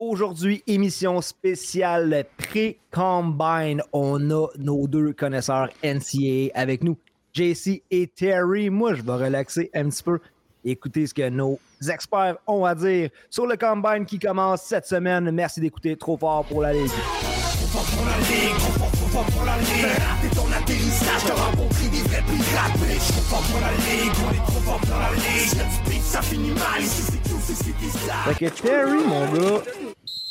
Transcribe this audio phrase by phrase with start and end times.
[0.00, 3.80] Aujourd'hui, émission spéciale pré-combine.
[3.92, 6.98] On a nos deux connaisseurs NCAA avec nous,
[7.32, 8.70] JC et Terry.
[8.70, 10.18] Moi, je vais relaxer un petit peu.
[10.64, 15.30] Écoutez ce que nos experts ont à dire sur le combine qui commence cette semaine.
[15.30, 16.88] Merci d'écouter trop fort pour la Ligue.
[16.88, 20.23] Trop fort pour la Ligue.
[21.00, 22.72] T'as rencontré des vrais pirates.
[22.74, 26.02] Trop fort pour la Ligue, on est trop fort pour la Ligue.
[26.02, 26.80] Ça finit mal.
[26.80, 29.62] Ici, c'est tout, c'est ce qui Fait que Terry, mon gars,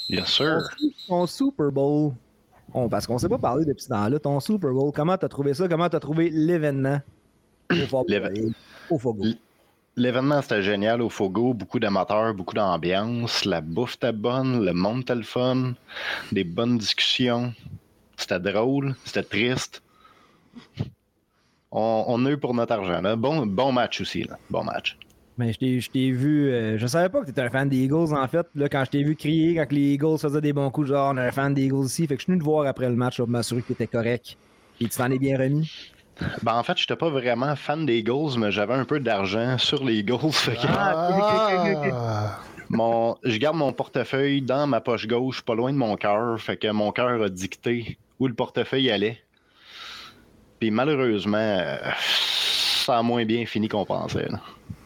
[0.09, 0.59] Yes, sir.
[1.07, 2.13] Ton, Super Bowl.
[2.73, 4.19] Bon, parce qu'on ne s'est pas parlé depuis ce temps-là.
[4.19, 5.67] Ton Super Bowl, comment tu as trouvé ça?
[5.67, 6.99] Comment tu as trouvé l'événement?
[8.89, 9.25] Au Fogo?
[9.95, 11.53] L'événement, c'était génial au Fogo.
[11.53, 13.45] Beaucoup d'amateurs, beaucoup d'ambiance.
[13.45, 15.73] La bouffe était bonne, le monde était le fun.
[16.31, 17.53] Des bonnes discussions.
[18.17, 19.82] C'était drôle, c'était triste.
[21.71, 23.01] On, a eu pour notre argent.
[23.17, 24.23] Bon, bon match aussi.
[24.23, 24.37] Là.
[24.49, 24.97] Bon match.
[25.37, 26.51] Mais je t'ai vu.
[26.51, 28.45] Euh, je savais pas que tu étais un fan des Eagles, en fait.
[28.53, 31.17] Là, quand je t'ai vu crier, quand les Eagles faisaient des bons coups, genre, on
[31.17, 32.05] est un fan des Eagles aussi.
[32.05, 33.87] Fait que je suis venu te voir après le match pour m'assurer que tu étais
[33.87, 34.37] correct.
[34.79, 35.91] Et tu t'en es bien remis.
[36.43, 39.57] Ben, en fait, je n'étais pas vraiment fan des Eagles, mais j'avais un peu d'argent
[39.57, 40.19] sur les Eagles.
[40.67, 46.39] Ah, mon, je garde mon portefeuille dans ma poche gauche, pas loin de mon cœur.
[46.39, 49.17] Fait que mon cœur a dicté où le portefeuille allait.
[50.63, 54.29] Puis malheureusement, euh, ça a moins bien fini qu'on pensait.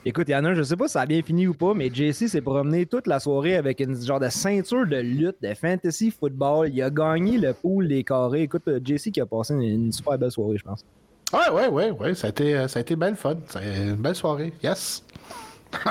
[0.05, 1.53] Écoute, il y en a un, je sais pas si ça a bien fini ou
[1.53, 5.35] pas, mais JC s'est promené toute la soirée avec une genre de ceinture de lutte,
[5.39, 6.71] de fantasy football.
[6.73, 8.41] Il a gagné le pool des carrés.
[8.41, 10.83] Écoute, euh, JC qui a passé une, super belle soirée, je pense.
[11.31, 12.15] Ouais, ouais, ouais, ouais.
[12.15, 13.35] Ça a été, euh, ça a été belle fun.
[13.61, 14.53] Une belle soirée.
[14.63, 15.05] Yes.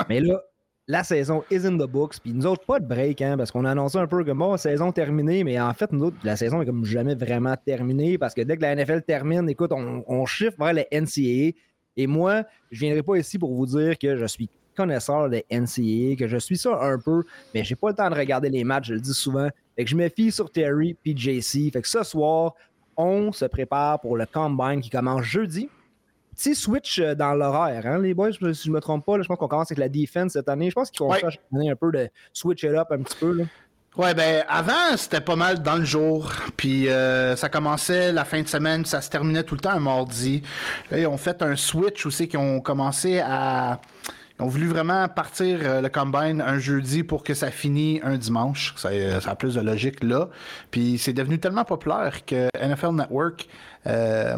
[0.09, 0.43] mais là,
[0.87, 2.19] la saison is in the books.
[2.19, 4.55] Puis nous autres, pas de break, hein, parce qu'on a annoncé un peu que bon,
[4.57, 8.33] saison terminée, mais en fait, nous autres, la saison est comme jamais vraiment terminée parce
[8.33, 11.57] que dès que la NFL termine, écoute, on, chiffre vers le NCAA.
[11.99, 16.15] Et moi, je viendrai pas ici pour vous dire que je suis connaisseur de NCAA,
[16.15, 18.89] que je suis ça un peu, mais j'ai pas le temps de regarder les matchs,
[18.89, 19.49] je le dis souvent.
[19.75, 21.71] Fait que je me fie sur Terry et JC.
[21.73, 22.53] Fait que ce soir,
[22.95, 25.69] on se prépare pour le combine qui commence jeudi.
[26.37, 29.27] Petit switch euh, dans l'horaire, hein, les boys, si je ne me trompe pas, je
[29.27, 30.69] pense qu'on commence avec la defense cette année.
[30.69, 33.33] Je pense qu'ils vont chercher un peu de switch it up un petit peu.
[33.33, 33.43] Là.
[33.97, 36.31] Ouais, ben avant, c'était pas mal dans le jour.
[36.55, 39.79] Puis euh, ça commençait la fin de semaine, ça se terminait tout le temps un
[39.79, 40.43] mardi.
[40.91, 43.81] Là, ils ont fait un switch aussi, qui ont commencé à...
[44.39, 48.17] Ils ont voulu vraiment partir euh, le combine un jeudi pour que ça finisse un
[48.17, 48.75] dimanche.
[48.77, 50.29] Ça, ça, a plus de logique là.
[50.69, 53.47] Puis c'est devenu tellement populaire que NFL Network
[53.87, 54.37] euh,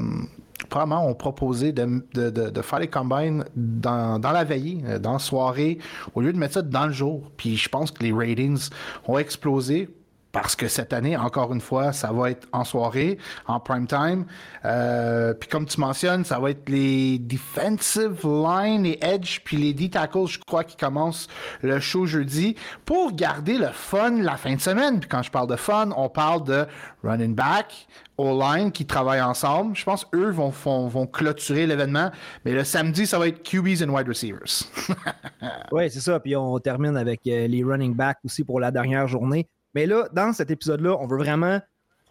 [0.70, 5.80] probablement ont proposé de, faire les combines dans, la veille, euh, dans la soirée,
[6.16, 7.32] au lieu de mettre ça dans le jour.
[7.38, 8.70] Puis je pense que les ratings
[9.08, 9.90] ont explosé
[10.32, 14.26] parce que cette année, encore une fois, ça va être en soirée, en prime time.
[14.64, 19.74] Euh, puis comme tu mentionnes, ça va être les defensive line, les edge, puis les
[19.74, 21.28] D-tackles, je crois, qui commencent
[21.62, 22.56] le show jeudi
[22.86, 25.00] pour garder le fun la fin de semaine.
[25.00, 26.68] Puis quand je parle de fun, on parle de
[27.04, 27.88] running back,
[28.20, 29.76] O-line qui travaillent ensemble.
[29.76, 32.12] Je pense eux vont, vont, vont clôturer l'événement.
[32.44, 34.64] Mais le samedi, ça va être QBs and wide receivers.
[35.72, 36.20] oui, c'est ça.
[36.20, 39.48] Puis on termine avec euh, les running backs aussi pour la dernière journée.
[39.74, 41.62] Mais là, dans cet épisode-là, on veut vraiment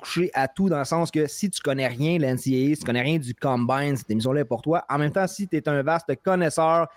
[0.02, 2.84] toucher à tout dans le sens que si tu connais rien de l'NCAA, si tu
[2.84, 4.84] connais rien du Combine, cette émission-là est pour toi.
[4.88, 6.88] En même temps, si tu es un vaste connaisseur,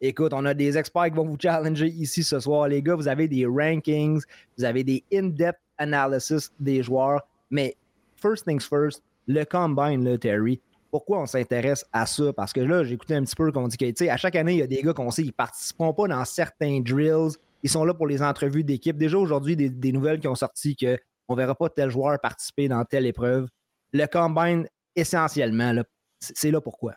[0.00, 2.68] écoute, on a des experts qui vont vous challenger ici ce soir.
[2.68, 4.22] Les gars, vous avez des rankings,
[4.56, 7.22] vous avez des in-depth analysis des joueurs.
[7.50, 7.74] Mais
[8.20, 10.60] first things first, le Combine, là, Terry,
[10.90, 12.32] pourquoi on s'intéresse à ça?
[12.32, 14.62] Parce que là, écouté un petit peu qu'on dit que, à chaque année, il y
[14.62, 18.06] a des gars qu'on sait ne participeront pas dans certains drills ils sont là pour
[18.06, 18.96] les entrevues d'équipe.
[18.96, 22.84] Déjà aujourd'hui, des, nouvelles qui ont sorti qu'on ne verra pas tel joueur participer dans
[22.84, 23.48] telle épreuve.
[23.92, 24.66] Le combine,
[24.96, 25.82] essentiellement,
[26.20, 26.94] c'est là pourquoi.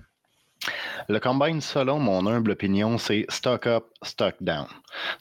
[1.10, 4.68] Le combine, selon mon humble opinion, c'est stock up, stock down.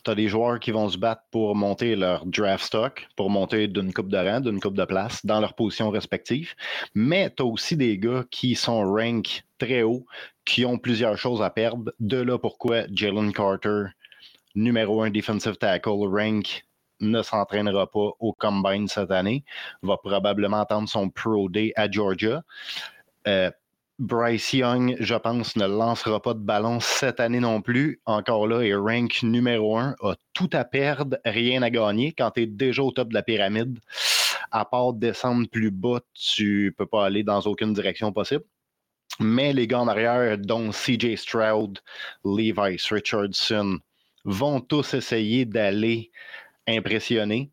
[0.04, 3.69] Tu as des joueurs qui vont se battre pour monter leur draft stock, pour monter
[3.69, 6.54] d'une coupe de rang, d'une coupe de place dans leurs positions respectives.
[6.94, 10.06] Mais tu as aussi des gars qui sont rank très haut,
[10.44, 11.93] qui ont plusieurs choses à perdre.
[12.00, 13.84] De là pourquoi Jalen Carter
[14.54, 16.64] numéro un defensive tackle rank
[17.00, 19.44] ne s'entraînera pas au combine cette année,
[19.82, 22.43] va probablement attendre son pro day à Georgia.
[23.26, 23.50] Euh,
[24.02, 28.00] Bryce Young, je pense, ne lancera pas de ballon cette année non plus.
[28.04, 32.12] Encore là, est rank numéro un, a tout à perdre, rien à gagner.
[32.12, 33.78] Quand tu es déjà au top de la pyramide,
[34.50, 38.43] à part descendre plus bas, tu peux pas aller dans aucune direction possible.
[39.20, 41.78] Mais les gars en arrière, dont CJ Stroud,
[42.25, 43.78] Levi's Richardson,
[44.25, 46.10] vont tous essayer d'aller
[46.66, 47.52] impressionner,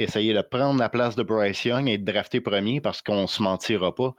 [0.00, 3.26] essayer de prendre la place de Bryce Young et de drafter premier parce qu'on ne
[3.26, 4.14] se mentira pas.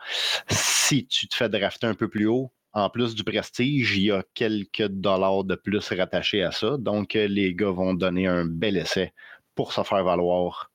[0.47, 4.11] Si tu te fais drafter un peu plus haut, en plus du prestige, il y
[4.11, 6.77] a quelques dollars de plus rattachés à ça.
[6.77, 9.13] Donc, les gars vont donner un bel essai
[9.55, 10.71] pour se faire valoir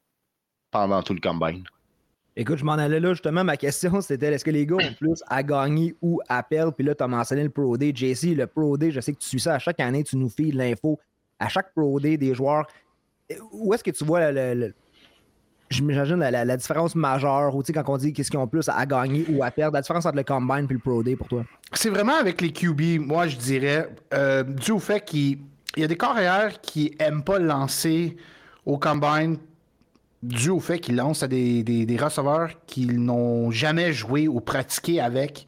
[0.71, 1.65] pendant tout le combine.
[2.39, 3.45] Écoute, je m'en allais là, justement.
[3.45, 6.75] Ma question, c'était est-ce que les gars ont plus à gagner ou à perdre?
[6.75, 7.93] Puis là, tu as mentionné le Pro Day.
[7.95, 10.29] JC, le Pro Day, je sais que tu suis ça à chaque année, tu nous
[10.29, 11.01] files l'info.
[11.39, 12.67] À chaque Pro Day des joueurs,
[13.53, 14.75] où est-ce que tu vois le,
[15.71, 19.43] j'imagine la, différence majeure, ou quand on dit qu'est-ce qu'ils ont plus à gagner ou
[19.43, 21.45] à perdre, la différence entre le Combine et le Pro Day pour toi?
[21.73, 25.39] C'est vraiment avec les QB, moi je dirais, euh, dû au fait qu'il
[25.77, 28.17] y a des carrières qui aiment pas lancer
[28.65, 29.39] au Combine
[30.23, 35.01] dû au fait qu'ils lancent à des, des, receveurs qu'ils n'ont jamais joué ou pratiqué
[35.01, 35.47] avec.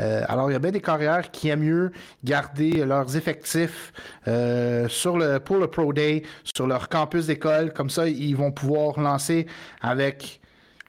[0.00, 3.92] Euh, alors, il y a bien des carrières qui aiment mieux garder leurs effectifs
[4.28, 6.22] euh, sur le, pour le Pro Day,
[6.56, 7.72] sur leur campus d'école.
[7.72, 9.46] Comme ça, ils vont pouvoir lancer
[9.80, 10.40] avec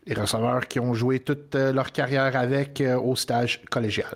[0.07, 4.15] les receveurs qui ont joué toute euh, leur carrière avec au stage collégial.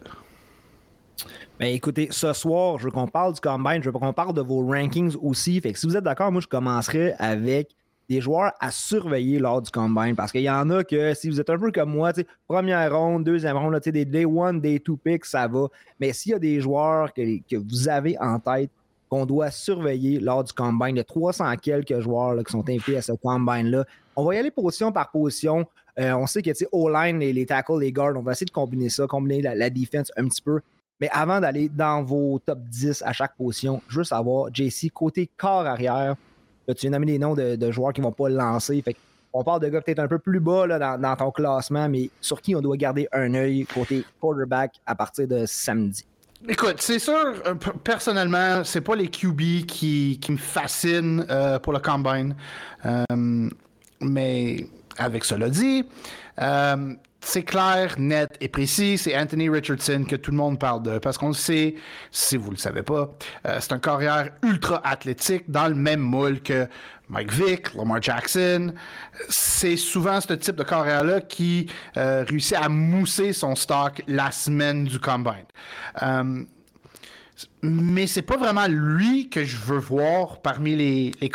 [1.60, 4.42] Ben écoutez, ce soir, je veux qu'on parle du combine, je veux qu'on parle de
[4.42, 5.60] vos rankings aussi.
[5.60, 7.76] Fait que si vous êtes d'accord, moi je commencerai avec
[8.10, 11.40] des joueurs à surveiller lors du combine parce qu'il y en a que si vous
[11.40, 12.12] êtes un peu comme moi,
[12.48, 15.68] première ronde, deuxième ronde, là, des day one, day two picks, ça va.
[16.00, 17.22] Mais s'il y a des joueurs que,
[17.56, 18.72] vous avez en tête
[19.10, 23.12] qu'on doit surveiller lors du combine, a 300 quelques joueurs qui sont invités à ce
[23.12, 23.86] combine-là.
[24.16, 25.66] On va y aller position par position.
[26.00, 28.90] Euh, on sait que O-line, les, les tackles, les guards, on va essayer de combiner
[28.90, 30.62] ça, combiner la, la défense un petit peu.
[31.00, 35.30] Mais avant d'aller dans vos top 10 à chaque position, je veux savoir, JC, côté
[35.38, 36.16] corps arrière,
[36.74, 38.82] tu viens d'amener des noms de, joueurs qui ne vont pas le lancer.
[38.82, 38.96] Fait
[39.32, 40.68] on parle de gars peut-être un peu plus bas
[40.98, 45.28] dans, ton classement, mais sur qui on doit garder un œil côté quarterback à partir
[45.28, 46.06] de samedi?
[46.48, 51.80] Écoute, c'est sûr, euh, personnellement, c'est pas les QB qui, me fascinent euh, pour le
[51.80, 52.34] combine.
[52.86, 53.50] Euh,
[54.02, 54.68] mais
[54.98, 55.86] avec cela dit,
[57.30, 58.98] c'est clair, net et précis.
[58.98, 60.98] C'est Anthony Richardson que tout le monde parle de.
[60.98, 61.76] Parce qu'on le sait,
[62.12, 63.10] si vous ne le savez pas,
[63.46, 66.68] euh, c'est un carrière ultra athlétique dans le même moule que
[67.08, 68.74] Mike Vick, Lamar Jackson.
[69.30, 71.68] C'est souvent ce type de carrière-là qui
[71.98, 75.46] euh, réussit à mousser son stock la semaine du combine.
[76.02, 76.44] Euh,
[77.62, 81.32] mais c'est pas vraiment lui que je veux voir parmi les, les.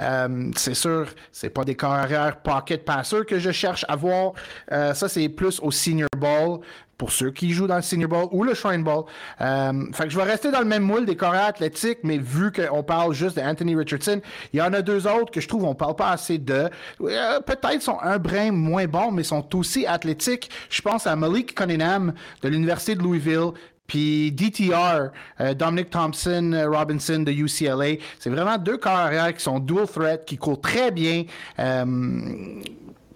[0.00, 4.32] Euh, c'est sûr, c'est pas des carrières pocket passer que je cherche à voir.
[4.72, 6.60] Euh, ça, c'est plus au senior ball
[7.00, 9.04] pour ceux qui jouent dans le senior ball ou le shrine ball.
[9.40, 12.52] Euh, fait que je vais rester dans le même moule des carrières athlétiques, mais vu
[12.52, 14.20] qu'on parle juste d'Anthony Richardson,
[14.52, 16.68] il y en a deux autres que je trouve on parle pas assez de.
[16.98, 20.50] Peut-être sont un brin moins bons, mais sont aussi athlétiques.
[20.68, 22.12] Je pense à Malik Cunningham
[22.42, 23.52] de l'Université de Louisville,
[23.90, 25.10] puis DTR,
[25.40, 30.24] euh, Dominic Thompson euh, Robinson de UCLA, c'est vraiment deux carrières qui sont dual threat,
[30.24, 31.24] qui courent très bien.
[31.58, 31.84] Euh,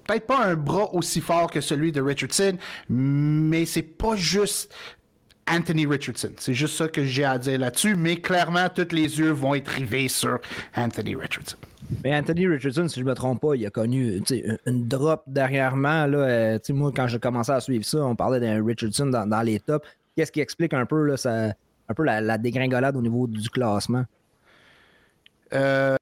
[0.05, 4.75] peut-être pas un bras aussi fort que celui de Richardson, mais c'est pas juste
[5.49, 6.33] Anthony Richardson.
[6.39, 9.69] C'est juste ça que j'ai à dire là-dessus, mais clairement, tous les yeux vont être
[9.69, 10.41] rivés sur
[10.77, 11.57] Anthony Richardson.
[12.03, 14.21] Mais Anthony Richardson, si je ne me trompe pas, il a connu
[14.67, 16.09] une drop derrière-moi.
[16.71, 19.87] moi, quand j'ai commencé à suivre ça, on parlait d'un Richardson dans, dans, les tops.
[20.17, 24.05] Qu'est-ce qui explique un peu, là, un peu la, la, dégringolade au niveau du classement?
[25.53, 25.97] Euh,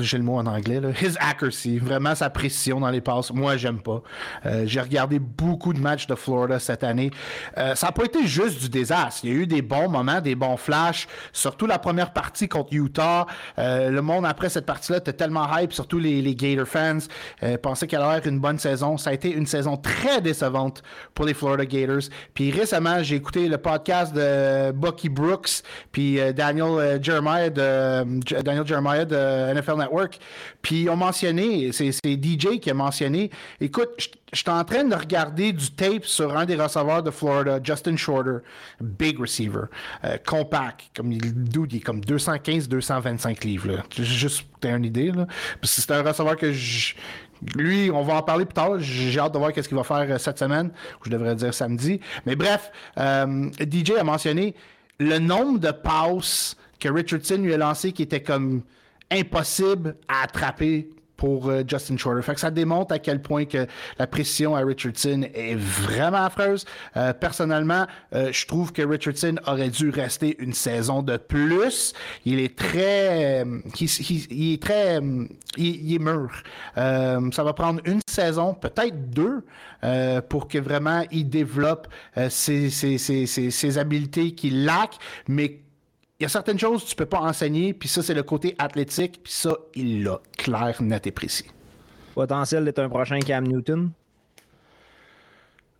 [0.00, 0.90] j'ai le mot en anglais, là.
[0.90, 3.32] his accuracy, vraiment sa précision dans les passes.
[3.32, 4.02] Moi, j'aime pas.
[4.46, 7.10] Euh, j'ai regardé beaucoup de matchs de Florida cette année.
[7.56, 9.20] Euh, ça n'a pas été juste du désastre.
[9.24, 12.72] Il y a eu des bons moments, des bons flashs, surtout la première partie contre
[12.72, 13.26] Utah.
[13.58, 16.98] Euh, le monde après cette partie-là était tellement hype, surtout les, les Gator fans
[17.62, 18.96] pensaient qu'elle allait être une bonne saison.
[18.96, 20.82] Ça a été une saison très décevante
[21.14, 22.08] pour les Florida Gators.
[22.34, 28.04] Puis récemment, j'ai écouté le podcast de Bucky Brooks, puis Daniel Jeremiah de
[28.42, 30.18] Daniel Jeremiah de NFL Network.
[30.62, 33.88] Puis ils ont mentionné, c'est DJ qui a mentionné, écoute,
[34.32, 37.96] je suis en train de regarder du tape sur un des receveurs de Florida, Justin
[37.96, 38.38] Shorter,
[38.80, 39.64] big receiver,
[40.04, 43.82] euh, compact, comme il, il est comme 215-225 livres.
[43.96, 45.12] Juste pour que une idée.
[45.12, 45.26] Là.
[45.62, 46.94] c'est un receveur que je,
[47.54, 48.78] lui, on va en parler plus tard.
[48.78, 51.54] J'ai hâte de voir qu'est-ce qu'il va faire euh, cette semaine, ou je devrais dire
[51.54, 52.00] samedi.
[52.26, 54.54] Mais bref, euh, DJ a mentionné
[54.98, 58.62] le nombre de passes que Richardson lui a lancé qui était comme
[59.10, 62.22] impossible à attraper pour euh, Justin Shorter.
[62.22, 63.66] Fait que ça démontre à quel point que
[63.98, 66.64] la précision à Richardson est vraiment affreuse.
[66.96, 71.92] Euh, personnellement, euh, je trouve que Richardson aurait dû rester une saison de plus.
[72.24, 73.44] Il est très,
[73.80, 75.00] il, est très,
[75.56, 76.30] il, est mûr.
[76.76, 79.44] ça va prendre une saison, peut-être deux,
[80.28, 81.88] pour que vraiment il développe
[82.30, 84.96] ses, ses, ses, ses, habiletés qu'il laque,
[85.26, 85.58] mais
[86.18, 88.56] il y a certaines choses que tu peux pas enseigner, puis ça, c'est le côté
[88.58, 91.46] athlétique, puis ça, il l'a clair, net et précis.
[92.14, 93.90] Potentiel d'être un prochain Cam Newton?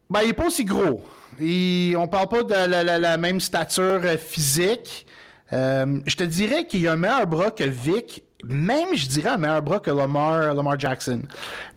[0.08, 1.04] Ben, il est pas aussi gros.
[1.40, 5.06] On on parle pas de la, même stature euh, physique.
[5.52, 9.36] Euh, je te dirais qu'il a un meilleur bras que Vic même, je dirais, un
[9.36, 11.22] meilleur bras que Lamar, Jackson.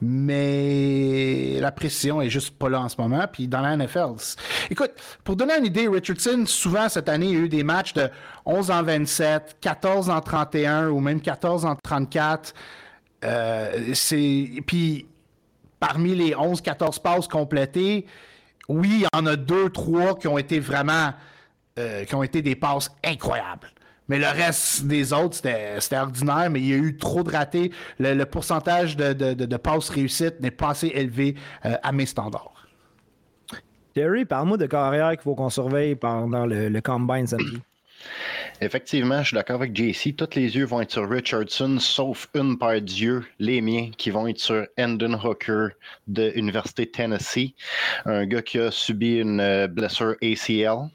[0.01, 3.25] Mais la précision est juste pas là en ce moment.
[3.32, 4.13] Puis dans la NFL,
[4.70, 4.91] écoute,
[5.24, 8.10] pour donner une idée, Richardson, souvent cette année, il a eu des matchs de
[8.46, 12.53] 11 en 27, 14 en 31 ou même 14 en 34.
[13.24, 13.94] Euh,
[14.65, 15.08] puis
[15.80, 18.06] parmi les 11-14 passes complétées,
[18.70, 21.13] oui, il y en a deux, trois qui ont été vraiment
[21.80, 23.72] euh, qui ont été des passes incroyables.
[24.12, 27.72] Mais le reste des autres, c'était ordinaire, mais il y a eu trop de ratés.
[27.98, 32.68] Le, pourcentage de, passes réussites n'est pas assez élevé euh, à mes standards.
[33.94, 37.62] Terry, parle-moi de carrière qu'il faut qu'on surveille pendant le, le combine samedi.
[38.60, 40.13] Effectivement, je suis d'accord avec JC.
[40.13, 44.27] Tous les yeux vont être sur Richardson, sauf une paire d'yeux, les miens, qui vont
[44.27, 45.70] être sur Endon Hooker
[46.08, 47.53] de l'Université Tennessee.
[48.03, 50.89] Un gars qui a subi une euh, blessure ACL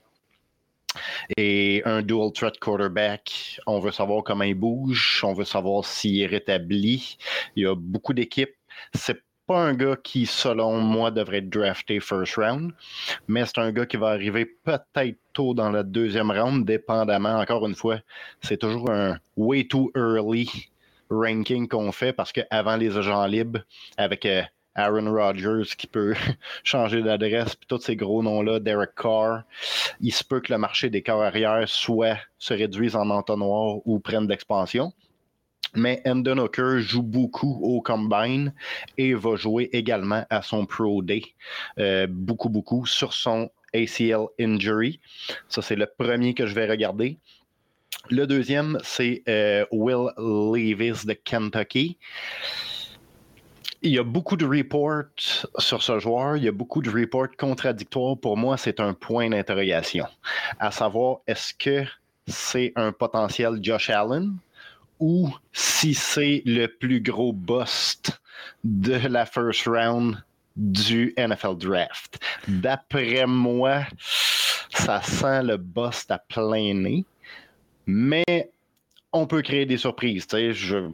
[1.36, 3.60] et un dual threat quarterback.
[3.66, 7.16] On veut savoir comment il bouge, on veut savoir s'il est rétabli.
[7.54, 8.54] Il y a beaucoup d'équipes.
[8.94, 12.72] C'est pas un gars qui, selon moi, devrait être drafté first round,
[13.28, 17.38] mais c'est un gars qui va arriver peut-être tôt dans la deuxième round, dépendamment.
[17.38, 17.98] Encore une fois,
[18.40, 20.50] c'est toujours un way too early
[21.10, 23.60] ranking qu'on fait parce qu'avant les agents libres,
[23.96, 24.42] avec euh,
[24.76, 26.14] Aaron Rodgers qui peut
[26.64, 29.42] changer d'adresse, puis tous ces gros noms-là, Derek Carr,
[30.00, 34.26] il se peut que le marché des carrières soit se réduise en entonnoir ou prenne
[34.26, 34.92] d'expansion.
[35.74, 38.52] Mais Endon Hooker joue beaucoup au combine
[38.96, 41.22] et va jouer également à son Pro Day.
[41.78, 45.00] Euh, beaucoup, beaucoup sur son ACL injury.
[45.48, 47.18] Ça, c'est le premier que je vais regarder.
[48.08, 51.98] Le deuxième, c'est euh, Will Levis de Kentucky
[53.86, 55.04] il y a beaucoup de reports
[55.58, 56.36] sur ce joueur.
[56.36, 58.16] Il y a beaucoup de reports contradictoires.
[58.16, 60.06] Pour moi, c'est un point d'interrogation.
[60.58, 61.88] À savoir, est-ce que
[62.26, 64.36] c'est un potentiel Josh Allen
[64.98, 68.20] ou si c'est le plus gros bust
[68.64, 70.22] de la first round
[70.56, 72.18] du NFL Draft?
[72.48, 73.84] D'après moi,
[74.70, 77.04] ça sent le bust à plein nez,
[77.86, 78.50] mais
[79.12, 80.26] on peut créer des surprises.
[80.32, 80.90] Je,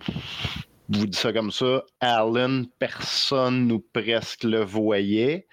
[0.99, 5.47] vous dis ça comme ça, Allen, personne ou presque le voyait.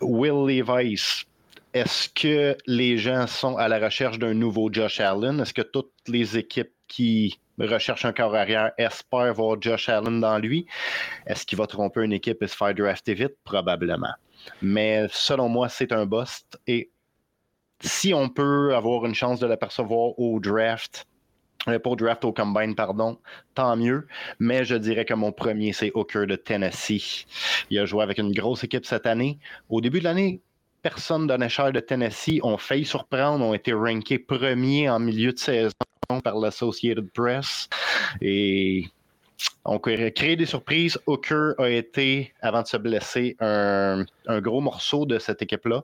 [0.00, 1.24] Will Levis,
[1.72, 5.40] est-ce que les gens sont à la recherche d'un nouveau Josh Allen?
[5.40, 10.38] Est-ce que toutes les équipes qui recherchent un corps arrière espèrent voir Josh Allen dans
[10.38, 10.66] lui?
[11.26, 13.36] Est-ce qu'il va tromper une équipe et se faire drafter vite?
[13.44, 14.14] Probablement.
[14.62, 16.58] Mais selon moi, c'est un bust.
[16.66, 16.90] Et
[17.80, 21.06] si on peut avoir une chance de l'apercevoir au draft,
[21.82, 23.18] pour draft au combine, pardon,
[23.54, 24.06] tant mieux.
[24.38, 27.26] Mais je dirais que mon premier, c'est Hooker de Tennessee.
[27.70, 29.38] Il a joué avec une grosse équipe cette année.
[29.68, 30.40] Au début de l'année,
[30.82, 35.38] personne de cher de Tennessee ont failli surprendre, ont été rankés premiers en milieu de
[35.38, 35.72] saison
[36.22, 37.68] par l'Associated Press.
[38.20, 38.84] Et
[39.64, 40.98] on a créé des surprises.
[41.06, 44.04] Hooker a été, avant de se blesser, un
[44.40, 45.82] gros morceau de cette équipe-là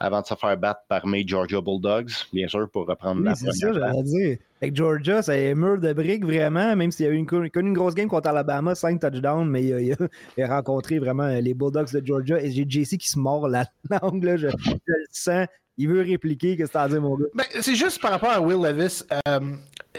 [0.00, 3.54] avant de se faire battre par mes Georgia Bulldogs, bien sûr, pour reprendre la première
[3.54, 4.38] ça, j'allais dire.
[4.60, 7.72] Avec Georgia, c'est un mur de briques, vraiment, même s'il y a eu une, une,
[7.72, 9.64] grosse game contre Alabama, 5 touchdowns, mais
[10.36, 12.40] il a, rencontré vraiment les Bulldogs de Georgia.
[12.42, 13.66] Et j'ai JC qui se mord la
[14.02, 15.46] langue, là, je, le sens.
[15.78, 17.26] Il veut répliquer, qu'est-ce que tu as dire, mon gars?
[17.34, 19.04] Ben, c'est juste par rapport à Will Levis.
[19.28, 19.40] Euh,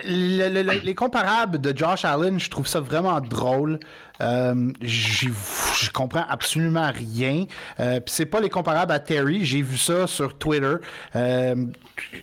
[0.04, 3.80] les comparables de Josh Allen, je trouve ça vraiment drôle.
[4.22, 7.46] Euh, je comprends absolument rien.
[7.80, 9.46] Euh, c'est pas les comparables à Terry.
[9.46, 10.76] J'ai vu ça sur Twitter.
[11.16, 11.56] Euh,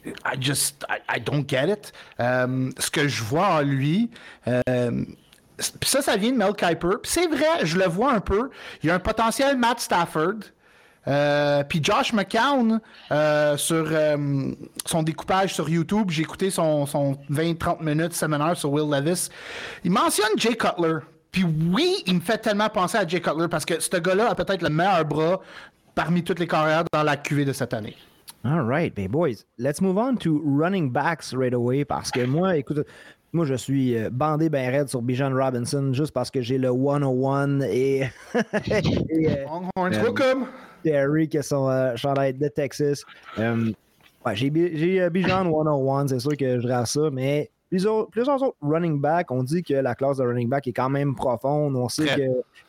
[0.00, 1.92] I just, I, don't get it.
[2.20, 4.10] Euh, ce que je vois en lui,
[5.58, 6.98] ça, ça vient de Mel Kiper.
[7.04, 8.50] c'est vrai, je le vois un peu.
[8.82, 10.40] Il y a un potentiel Matt Stafford.
[11.68, 12.80] Puis Josh McCown,
[13.56, 13.88] sur
[14.84, 19.28] son découpage sur YouTube, j'ai écouté son, son 20-30 minutes séminaire sur Will Levis.
[19.84, 20.98] Il mentionne Jay Cutler.
[21.30, 24.34] Puis oui, il me fait tellement penser à Jay Cutler parce que ce gars-là a
[24.34, 25.40] peut-être le meilleur bras
[25.94, 27.96] parmi toutes les carrières dans la QV de cette année.
[28.44, 32.56] All right, ben boys, let's move on to running backs right away parce que moi,
[32.56, 32.86] écoute,
[33.32, 36.68] moi je suis euh, bandé ben raide sur Bijan Robinson juste parce que j'ai le
[36.68, 38.02] 101 et,
[38.34, 39.44] et euh,
[39.78, 40.34] euh,
[40.86, 43.04] Terry qui est son euh, de Texas.
[43.38, 43.72] Euh,
[44.34, 44.50] j'ai
[45.10, 48.06] Bijan 101, c'est sûr que je rate ça, mais Plusieurs,
[48.42, 51.75] autres running back, on dit que la classe de running back est quand même profonde.
[51.75, 52.23] On sait que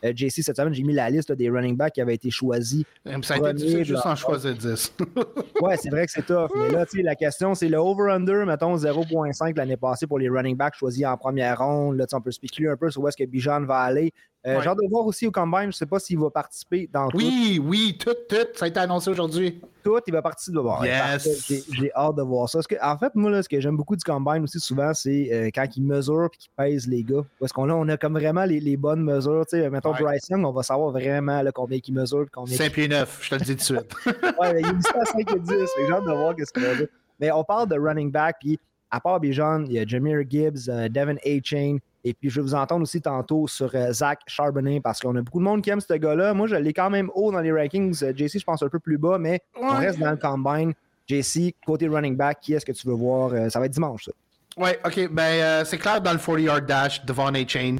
[0.08, 2.84] euh, JC, cette semaine, j'ai mis la liste des running backs qui avaient été choisis.
[3.22, 4.94] Ça a été juste en choisir 10.
[5.62, 6.50] ouais, c'est vrai que c'est tough.
[6.56, 10.76] Mais là, la question, c'est le over-under, mettons 0.5 l'année passée pour les running backs
[10.76, 11.98] choisis en première ronde.
[11.98, 14.12] Là, on peut spéculer un peu sur où est-ce que Bijan va aller.
[14.46, 16.90] Euh, J'ai hâte de voir aussi au combine, je ne sais pas s'il va participer
[16.92, 17.64] dans Oui, tout.
[17.68, 18.36] oui, tout, tout.
[18.56, 19.60] Ça a été annoncé aujourd'hui.
[19.88, 20.86] Tout, il va partir de voir.
[20.86, 21.50] Yes.
[21.72, 22.60] J'ai hâte de voir ça.
[22.62, 25.50] que, en fait, moi, là, ce que j'aime beaucoup du combine aussi souvent, c'est euh,
[25.54, 27.24] quand il mesure et qu'il pèse les gars.
[27.40, 29.46] Parce qu'on a, on a comme vraiment les, les bonnes mesures.
[29.48, 32.26] Sais, mettons Bryce Young, on va savoir vraiment là, combien il mesure.
[32.34, 33.96] Combien 5 pieds 9, je te le dis tout de suite.
[34.06, 35.52] ouais, il est à 5 et 10.
[35.78, 36.88] J'ai hâte de voir ce qu'il va dire.
[37.20, 38.60] Mais on parle de running back, puis
[38.92, 42.48] à part Bijan, il y a Jameer Gibbs, euh, Devin A-Chain, et puis je vais
[42.48, 45.70] vous entendre aussi tantôt sur euh, Zach Charbonnet parce qu'on a beaucoup de monde qui
[45.70, 46.34] aime ce gars-là.
[46.34, 48.04] Moi, je l'ai quand même haut dans les rankings.
[48.04, 50.74] Euh, JC, je pense un peu plus bas, mais on reste dans le combine.
[51.08, 53.32] JC, côté running back, qui est-ce que tu veux voir?
[53.50, 54.12] ça va être dimanche, ça.
[54.58, 55.08] Oui, OK.
[55.12, 57.76] Ben, euh, c'est clair dans le 40-yard dash, Devon A-Chain.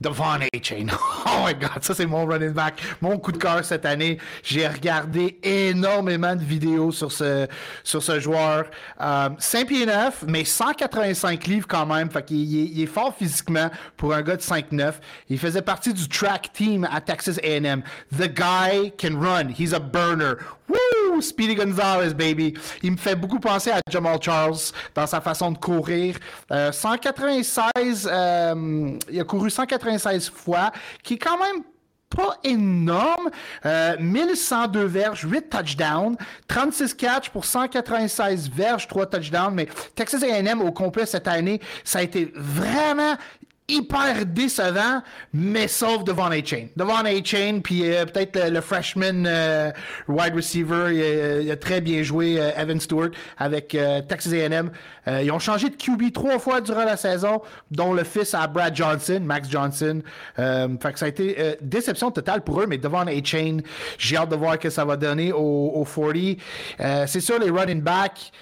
[0.00, 0.86] Devon A-Chain.
[1.34, 2.80] Oh my God, ça, c'est mon running back.
[3.00, 4.18] Mon coup de cœur cette année.
[4.42, 7.46] J'ai regardé énormément de vidéos sur ce,
[7.82, 8.66] sur ce joueur.
[9.00, 12.10] Euh, 5 pieds 9, mais 185 livres quand même.
[12.10, 14.92] Fait qu'il il est fort physiquement pour un gars de 5-9.
[15.30, 17.82] Il faisait partie du track team à Texas A&M.
[18.16, 19.48] The guy can run.
[19.58, 20.34] He's a burner.
[20.68, 21.20] Woo!
[21.20, 22.54] Speedy Gonzalez, baby.
[22.82, 24.56] Il me fait beaucoup penser à Jamal Charles
[24.94, 26.16] dans sa façon de courir.
[26.50, 31.62] 196, euh, euh, il a couru 196 fois, qui est quand même
[32.14, 33.30] pas énorme.
[33.64, 36.16] 1102 euh, verges, 8 touchdowns,
[36.48, 39.54] 36 catch pour 196 verges, 3 touchdowns.
[39.54, 43.16] Mais Texas A&M au complet cette année, ça a été vraiment
[43.72, 45.02] hyper décevant,
[45.32, 46.68] mais sauf devant A-Chain.
[46.76, 49.70] Devant A-Chain, puis euh, peut-être le, freshman euh,
[50.08, 53.76] wide receiver, il, a très bien joué euh, Evan Stewart avec
[54.08, 54.70] Texas A&M.
[55.06, 58.76] ils ont changé de QB trois fois durant la saison, dont le fils à Brad
[58.76, 60.02] Johnson, Max Johnson.
[60.36, 63.58] fait que ça a été déception totale pour eux, mais devant A-Chain,
[63.98, 67.06] j'ai hâte de voir que ça va donner au, au 40.
[67.06, 68.32] C'est sûr, les running backs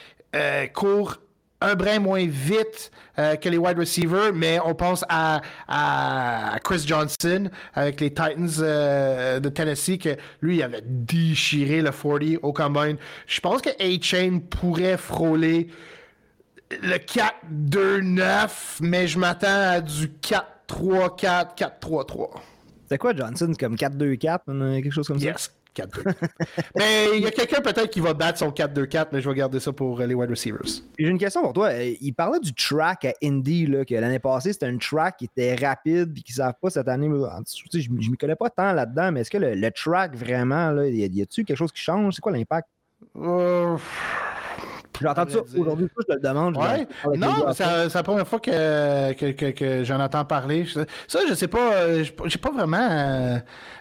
[0.74, 1.18] courent
[1.60, 5.40] un brin moins vite euh, que les wide receivers, mais on pense à,
[6.64, 12.38] Chris Johnson avec les Titans euh, de Tennessee, que lui, il avait déchiré le 40
[12.42, 12.96] au combine.
[13.26, 15.68] Je pense que A-Chain pourrait frôler
[16.82, 20.06] le 4-2-9, mais je m'attends à du
[20.68, 22.28] 4-3-4, 4-3-3.
[22.88, 23.52] C'est quoi Johnson?
[23.58, 25.34] Comme 4-2-4, quelque chose comme ça?
[25.74, 26.14] 4-2.
[26.76, 29.60] mais il y a quelqu'un peut-être qui va battre son 4-2-4, mais je vais garder
[29.60, 30.60] ça pour euh, les wide receivers.
[30.98, 31.68] J'ai une question pour toi.
[31.68, 35.24] Euh, il parlait du track à Indy, là, que l'année passée, c'était un track qui
[35.26, 37.08] était rapide et qui ne savent pas cette année.
[37.08, 41.04] Je ne m'y connais pas tant là-dedans, mais est-ce que le, track vraiment, là, y
[41.04, 42.14] a-t-il quelque chose qui change?
[42.14, 42.68] C'est quoi l'impact?
[43.16, 43.76] Euh...
[45.00, 46.56] J'ai entendu ça aujourd'hui, je te le demande.
[46.56, 46.86] Ouais.
[47.16, 50.66] Non, c'est la première fois que, que, que, j'en entends parler.
[51.08, 53.40] Ça, je sais pas, euh, j'ai pas vraiment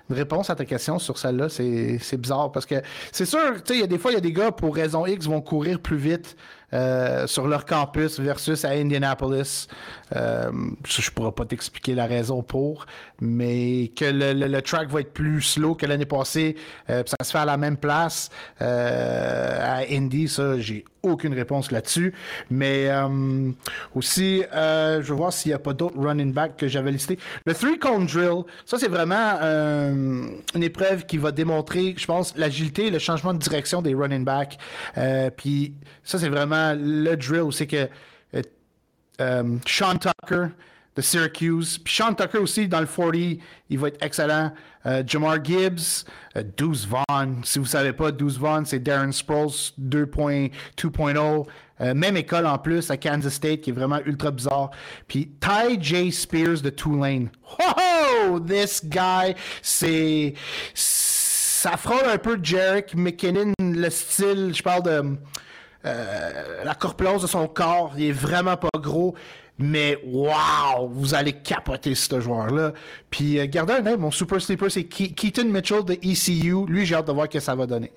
[0.10, 1.50] une réponse à ta question sur celle-là.
[1.50, 2.76] C'est bizarre parce que
[3.12, 4.76] c'est sûr, tu sais, il y a des fois, il y a des gars, pour
[4.76, 6.36] raison X, vont courir plus vite
[6.72, 9.68] euh, sur leur campus versus à Indianapolis.
[10.16, 10.52] Euh,
[10.86, 12.86] je ne pourrais pas t'expliquer la raison pour,
[13.20, 16.56] mais que le, track va être plus slow que l'année passée,
[16.92, 18.30] euh, ça se fait à la même place
[18.60, 22.14] à Indy, ça, j'ai aucune réponse là-dessus.
[22.50, 22.90] Mais
[23.96, 27.18] aussi, je vais voir s'il n'y a pas d'autres running back que j'avais listé.
[27.46, 32.90] Le three cone drill, ça c'est vraiment une épreuve qui va démontrer, je pense, l'agilité,
[32.90, 34.58] le changement de direction des running backs.
[35.38, 37.90] Puis ça c'est vraiment le drill, c'est que
[38.36, 38.42] euh,
[39.22, 40.48] euh, Sean Tucker
[40.96, 43.16] de Syracuse, puis Sean Tucker aussi dans le 40,
[43.70, 44.52] il va être excellent.
[44.86, 46.06] Euh, Jamar Gibbs,
[46.58, 51.94] Deuce Vaughn, si vous ne savez pas, Deuce Vaughn, c'est Darren Sproles 2.2.0.
[51.94, 54.72] même école en plus à Kansas State qui est vraiment ultra bizarre.
[55.08, 56.12] Puis Ty J.
[56.12, 57.30] Spears de Tulane.
[57.60, 60.34] Oh, this guy, c'est
[60.74, 65.18] ça frôle un peu Jarek McKinnon, le style, je parle de
[65.86, 69.16] euh, la corpulence de son corps, il est vraiment pas gros.
[69.60, 72.74] Mais wow, vous allez capoter ce joueur-là.
[73.10, 76.66] Puis euh, gardez un œil, mon super sleeper, c'est Keaton Mitchell de ECU.
[76.72, 77.92] Lui, j'ai hâte de voir ce que ça va donner.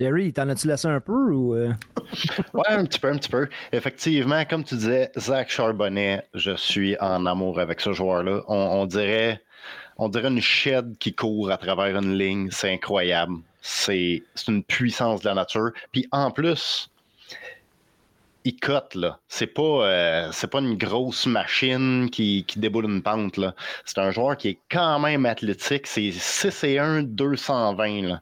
[0.00, 1.54] Jerry, t'en as-tu laissé un peu ou.
[1.54, 1.72] Euh?
[2.54, 3.48] ouais, un petit peu, un petit peu.
[3.72, 8.42] Effectivement, comme tu disais, Zach Charbonnet, je suis en amour avec ce joueur-là.
[8.48, 9.40] On, dirait,
[9.98, 12.48] on dirait une shed qui court à travers une ligne.
[12.50, 15.72] C'est incroyable c'est une puissance de la nature.
[15.90, 16.90] Puis en plus,
[18.44, 19.18] il cote, là.
[19.26, 23.54] C'est pas, euh, pas une grosse machine qui, qui déboule une pente, là.
[23.86, 25.86] C'est un joueur qui est quand même athlétique.
[25.86, 28.20] C'est 6 et 1, 220, là.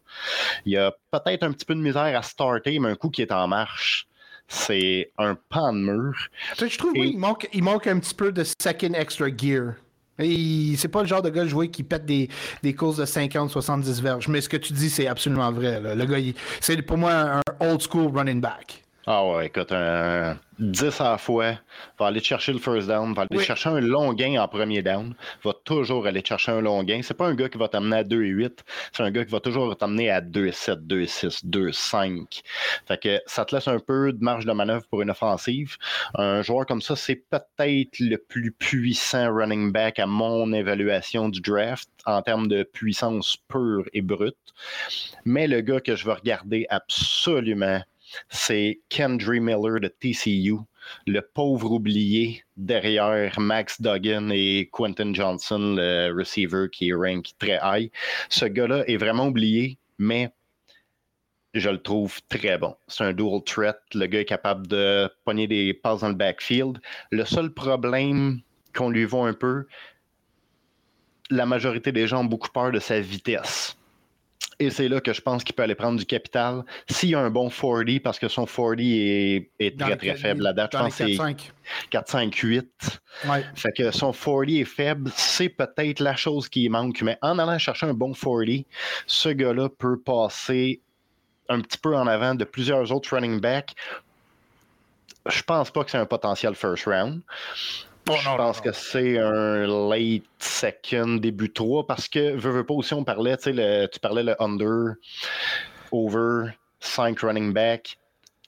[0.65, 3.33] Il a peut-être un petit peu de misère à starter, mais un coup qui est
[3.33, 4.07] en marche,
[4.47, 6.15] c'est un pan de mur.
[6.59, 9.75] Je trouve, oui, il manque, il manque un petit peu de second extra gear.
[10.19, 12.29] C'est pas le genre de gars joué qui pète des,
[12.63, 14.29] des courses de 50-70 verges.
[14.29, 15.81] Mais ce que tu dis, c'est absolument vrai.
[15.97, 16.19] Le gars,
[16.61, 18.85] c'est pour moi un old school running back.
[19.05, 21.55] Ah ouais, écoute, un 10 à la fois,
[21.99, 25.13] va aller chercher le first down, va aller chercher un long gain en premier down,
[25.43, 27.01] va toujours aller chercher un long gain.
[27.03, 28.63] C'est pas un gars qui va t'amener à 2 et 8,
[28.93, 31.69] c'est un gars qui va toujours t'amener à 2 et 7, 2 et 6, 2
[31.71, 32.43] et 5.
[32.87, 35.77] Fait que ça te laisse un peu de marge de manœuvre pour une offensive.
[36.15, 41.41] Un joueur comme ça, c'est peut-être le plus puissant running back à mon évaluation du
[41.41, 44.37] draft en termes de puissance pure et brute.
[45.25, 47.83] Mais le gars que je veux regarder absolument
[48.29, 50.57] c'est Kendry Miller de TCU,
[51.07, 57.59] le pauvre oublié derrière Max Duggan et Quentin Johnson, le receiver qui est rank très
[57.63, 57.91] high.
[58.29, 60.33] Ce gars-là est vraiment oublié, mais
[61.55, 62.75] je le trouve très bon.
[62.89, 63.79] C'est un dual threat.
[63.95, 66.79] Le gars est capable de pogner des passes dans le backfield.
[67.11, 68.41] Le seul problème
[68.75, 69.67] qu'on lui voit un peu,
[71.31, 73.77] la majorité des gens ont beaucoup peur de sa vitesse.
[74.63, 76.63] Et c'est là que je pense qu'il peut aller prendre du capital.
[76.89, 80.45] S'il y a un bon 40, parce que son 40 est, très, très faible.
[80.45, 81.17] La date, je pense c'est
[81.91, 83.01] 4, 5, 8.
[83.57, 85.11] Fait que son 40 est faible.
[85.17, 87.03] C'est peut-être la chose qui manque.
[87.03, 88.65] Mais en allant chercher un bon 40,
[89.07, 90.81] ce gars-là peut passer
[91.49, 93.75] un petit peu en avant de plusieurs autres running backs.
[95.27, 97.21] Je pense pas que c'est un potentiel first round.
[98.09, 102.75] Oh, je pense que c'est un late second, début 3, parce que, veux, veux pas
[102.75, 104.95] aussi, on parlait, tu sais, tu parlais le under,
[105.93, 107.97] over, 5 running back.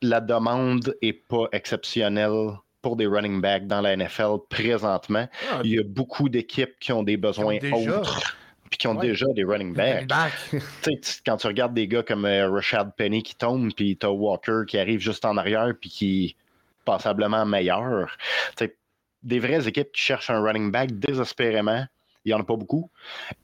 [0.02, 5.28] La demande est pas exceptionnelle pour des running backs dans la NFL présentement.
[5.50, 8.36] Ah, Il y a beaucoup d'équipes qui ont des besoins autres
[8.70, 10.10] puis qui ont déjà des running backs.
[11.26, 14.78] quand tu regardes des gars comme euh, Rashad Penny qui tombe, puis tu Walker qui
[14.78, 16.36] arrive juste en arrière, puis qui est
[16.84, 18.16] passablement meilleur
[19.24, 21.84] des vraies équipes qui cherchent un running back désespérément.
[22.24, 22.90] Il n'y en a pas beaucoup.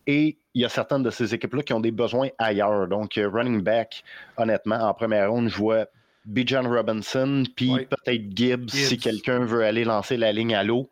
[0.07, 2.88] Et il y a certaines de ces équipes-là qui ont des besoins ailleurs.
[2.88, 4.03] Donc, euh, running back,
[4.37, 5.87] honnêtement, en première ronde, je vois
[6.25, 10.90] Bijan Robinson, puis peut-être Gibbs, si quelqu'un veut aller lancer la ligne à l'eau.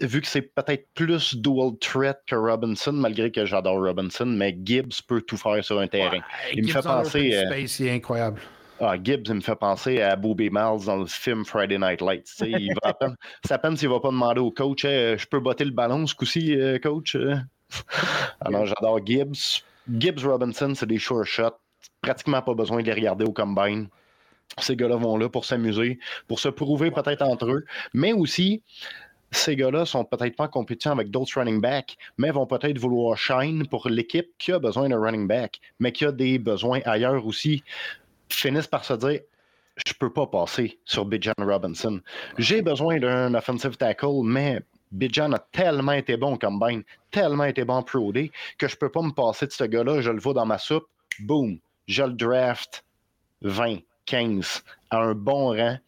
[0.00, 5.00] Vu que c'est peut-être plus dual threat que Robinson, malgré que j'adore Robinson, mais Gibbs
[5.06, 6.20] peut tout faire sur un terrain.
[6.52, 7.32] il me fait penser.
[7.34, 8.40] Euh, incroyable.
[8.80, 12.34] Ah, Gibbs, il me fait penser à Bobby Miles dans le film Friday Night Lights.
[12.40, 15.26] Il va à peine, c'est à peine s'il ne va pas demander au coach Je
[15.26, 17.16] peux botter le ballon ce coup-ci, euh, coach
[18.40, 19.62] Alors, j'adore Gibbs.
[19.88, 21.58] Gibbs Robinson, c'est des sure shots.
[22.00, 23.88] Pratiquement pas besoin de les regarder au combine.
[24.58, 28.62] Ces gars-là vont là pour s'amuser, pour se prouver peut-être entre eux, mais aussi
[29.30, 33.18] ces gars-là sont peut-être pas en compétition avec d'autres running backs, mais vont peut-être vouloir
[33.18, 37.26] shine pour l'équipe qui a besoin d'un running back, mais qui a des besoins ailleurs
[37.26, 37.64] aussi
[38.28, 39.20] finissent par se dire
[39.86, 42.00] je peux pas passer sur Bijan Robinson.
[42.38, 44.60] J'ai besoin d'un offensive tackle, mais
[44.92, 49.02] Bijan a tellement été bon combine, tellement été bon pro D, que je peux pas
[49.02, 50.00] me passer de ce gars-là.
[50.00, 50.86] Je le vois dans ma soupe,
[51.18, 51.58] boom,
[51.88, 52.84] je le draft
[53.42, 55.78] 20, 15 à un bon rang.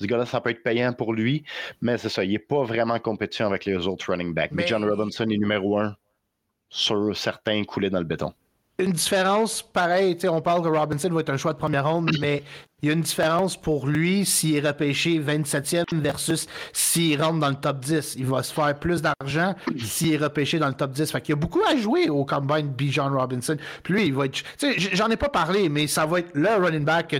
[0.00, 1.44] Ce gars-là, ça peut être payant pour lui,
[1.82, 4.52] mais c'est ça, il n'est pas vraiment en compétition avec les autres running backs.
[4.54, 5.96] Bijan Robinson est numéro un
[6.68, 8.32] sur certains coulés dans le béton
[8.84, 12.42] une différence, pareil, on parle que Robinson va être un choix de première ronde, mais
[12.82, 17.50] il y a une différence pour lui s'il est repêché 27e versus s'il rentre dans
[17.50, 18.16] le top 10.
[18.18, 21.10] Il va se faire plus d'argent s'il est repêché dans le top 10.
[21.12, 23.56] Fait qu'il y a beaucoup à jouer au combine Bijan Robinson.
[23.82, 24.42] Puis lui, il va être.
[24.94, 27.16] J'en ai pas parlé, mais ça va être le running back que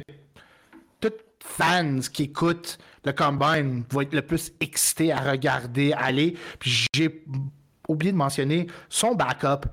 [1.01, 1.13] tous
[1.45, 6.37] fans qui écoutent le combine vont être le plus excités à regarder aller.
[6.59, 7.23] Puis j'ai
[7.89, 9.67] oublié de mentionner son backup.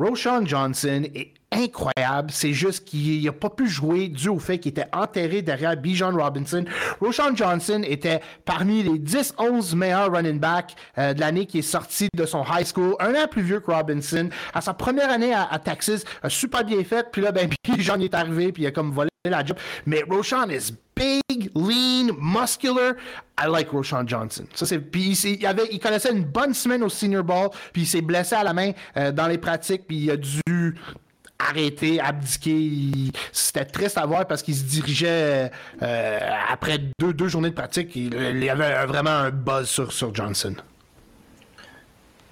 [0.00, 1.12] Roshan Johnson
[1.52, 2.30] incroyable.
[2.30, 6.12] C'est juste qu'il n'a pas pu jouer dû au fait qu'il était enterré derrière Bijan
[6.12, 6.64] Robinson.
[7.00, 12.08] Roshan Johnson était parmi les 10-11 meilleurs running backs euh, de l'année qui est sorti
[12.14, 12.94] de son high school.
[13.00, 14.28] Un an plus vieux que Robinson.
[14.54, 17.06] À sa première année à, Texas, a super bien fait.
[17.10, 19.56] Puis là, ben, Bijan est arrivé puis il a comme volé la job.
[19.86, 22.94] Mais Roshan is big, lean, muscular.
[23.38, 24.44] I like Roshan Johnson.
[24.54, 27.86] Ça, c'est, puis il, avait, il connaissait une bonne semaine au senior ball, puis il
[27.86, 30.74] s'est blessé à la main euh, dans les pratiques, puis il a dû
[31.48, 33.12] arrêter, abdiquer.
[33.32, 35.50] C'était triste à voir parce qu'il se dirigeait
[35.82, 37.94] euh, après deux, deux journées de pratique.
[37.96, 40.54] Il, y avait vraiment un buzz sur, sur Johnson.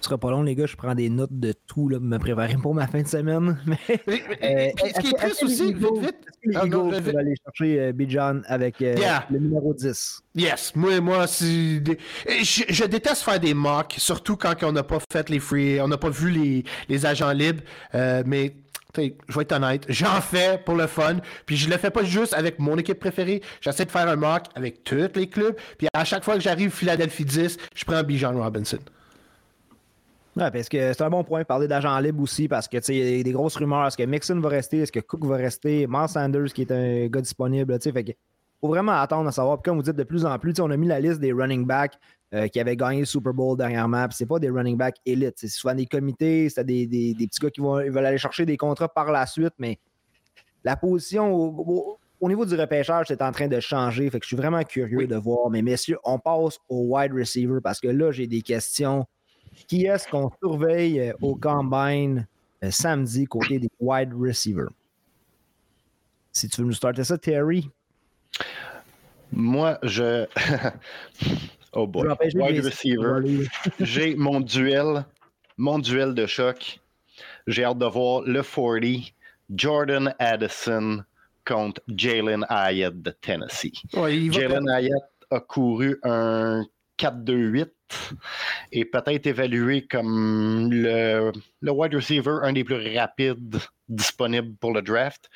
[0.00, 0.66] Ce sera pas long, les gars.
[0.66, 3.58] Je prends des notes de tout là, pour me préparer pour ma fin de semaine.
[3.66, 6.16] Mais, euh, ce qui est triste aussi, vite, vite.
[6.54, 8.94] Ah, non, je vais aller chercher euh, Bijan avec euh,
[9.28, 10.22] le numéro 10.
[10.36, 15.28] Yes, moi, moi je, je, déteste faire des mocks, surtout quand on n'a pas fait
[15.30, 17.62] les free, on n'a pas vu les, les agents libres.
[17.92, 18.54] mais
[18.96, 22.32] je vais être honnête, j'en fais pour le fun, puis je le fais pas juste
[22.32, 26.04] avec mon équipe préférée, j'essaie de faire un mock avec tous les clubs, puis à
[26.04, 28.78] chaque fois que j'arrive Philadelphie 10, je prends Bijan Robinson.
[30.36, 33.16] Ouais, parce que c'est un bon point de parler d'agent libre aussi, parce que il
[33.16, 33.88] y a des grosses rumeurs.
[33.88, 34.78] Est-ce que Mixon va rester?
[34.78, 35.86] Est-ce que Cook va rester?
[35.88, 37.90] Miles Sanders, qui est un gars disponible, que
[38.60, 39.60] faut vraiment attendre à savoir.
[39.60, 41.66] Puis comme vous dites, de plus en plus, on a mis la liste des running
[41.66, 41.98] backs
[42.34, 44.06] euh, qui avaient gagné le Super Bowl dernièrement.
[44.06, 45.34] Puis c'est pas des running backs élites.
[45.36, 48.56] C'est souvent des comités, c'est des, des, petits gars qui vont, veulent aller chercher des
[48.56, 49.78] contrats par la suite, mais
[50.64, 54.10] la position au, niveau du repêchage, c'est en train de changer.
[54.10, 55.48] Fait que je suis vraiment curieux de voir.
[55.50, 59.06] Mais messieurs, on passe au wide receiver parce que là, j'ai des questions.
[59.66, 62.26] Qui est-ce qu'on surveille euh, au combine
[62.62, 64.68] euh, samedi côté des wide receivers?
[66.32, 67.70] Si tu veux nous starter ça, Terry.
[69.32, 70.26] Moi, je.
[71.72, 72.08] oh boy.
[72.34, 73.22] Wide receiver.
[73.80, 75.04] J'ai mon duel,
[75.56, 76.80] mon duel de choc.
[77.46, 79.12] J'ai hâte de voir le 40
[79.54, 81.04] Jordan Addison
[81.44, 83.82] contre Jalen Hyatt de Tennessee.
[83.94, 86.64] Jalen Hyatt a couru un
[86.98, 87.70] 4-2-8
[88.72, 94.82] et peut-être évalué comme le, le, wide receiver un des plus rapides disponibles pour le
[94.82, 95.30] draft.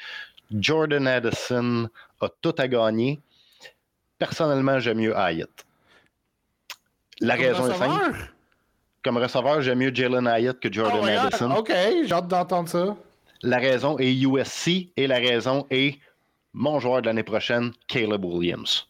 [0.51, 1.89] Jordan Addison
[2.21, 3.21] a tout à gagner.
[4.19, 5.65] Personnellement, j'aime mieux Hyatt.
[7.23, 8.33] La raison est simple.
[9.05, 11.51] Comme receveur, j'aime mieux Jalen Hyatt que Jordan oh Addison.
[11.57, 12.97] OK, j'ai hâte d'entendre ça.
[13.43, 15.99] La raison est USC et la raison est
[16.53, 18.87] mon joueur de l'année prochaine, Caleb Williams.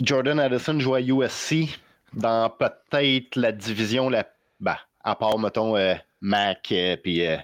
[0.00, 1.68] Jordan Addison joue à USC
[2.12, 4.26] dans peut-être la division, la,
[4.60, 7.36] bah, à part, mettons, euh, Mac et euh, puis euh,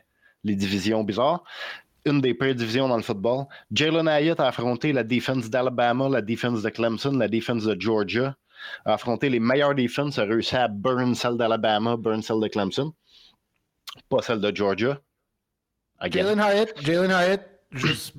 [0.44, 1.44] les divisions bizarres,
[2.04, 3.46] une des pires divisions dans le football.
[3.72, 8.36] Jalen Hyatt a affronté la défense d'Alabama, la défense de Clemson, la défense de Georgia,
[8.84, 12.92] a affronté les meilleures défenses, a réussi à burn celle d'Alabama, burn celle de Clemson,
[14.08, 14.98] pas celle de Georgia.
[16.10, 18.14] Jalen Hyatt, Jalen Hyatt, juste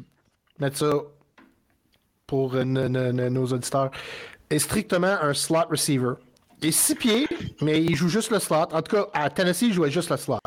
[0.60, 0.92] mettre ça
[2.28, 3.92] pour nos auditeurs,
[4.50, 6.14] est strictement un slot receiver.
[6.62, 7.28] Il est six pieds,
[7.62, 8.72] mais il joue juste le slot.
[8.72, 10.38] En tout cas, à Tennessee, il jouait juste le slot.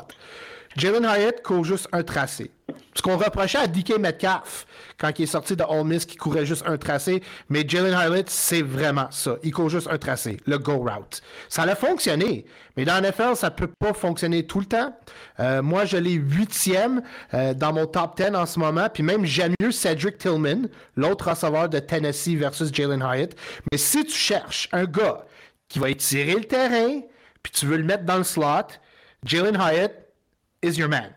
[0.76, 2.50] Jalen Hyatt court juste un tracé.
[2.94, 4.66] Ce qu'on reprochait à DK Metcalf
[4.98, 8.30] quand il est sorti de Ole Miss, qui courait juste un tracé, mais Jalen Hyatt,
[8.30, 9.36] c'est vraiment ça.
[9.42, 11.20] Il court juste un tracé, le go route.
[11.48, 12.44] Ça a fonctionné,
[12.76, 14.96] mais dans NFL, ça peut pas fonctionner tout le temps.
[15.40, 17.02] Euh, moi, je l'ai huitième
[17.34, 21.30] euh, dans mon top 10 en ce moment, puis même j'aime mieux Cedric Tillman, l'autre
[21.30, 23.36] receveur de Tennessee versus Jalen Hyatt.
[23.70, 25.24] Mais si tu cherches un gars
[25.68, 27.00] qui va étirer le terrain,
[27.42, 28.68] puis tu veux le mettre dans le slot,
[29.24, 30.03] Jalen Hyatt,
[30.64, 31.12] is your man.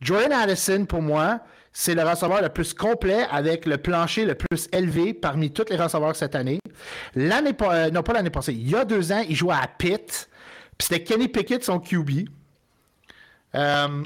[0.00, 1.40] Jordan Addison, pour moi,
[1.72, 5.76] c'est le receveur le plus complet avec le plancher le plus élevé parmi tous les
[5.76, 6.58] receveurs cette année.
[7.16, 10.28] Euh, non pas l'année passée, il y a deux ans, il jouait à Pitt.
[10.76, 12.28] Puis c'était Kenny Pickett, son QB.
[13.54, 14.02] Euh,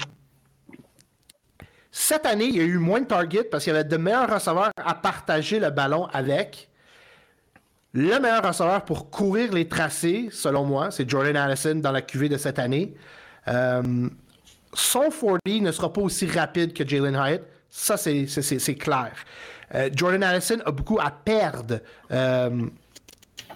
[1.91, 4.31] cette année, il y a eu moins de targets parce qu'il y avait de meilleurs
[4.31, 6.69] receveurs à partager le ballon avec.
[7.93, 12.29] Le meilleur receveur pour courir les tracés, selon moi, c'est Jordan Addison dans la QV
[12.29, 12.93] de cette année.
[13.47, 14.09] Euh,
[14.77, 17.43] son 40 ne sera pas aussi rapide que Jalen Hyatt.
[17.69, 19.11] Ça, c'est clair.
[19.75, 21.79] Euh, Jordan Allison a beaucoup à perdre
[22.11, 22.65] euh,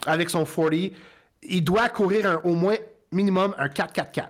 [0.06, 0.92] avec son 40.
[1.44, 2.76] Il doit courir au moins
[3.12, 4.26] minimum un 4-4-4.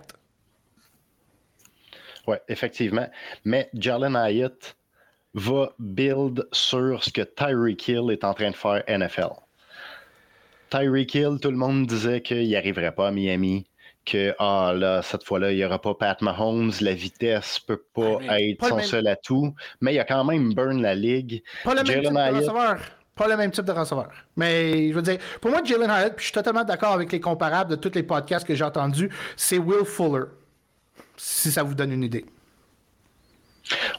[2.28, 3.08] Oui, effectivement.
[3.44, 4.76] Mais Jalen Hyatt
[5.34, 9.32] va build sur ce que Tyreek Hill est en train de faire NFL.
[10.70, 13.66] Tyreek Hill, tout le monde disait qu'il n'y arriverait pas à Miami
[14.04, 17.82] que ah, là, cette fois-là, il n'y aura pas Pat Mahomes, la vitesse ne peut
[17.94, 21.42] pas ah, être son seul atout, mais il a quand même burn la ligue.
[21.64, 22.78] Pas le même type de receveur.
[23.14, 24.08] Pas le même type de receveur.
[24.36, 27.20] Mais je veux dire, pour moi, Jalen Hyatt, puis je suis totalement d'accord avec les
[27.20, 30.24] comparables de tous les podcasts que j'ai entendus, c'est Will Fuller.
[31.16, 32.24] Si ça vous donne une idée.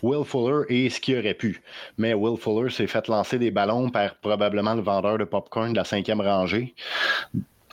[0.02, 1.62] Will Fuller est ce qu'il aurait pu.
[1.98, 5.78] Mais Will Fuller s'est fait lancer des ballons par probablement le vendeur de popcorn de
[5.78, 6.76] la cinquième rangée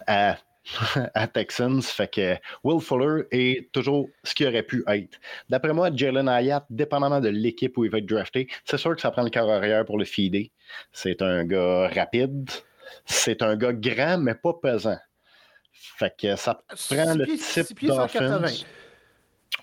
[0.07, 0.37] à
[1.15, 1.83] à Texans.
[1.83, 5.19] Fait que Will Fuller est toujours ce qu'il aurait pu être.
[5.49, 9.01] D'après moi, Jalen Hyatt, dépendamment de l'équipe où il va être drafté, c'est sûr que
[9.01, 10.51] ça prend le cœur arrière pour le feeder.
[10.93, 12.51] C'est un gars rapide.
[13.05, 14.99] C'est un gars grand, mais pas pesant.
[15.73, 16.55] Fait que ça
[16.89, 18.65] prend le type d'offense.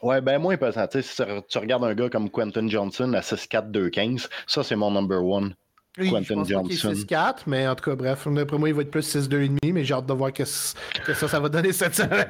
[0.02, 0.86] Ouais, ben moins pesant.
[0.92, 1.16] si
[1.50, 5.56] tu regardes un gars comme Quentin Johnson à 6'4, 2'15, ça c'est mon number one.
[5.98, 6.92] Oui, Quentin je pense Johnson.
[6.92, 9.94] 6-4, mais en tout cas, bref, d'après moi, il va être plus 6-2,5, mais j'ai
[9.94, 12.26] hâte de voir que, que, ça, ça va donner cette semaine.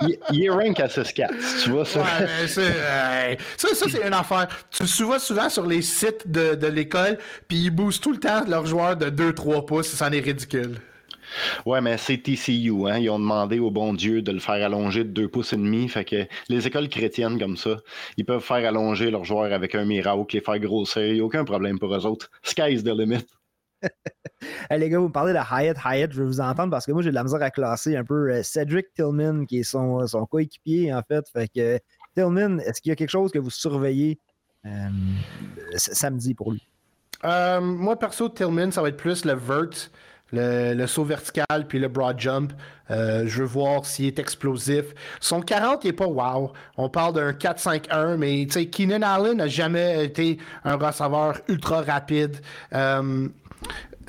[0.32, 1.28] il, est rank à 6-4,
[1.62, 2.00] tu vois ça?
[2.00, 2.62] Ouais, ça,
[3.56, 4.48] ça c'est une affaire.
[4.70, 8.20] Tu le vois souvent sur les sites de, de l'école, puis ils boostent tout le
[8.20, 10.76] temps leurs joueurs de 2-3 pouces, ça en est ridicule.
[11.64, 12.98] Ouais, mais c'est TCU, hein?
[12.98, 15.88] Ils ont demandé au bon Dieu de le faire allonger de deux pouces et demi.
[15.88, 17.76] Fait que les écoles chrétiennes comme ça,
[18.16, 21.06] ils peuvent faire allonger leurs joueurs avec un miracle, les faire grossir.
[21.06, 22.30] Il n'y a aucun problème pour eux autres.
[22.42, 23.26] Sky's the limit.
[24.70, 25.76] les gars, vous me parlez de Hyatt.
[25.84, 28.04] Hyatt, je vais vous entendre parce que moi, j'ai de la misère à classer un
[28.04, 31.28] peu euh, Cedric Tillman, qui est son, son coéquipier, en fait.
[31.30, 31.78] Fait que
[32.14, 34.18] Tillman, est-ce qu'il y a quelque chose que vous surveillez
[34.64, 34.88] euh,
[35.76, 36.66] samedi pour lui?
[37.24, 39.90] Euh, moi, perso, Tillman, ça va être plus le vert,
[40.32, 42.52] le, saut vertical, puis le broad jump.
[42.90, 44.84] Euh, je veux voir s'il est explosif.
[45.20, 46.52] Son 40, il n'est pas wow.
[46.76, 52.36] On parle d'un 4-5-1, mais Keenan Allen n'a jamais été un receveur ultra rapide.
[52.72, 53.28] Euh,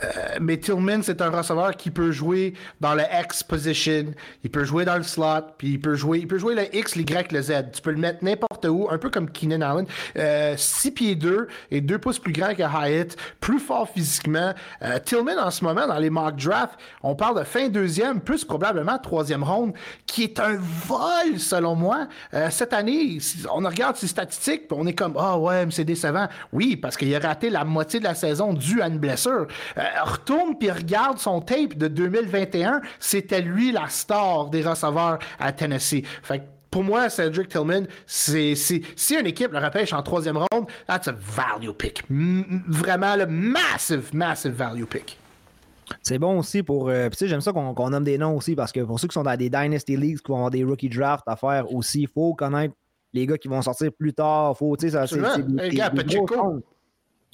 [0.04, 4.64] euh, mais Tillman, c'est un receveur qui peut jouer dans le X position, il peut
[4.64, 7.42] jouer dans le slot, puis il peut jouer, il peut jouer le X, l'Y, le
[7.42, 7.54] Z.
[7.74, 9.86] Tu peux le mettre n'importe où, un peu comme Keenan Allen.
[10.58, 14.54] 6 euh, pieds 2 et 2 pouces plus grand que Hyatt, plus fort physiquement.
[14.84, 18.44] Euh, Tillman, en ce moment, dans les mock drafts, on parle de fin deuxième, plus
[18.46, 19.74] probablement troisième ronde,
[20.06, 22.08] qui est un vol, selon moi.
[22.50, 23.18] cette année,
[23.52, 26.28] on regarde ses statistiques, puis on est comme, ah oh, ouais, mais c'est décevant.
[26.54, 29.48] Oui, parce qu'il a raté la moitié de la saison due à une blessure.
[29.88, 35.52] Euh, retourne puis regarde son tape de 2021, c'était lui la star des receveurs à
[35.52, 36.04] Tennessee.
[36.24, 38.84] Fait pour moi, Cedric Tillman, c'est, si
[39.20, 42.04] une équipe le repêche en troisième ronde, that's a value pick.
[42.10, 45.18] vraiment le massive, massive value pick.
[46.04, 46.90] C'est bon aussi pour.
[46.90, 49.14] Euh, tu sais, j'aime ça qu'on, nomme des noms aussi parce que pour ceux qui
[49.14, 52.10] sont dans des Dynasty Leagues, qui vont avoir des rookie drafts à faire aussi, il
[52.10, 52.74] faut connaître
[53.14, 54.58] les gars qui vont sortir plus tard.
[54.58, 55.18] Faut, tu sais, ça, c'est,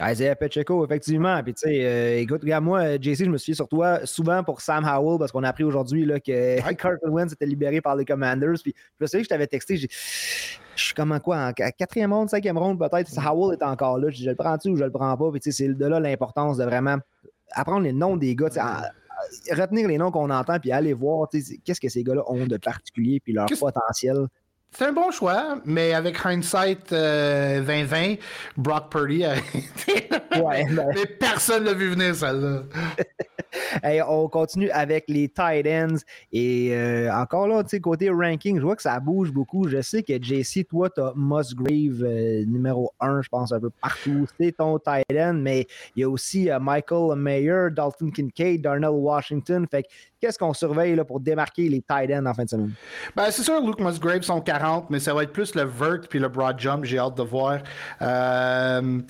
[0.02, 1.42] Isaiah Pacheco, effectivement.
[1.44, 4.60] Puis, tu sais, euh, écoute, regarde, moi, JC, je me suis sur toi souvent pour
[4.62, 8.58] Sam Howell parce qu'on a appris aujourd'hui que Carter Wentz était libéré par les Commanders.
[8.64, 9.88] Puis, je sais que je t'avais texté, je
[10.76, 13.12] suis comme en quoi, en quatrième ronde, cinquième ronde, peut-être.
[13.18, 14.10] Howell est encore là.
[14.10, 15.32] Je le prends-tu ou je le prends pas?
[15.32, 16.98] Puis, tu sais, c'est de là l'importance de vraiment
[17.52, 18.50] apprendre les noms des gars,
[19.52, 23.20] retenir les noms qu'on entend, puis aller voir qu'est-ce que ces gars-là ont de particulier,
[23.20, 24.28] puis leur potentiel.
[24.76, 28.16] C'est un bon choix, mais avec hindsight 2020, euh,
[28.58, 30.10] Brock Purdy a été.
[30.42, 30.88] ouais, ben.
[30.96, 32.64] Mais personne l'a vu venir, celle-là.
[34.10, 36.02] on continue avec les tight ends.
[36.32, 39.68] Et euh, encore là, tu sais, côté ranking, je vois que ça bouge beaucoup.
[39.68, 43.70] Je sais que JC, toi, tu as Musgrave euh, numéro 1, je pense, un peu
[43.70, 44.26] partout.
[44.40, 49.68] C'est ton tight end, mais il y a aussi Michael Mayer, Dalton Kincaid, Darnell Washington.
[49.70, 49.86] Fait
[50.24, 52.72] qu'est-ce qu'on surveille là, pour démarquer les tight ends en fin de semaine?
[53.14, 56.18] Ben, c'est sûr, Luke Musgrave sont 40, mais ça va être plus le vert puis
[56.18, 56.86] le broad jump.
[56.86, 57.60] J'ai hâte de voir.
[58.02, 59.02] Euh,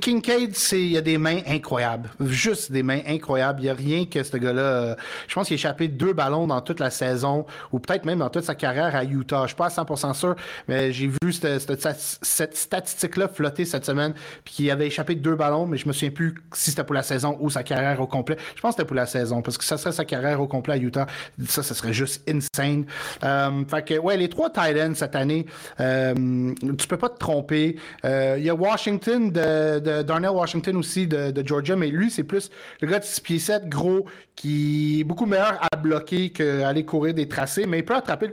[0.00, 2.10] Kincaid, il y a des mains incroyables.
[2.20, 3.60] Juste des mains incroyables.
[3.60, 4.62] Il n'y a rien que ce gars-là.
[4.62, 4.94] Euh,
[5.28, 8.28] je pense qu'il a échappé deux ballons dans toute la saison, ou peut-être même dans
[8.28, 9.42] toute sa carrière à Utah.
[9.42, 10.36] Je suis pas à 100% sûr,
[10.68, 14.12] mais j'ai vu cette, statistique-là flotter cette semaine,
[14.44, 17.02] puis qu'il avait échappé deux ballons, mais je me souviens plus si c'était pour la
[17.02, 18.36] saison ou sa carrière au complet.
[18.54, 20.74] Je pense que c'était pour la saison, parce que ça serait sa carrière au complet
[20.74, 21.06] à Utah.
[21.46, 22.84] Ça, ce serait juste insane.
[23.22, 25.46] Euh, fait que, ouais, les trois Titans cette année,
[25.80, 27.76] euh, tu peux pas te tromper.
[28.04, 32.50] Euh, il y a Washington de, Darnell Washington aussi de, Georgia, mais lui, c'est plus
[32.80, 36.84] le gars de 6 pieds 7, gros, qui est beaucoup meilleur à bloquer qu'à aller
[36.84, 38.32] courir des tracés, mais il peut attraper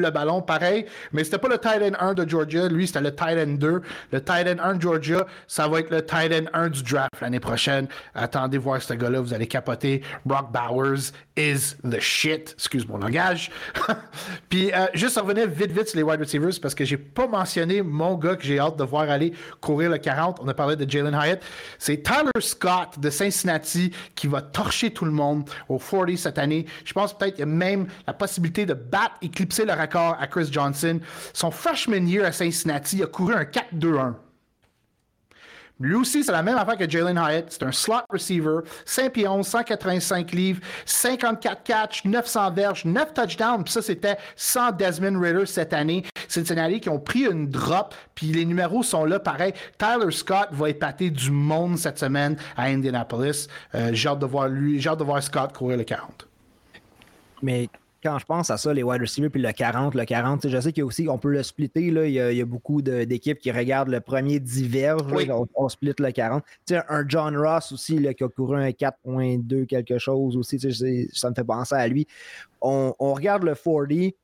[0.00, 0.86] le ballon, pareil.
[1.12, 2.68] Mais c'était pas le tight end 1 de Georgia.
[2.68, 3.82] Lui, c'était le tight end 2.
[4.12, 7.20] Le tight end 1 de Georgia, ça va être le tight end 1 du draft
[7.20, 7.88] l'année prochaine.
[8.14, 10.02] Attendez voir ce gars-là, vous allez capoter.
[10.24, 12.54] Brock Bowers is the shit.
[12.54, 13.50] Excuse mon langage.
[14.48, 17.82] Puis, euh, juste revenir vite, vite sur les wide receivers parce que j'ai pas mentionné
[17.82, 20.38] mon gars que j'ai hâte de voir aller courir le 40.
[20.42, 21.42] On a parlé de Jalen Hyatt.
[21.78, 26.66] C'est Tyler Scott de Cincinnati qui va torcher tout le monde au 40 cette année.
[26.84, 31.00] Je pense peut-être qu'il y a même la possibilité de battre, éclipser à Chris Johnson.
[31.32, 34.14] Son freshman year à Cincinnati, a couru un 4-2-1.
[35.80, 37.52] Lui aussi, c'est la même affaire que Jalen Hyatt.
[37.52, 43.62] C'est un slot receiver, 5 pieds 11, 185 livres, 54 catch, 900 verges, 9 touchdowns.
[43.62, 46.04] Puis ça, c'était sans Desmond Ritter cette année.
[46.26, 49.52] Cincinnati qui ont pris une drop, puis les numéros sont là pareil.
[49.78, 53.46] Tyler Scott va épater du monde cette semaine à Indianapolis.
[53.92, 56.26] J'ai hâte de voir lui, j'ai hâte de voir Scott courir le 40.
[57.40, 57.68] Mais
[58.02, 60.72] quand je pense à ça, les wide receivers, puis le 40, le 40, je sais
[60.72, 63.50] qu'il y a aussi, on peut le splitter, là, il, y a, beaucoup d'équipes qui
[63.50, 65.02] regardent le premier diverge,
[65.54, 66.44] on, split le 40.
[66.88, 70.58] un John Ross aussi, là, qui a couru un 4.2 quelque chose aussi,
[71.12, 72.06] ça me fait penser à lui.
[72.60, 74.14] On, regarde le 40,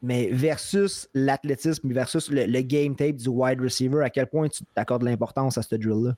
[0.00, 5.02] mais versus l'athlétisme, versus le, game tape du wide receiver, à quel point tu t'accordes
[5.02, 6.14] l'importance à ce drill-là?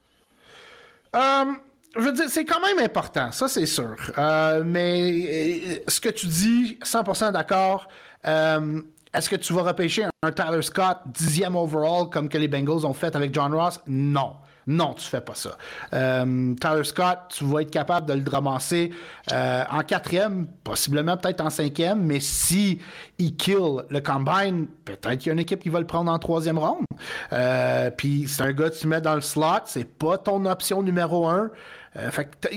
[1.14, 1.58] Um,
[1.98, 3.96] je veux dire, c'est quand même important, ça c'est sûr.
[4.18, 7.88] Euh, mais euh, ce que tu dis, 100% d'accord.
[8.26, 8.80] Euh,
[9.14, 12.92] est-ce que tu vas repêcher un Tyler Scott dixième overall comme que les Bengals ont
[12.92, 13.80] fait avec John Ross?
[13.86, 14.34] Non.
[14.68, 15.56] Non, tu fais pas ça.
[15.92, 18.90] Tyler Scott, tu vas être capable de le ramasser
[19.30, 22.80] en quatrième, possiblement peut-être en cinquième, mais si
[23.16, 26.18] il kill le combine, peut-être qu'il y a une équipe qui va le prendre en
[26.18, 26.84] troisième ronde.
[27.96, 31.28] Puis c'est un gars que tu mets dans le slot, c'est pas ton option numéro
[31.28, 31.48] un.
[31.98, 32.10] Euh,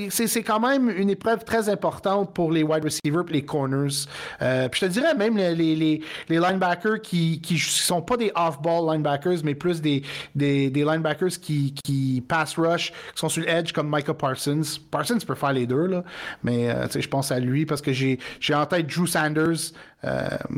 [0.10, 4.06] c'est quand même une épreuve très importante pour les wide receivers et les corners.
[4.42, 8.32] Euh, puis je te dirais même les, les, les, linebackers qui ne sont pas des
[8.36, 10.04] off-ball linebackers, mais plus des,
[10.36, 14.62] des, des linebackers qui, qui pass rush, qui sont sur l'edge comme Micah Parsons.
[14.92, 16.04] Parsons peut faire les deux, là,
[16.44, 18.20] mais euh, je pense à lui parce que j'ai
[18.54, 19.74] en tête Drew Sanders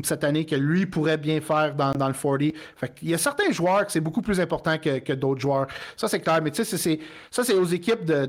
[0.04, 2.54] cette année que lui pourrait bien faire dans, le 40.
[2.76, 5.68] Fait Il y a certains joueurs que c'est beaucoup plus important que, d'autres joueurs.
[5.98, 6.42] Ça, c'est clair.
[6.44, 7.00] Mais tu sais,
[7.32, 8.26] ça, c'est aux équipes de,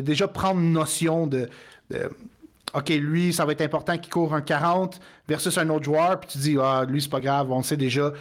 [0.00, 1.48] déjà prendre notion de,
[2.74, 6.30] OK, lui, ça va être important qu'il court un 40 versus un autre joueur, puis
[6.30, 8.12] tu dis, ah, lui, c'est pas grave, on sait déjà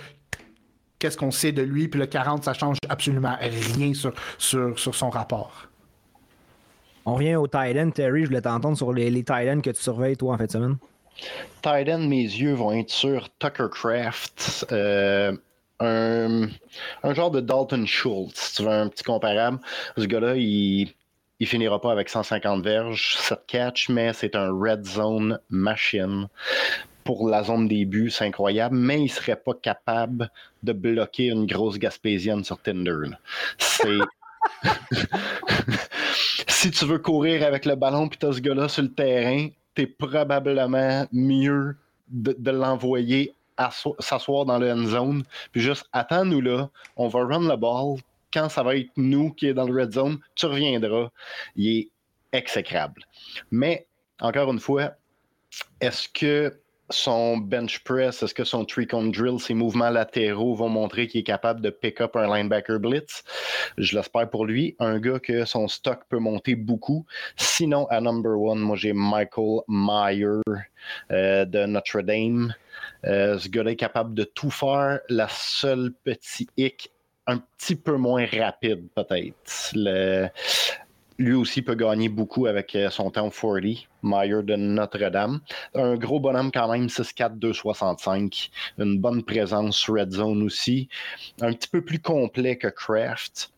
[0.98, 5.10] qu'est-ce qu'on sait de lui, puis le 40, ça change absolument rien sur, sur, son
[5.10, 5.68] rapport.
[7.06, 10.18] On revient au Titan, Terry, je voulais t'entendre sur les, les Titans que tu surveilles,
[10.18, 10.78] toi, en fait de semaine.
[11.62, 14.66] Titan, mes yeux vont être sur Tucker Craft.
[14.72, 15.36] Euh,
[15.80, 16.48] un,
[17.04, 19.60] un, genre de Dalton Schultz, si tu veux un petit comparable.
[19.98, 20.94] Ce gars-là, il,
[21.40, 26.28] il finira pas avec 150 verges, 7 catch, mais c'est un red zone machine.
[27.06, 30.30] Pour la zone des buts, c'est incroyable, mais il serait pas capable
[30.64, 33.16] de bloquer une grosse Gaspésienne sur Tinder.
[33.58, 33.98] C'est.
[36.48, 39.88] si tu veux courir avec le ballon puis as ce gars-là sur le terrain, t'es
[39.88, 41.78] probablement mieux
[42.10, 43.36] de, de l'envoyer
[44.00, 47.98] s'asseoir dans le end zone, puis juste attends-nous là, on va run le ball.
[48.32, 51.10] Quand ça va être nous qui est dans le red zone, tu reviendras.
[51.56, 51.90] Il est
[52.32, 53.04] exécrable.
[53.50, 53.88] Mais,
[54.20, 54.92] encore une fois,
[55.82, 56.60] est-ce que
[56.90, 61.24] son bench press, est-ce que son three drill, ses mouvements latéraux vont montrer qu'il est
[61.24, 63.24] capable de pick up un linebacker blitz?
[63.78, 64.76] Je l'espère pour lui.
[64.80, 67.06] Un gars que son stock peut monter beaucoup.
[67.36, 70.42] Sinon, à number one, moi j'ai Michael Meyer
[71.12, 72.54] euh, de Notre Dame.
[73.06, 75.00] Euh, ce gars-là est capable de tout faire.
[75.10, 76.92] La seule petite hic,
[77.28, 79.74] un petit peu moins rapide peut-être.
[81.20, 85.42] Lui aussi peut gagner beaucoup avec euh, son temps 40, Meyer de Notre-Dame.
[85.76, 88.50] Un gros bonhomme quand même, 6'4, 265.
[88.78, 90.88] Une bonne présence red zone aussi.
[91.42, 93.52] Un petit peu plus complet que Kraft.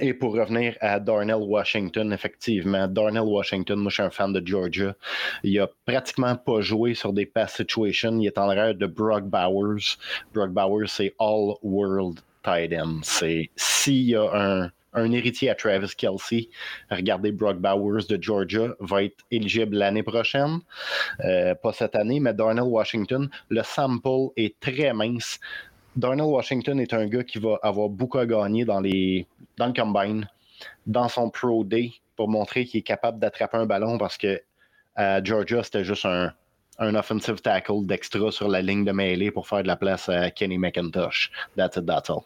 [0.00, 4.46] Et pour revenir à Darnell Washington, effectivement, Darnell Washington, moi je suis un fan de
[4.46, 4.94] Georgia.
[5.42, 8.18] Il a pratiquement pas joué sur des pass situations.
[8.18, 9.96] Il est en l'air de Brock Bowers.
[10.32, 13.00] Brock Bowers, c'est all-world tight end.
[13.02, 16.48] C'est s'il y a un, un héritier à Travis Kelsey,
[16.90, 20.60] regardez Brock Bowers de Georgia, va être éligible l'année prochaine.
[21.24, 25.38] Euh, pas cette année, mais Darnell Washington, le sample est très mince.
[25.96, 29.26] Darnell Washington est un gars qui va avoir beaucoup à gagner dans, les,
[29.56, 30.28] dans le combine,
[30.86, 34.40] dans son Pro Day, pour montrer qu'il est capable d'attraper un ballon parce que
[34.94, 36.32] à Georgia, c'était juste un,
[36.78, 40.30] un offensive tackle d'extra sur la ligne de mêlée pour faire de la place à
[40.30, 41.30] Kenny McIntosh.
[41.56, 42.24] That's it, that's all.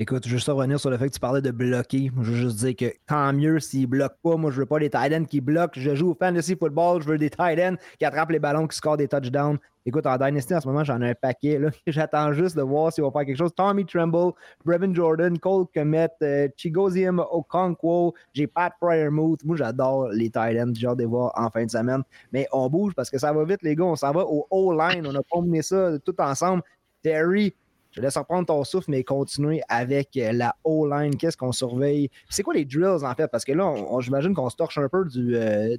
[0.00, 2.12] Écoute, juste revenir sur le fait que tu parlais de bloquer.
[2.22, 4.36] Je veux juste dire que tant mieux s'ils bloquent pas.
[4.36, 5.72] Moi, je veux pas des tight ends qui bloquent.
[5.74, 7.02] Je joue au fantasy football.
[7.02, 9.58] Je veux des tight ends qui attrapent les ballons, qui scorent des touchdowns.
[9.84, 11.58] Écoute, en Dynasty, en ce moment, j'en ai un paquet.
[11.88, 13.52] J'attends juste de voir s'ils vont faire quelque chose.
[13.56, 14.34] Tommy Tremble,
[14.64, 19.44] Brevin Jordan, Cole Komet, euh, Chigoziem Okonkwo, j'ai Pat Fryermuth.
[19.44, 20.74] Moi, j'adore les tight ends.
[20.74, 22.04] J'ai hâte de voir en fin de semaine.
[22.32, 23.86] Mais on bouge parce que ça va vite, les gars.
[23.86, 25.04] On s'en va au O-line.
[25.08, 26.62] On a combiné ça tout ensemble.
[27.02, 27.52] Terry,
[27.98, 31.16] je laisse reprendre ton souffle, mais continuer avec euh, la O-line.
[31.16, 32.10] Qu'est-ce qu'on surveille?
[32.30, 33.26] C'est quoi les drills, en fait?
[33.26, 35.34] Parce que là, j'imagine qu'on se torche un peu du.
[35.34, 35.76] Euh,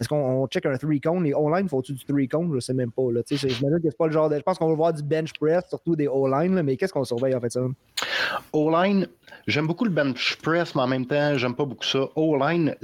[0.00, 1.22] est-ce qu'on check un three cone?
[1.22, 2.50] Les O-line, faut-tu du three cone?
[2.52, 3.04] Je sais même pas.
[3.12, 3.20] Là.
[3.30, 4.36] J'imagine que c'est pas le genre de.
[4.36, 7.36] Je pense qu'on va voir du bench press, surtout des O-line, mais qu'est-ce qu'on surveille,
[7.36, 7.60] en fait, ça?
[8.52, 9.06] O-line,
[9.46, 12.08] j'aime beaucoup le bench press, mais en même temps, j'aime pas beaucoup ça.
[12.16, 12.74] O-line,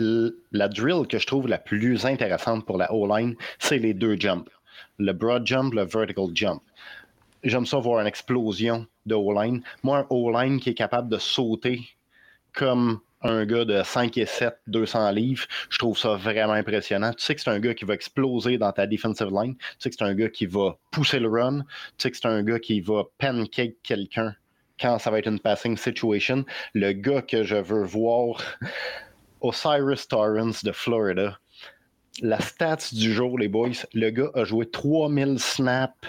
[0.52, 4.48] la drill que je trouve la plus intéressante pour la O-line, c'est les deux jumps.
[4.98, 6.62] Le broad jump, le vertical jump
[7.44, 9.62] j'aime ça voir une explosion de O-line.
[9.82, 11.80] Moi, un O-line qui est capable de sauter
[12.52, 17.12] comme un gars de 5 et 7, 200 livres, je trouve ça vraiment impressionnant.
[17.12, 19.56] Tu sais que c'est un gars qui va exploser dans ta defensive line.
[19.56, 21.60] Tu sais que c'est un gars qui va pousser le run.
[21.60, 21.66] Tu
[21.98, 24.34] sais que c'est un gars qui va pancake quelqu'un
[24.80, 26.44] quand ça va être une passing situation.
[26.74, 28.42] Le gars que je veux voir,
[29.42, 31.38] Osiris Torrance de Florida.
[32.22, 36.08] La stats du jour, les boys, le gars a joué 3000 snaps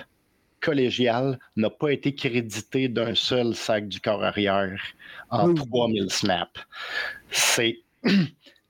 [0.61, 4.81] collégial n'a pas été crédité d'un seul sac du corps arrière
[5.29, 6.61] en 3000 snaps.
[7.31, 7.79] C'est.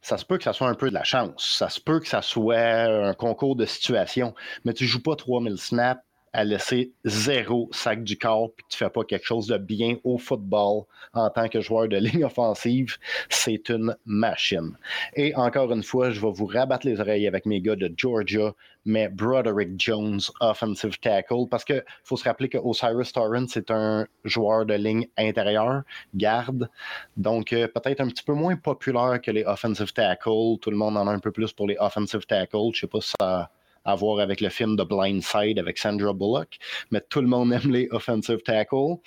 [0.04, 1.58] Ça se peut que ça soit un peu de la chance.
[1.60, 4.34] Ça se peut que ça soit un concours de situation.
[4.66, 6.02] Mais tu ne joues pas 3000 snaps
[6.34, 10.18] à laisser zéro sac du corps puis tu fais pas quelque chose de bien au
[10.18, 12.98] football en tant que joueur de ligne offensive,
[13.30, 14.78] c'est une machine.
[15.16, 18.54] Et encore une fois, je vais vous rabattre les oreilles avec mes gars de Georgia,
[18.86, 24.08] mais Broderick Jones, offensive tackle, parce qu'il faut se rappeler que Osiris Torrance, c'est un
[24.24, 25.84] joueur de ligne intérieure,
[26.16, 26.70] garde,
[27.18, 30.58] donc euh, peut-être un petit peu moins populaire que les offensive tackle.
[30.62, 32.72] Tout le monde en a un peu plus pour les offensive tackle.
[32.74, 33.50] Je sais pas si ça
[33.86, 36.58] à voir avec le film The Blind Side avec Sandra Bullock,
[36.92, 38.98] mais tout le monde aime les offensive tackles.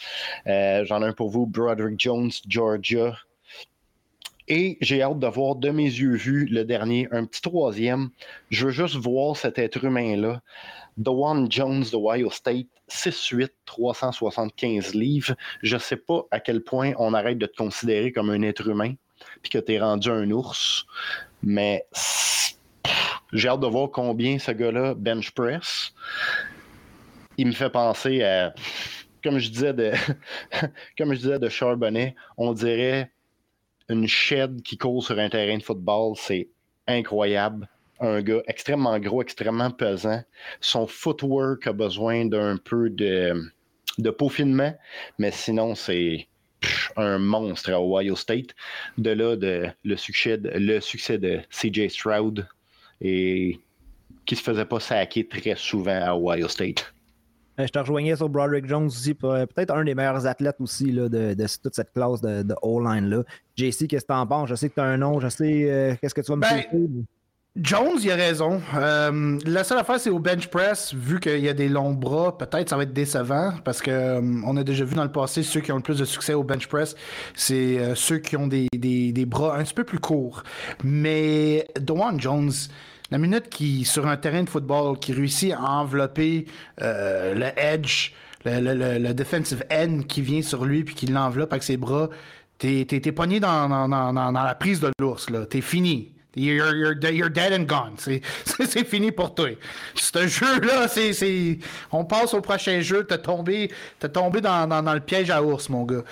[0.47, 3.17] Euh, j'en ai un pour vous, Broderick Jones, Georgia.
[4.47, 8.11] Et j'ai hâte de voir de mes yeux vus le dernier, un petit troisième.
[8.51, 10.43] Je veux juste voir cet être humain-là.
[11.07, 15.35] One Jones de Ohio State, 6'8, 375 livres.
[15.63, 18.69] Je ne sais pas à quel point on arrête de te considérer comme un être
[18.69, 18.95] humain,
[19.43, 20.87] puis que tu es rendu un ours,
[21.43, 21.87] mais
[23.35, 25.93] j'ai hâte de voir combien ce gars-là bench press.
[27.37, 28.55] Il me fait penser à,
[29.25, 29.93] comme je disais de,
[30.99, 31.15] comme
[31.49, 33.11] Charbonnet, on dirait
[33.89, 36.15] une shed qui court sur un terrain de football.
[36.17, 36.49] C'est
[36.87, 37.69] incroyable.
[38.01, 40.23] Un gars extrêmement gros, extrêmement pesant.
[40.61, 43.51] Son footwork a besoin d'un peu de,
[43.99, 44.75] de peaufinement,
[45.19, 46.29] mais sinon, c'est
[46.97, 48.55] un monstre à Ohio State.
[48.97, 52.47] De là, de, le, succès de, le succès de CJ Stroud
[53.05, 53.61] et
[54.27, 56.95] qui se faisait pas saquer très souvent à Ohio State.
[57.57, 61.09] Je te rejoignais sur Broderick Jones aussi, euh, peut-être un des meilleurs athlètes aussi là,
[61.09, 63.23] de, toute cette classe de, de O-line.
[63.57, 64.49] JC, qu'est-ce que tu en penses?
[64.49, 66.43] Je sais que tu as un nom, je sais euh, qu'est-ce que tu vas me
[66.43, 66.65] dire.
[66.73, 67.05] Ben,
[67.57, 68.61] Jones, il a raison.
[68.75, 72.37] Euh, la seule affaire, c'est au bench press, vu qu'il y a des longs bras,
[72.37, 75.61] peut-être ça va être décevant, parce que on a déjà vu dans le passé, ceux
[75.61, 76.97] qui ont le plus de succès au bench press,
[77.37, 80.43] c'est ceux qui ont des, des, bras un petit peu plus courts.
[80.83, 82.51] Mais Dwan Jones,
[83.11, 86.47] la minute qui, sur un terrain de football, qui réussit à envelopper
[86.81, 88.13] euh, le edge,
[88.45, 92.09] le, defensive end qui vient sur lui puis qui l'enveloppe avec ses bras,
[92.59, 95.47] t'es, t'es, pogné dans, dans, la prise de l'ours, là.
[95.47, 96.14] T'es fini.
[96.37, 97.97] You're, you're, you're, dead and gone.
[97.99, 99.51] C'est fini pour toi.
[99.95, 101.59] Ce jeu-là, c'est.
[101.93, 103.05] On passe au prochain jeu.
[103.05, 103.71] T'as tombé,
[104.13, 106.03] tombé dans, dans, le piège à ours, mon gars.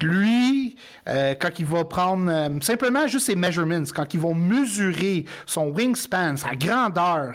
[0.00, 0.76] Lui,
[1.08, 5.68] euh, quand il va prendre euh, simplement juste ses measurements, quand ils vont mesurer son
[5.68, 7.34] wingspan, sa grandeur,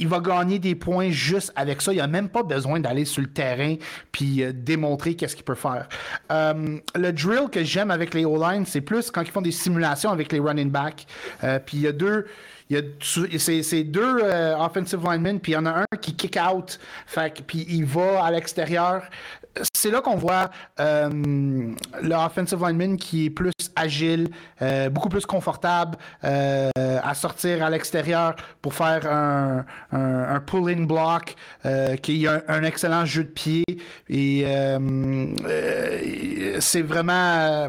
[0.00, 1.92] il va gagner des points juste avec ça.
[1.92, 3.76] Il n'a même pas besoin d'aller sur le terrain
[4.10, 5.88] puis euh, démontrer qu'est-ce qu'il peut faire.
[6.32, 10.10] Euh, le drill que j'aime avec les O-line, c'est plus quand ils font des simulations
[10.10, 11.06] avec les running backs.
[11.44, 12.26] Euh, puis il y a deux
[12.70, 14.22] il y a deux
[14.60, 18.24] offensive linemen, puis il y en a un qui kick out, fait, puis il va
[18.24, 19.02] à l'extérieur
[19.74, 24.28] c'est là qu'on voit euh, le offensive lineman qui est plus agile,
[24.62, 31.34] euh, beaucoup plus confortable euh, à sortir à l'extérieur pour faire un, un, pull-in block,
[32.02, 33.64] qui a un, excellent jeu de pied.
[34.08, 34.44] Et
[36.60, 37.68] c'est vraiment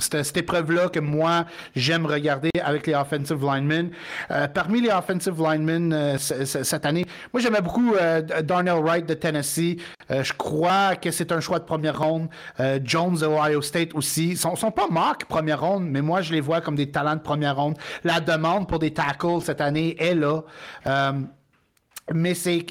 [0.00, 3.90] cette épreuve-là que moi, j'aime regarder avec les offensive linemen.
[4.30, 9.14] Euh, parmi les offensive linemen euh, cette année, moi, j'aimais beaucoup euh, Darnell Wright de
[9.14, 9.76] Tennessee.
[10.10, 12.28] je crois que c'est un choix de première ronde.
[12.82, 14.30] Jones de Ohio State aussi.
[14.30, 17.16] Ils sont, sont pas mock première ronde, mais moi, je les vois comme des talents
[17.16, 17.76] de première ronde.
[18.04, 20.42] La demande pour des tackles cette année est là.
[22.12, 22.64] Mais c'est,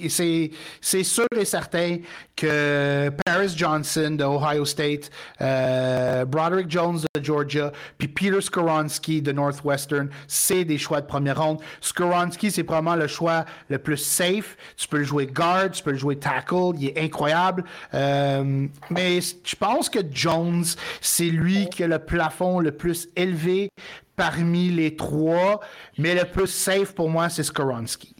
[1.03, 1.97] sûr et certain
[2.35, 5.09] que Paris Johnson de Ohio State,
[5.41, 11.41] euh, Broderick Jones de Georgia, puis Peter Skoronski de Northwestern, c'est des choix de première
[11.41, 11.59] ronde.
[11.81, 14.55] Skoronski, c'est probablement le choix le plus safe.
[14.77, 17.63] Tu peux le jouer guard, tu peux le jouer tackle, il est incroyable.
[17.95, 20.65] Euh, mais je pense que Jones,
[21.01, 23.69] c'est lui qui a le plafond le plus élevé
[24.15, 25.59] parmi les trois,
[25.97, 28.12] mais le plus safe pour moi, c'est Skoronski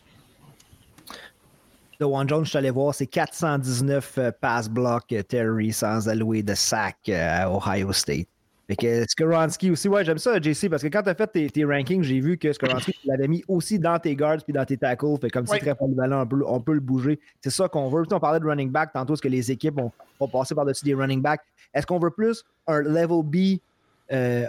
[2.03, 6.09] de One Jones, je suis allé voir, c'est 419 euh, pass block euh, Terry sans
[6.09, 8.27] allouer de sac euh, à Ohio State.
[8.67, 11.65] Fait que Skoronski aussi, ouais, j'aime ça, JC, parce que quand tu as fait tes,
[11.65, 14.77] rankings, j'ai vu que Skoronski, tu l'avais mis aussi dans tes guards puis dans tes
[14.77, 15.17] tackles.
[15.19, 17.19] Fait comme c'est très polyvalent, on peut, on peut le bouger.
[17.41, 18.03] C'est ça qu'on veut.
[18.03, 19.91] Puis on parlait de running back tantôt, est-ce que les équipes vont,
[20.27, 21.41] passer par-dessus des running backs?
[21.73, 23.59] Est-ce qu'on veut plus un level B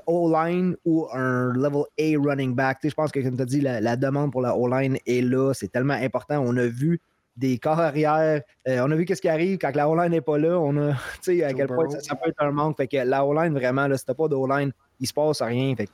[0.06, 2.78] O-line ou un level A running back?
[2.84, 5.52] je pense que, comme tu as dit, la, la, demande pour la O-line est là.
[5.54, 6.42] C'est tellement important.
[6.46, 7.00] On a vu
[7.36, 8.42] des corps arrière.
[8.68, 10.58] Euh, on a vu qu'est-ce qui arrive quand la O-line n'est pas là.
[10.58, 12.76] On a, tu sais, à quel point ça, peut être un manque.
[12.76, 15.74] Fait que la O-line, vraiment, là, si t'as pas de O-line, il se passe rien.
[15.76, 15.88] Fait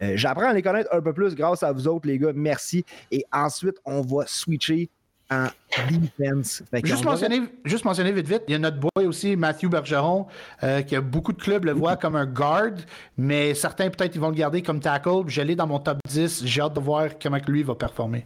[0.00, 2.32] euh, j'apprends à les connaître un peu plus grâce à vous autres, les gars.
[2.34, 2.84] Merci.
[3.10, 4.88] Et ensuite, on va switcher
[5.30, 5.48] en
[5.90, 6.62] defense.
[6.84, 10.26] juste, mentionner, juste mentionner vite, vite, il y a notre boy aussi, Matthew Bergeron,
[10.62, 12.72] euh, qui a beaucoup de clubs le voient comme un guard,
[13.18, 15.24] mais certains peut-être ils vont le garder comme tackle.
[15.26, 16.44] Je l'ai dans mon top 10.
[16.46, 18.24] J'ai hâte de voir comment lui va performer.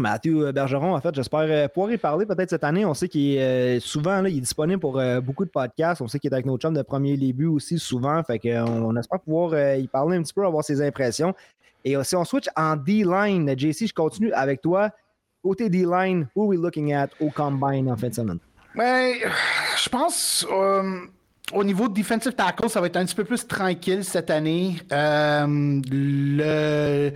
[0.00, 2.84] Mathieu Bergeron, en fait, j'espère pouvoir y parler peut-être cette année.
[2.84, 6.00] On sait qu'il est souvent il est disponible pour beaucoup de podcasts.
[6.00, 8.22] On sait qu'il est avec nos chums de premier début aussi souvent.
[8.22, 11.34] Fait qu'on on espère pouvoir y parler un petit peu, avoir ses impressions.
[11.84, 14.90] Et si on switch en D-line, JC, je continue avec toi.
[15.42, 18.38] Côté D-line, who are we looking at au combine en fin de semaine?
[18.76, 19.14] Ben,
[19.76, 20.46] je pense
[21.52, 24.76] au niveau de defensive tackle, ça va être un petit peu plus tranquille cette année.
[24.92, 25.80] Euh,
[26.40, 27.10] euh,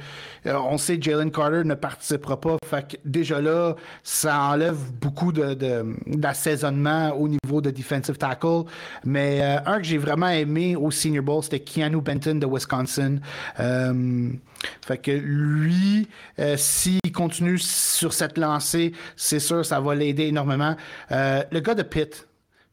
[0.44, 2.56] on sait Jalen Carter ne participera pas.
[3.04, 8.64] Déjà là, ça enlève beaucoup d'assaisonnement de, au niveau de defensive tackle.
[9.04, 13.18] Mais euh, un que j'ai vraiment aimé au Senior Bowl, c'était Keanu Benton de Wisconsin.
[13.56, 16.08] fait que lui,
[16.56, 20.76] s'il continue sur cette lancée, c'est sûr, ça va l'aider énormément.
[21.10, 22.26] le gars de Pitt,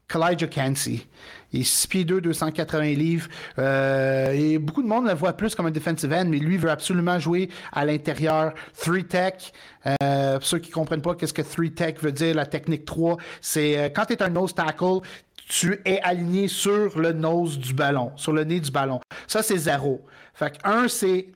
[0.08, 1.06] Kalijah Cansey.
[1.54, 3.28] Il est 6 pieds 2, 280 livres.
[3.60, 6.70] Euh, et beaucoup de monde le voit plus comme un defensive end, mais lui veut
[6.70, 8.52] absolument jouer à l'intérieur.
[8.76, 9.52] 3-tech.
[10.02, 13.18] Euh, pour ceux qui ne comprennent pas qu'est-ce que 3-tech veut dire, la technique 3,
[13.40, 15.00] c'est euh, quand tu es un nose tackle,
[15.48, 18.98] tu es aligné sur le nose du ballon, sur le nez du ballon.
[19.28, 20.04] Ça, c'est zéro.
[20.32, 21.28] Fait que un, c'est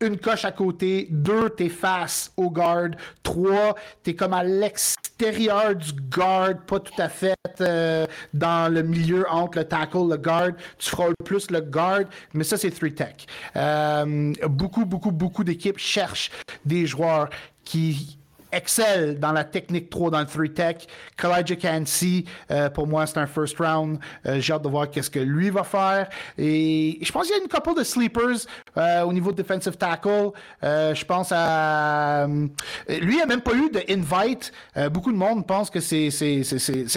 [0.00, 2.90] une coche à côté, deux, t'es face au guard,
[3.22, 9.28] trois, t'es comme à l'extérieur du guard, pas tout à fait euh, dans le milieu
[9.28, 13.26] entre le tackle, le guard, tu feras plus le guard, mais ça c'est three tech.
[13.56, 16.30] Euh, beaucoup, beaucoup, beaucoup d'équipes cherchent
[16.64, 17.28] des joueurs
[17.64, 18.17] qui
[18.52, 20.76] excelle dans la technique 3 dans le 3 tech.
[21.16, 23.98] Kalijah Kansi, euh, pour moi, c'est un first round.
[24.26, 26.08] Euh, j'ai hâte de voir qu'est-ce que lui va faire.
[26.36, 28.46] Et je pense qu'il y a une couple de sleepers
[28.76, 30.30] euh, au niveau de defensive tackle.
[30.62, 32.26] je pense à...
[32.26, 34.52] lui, il n'a même pas eu de invite.
[34.90, 36.08] beaucoup de monde pense que c'est...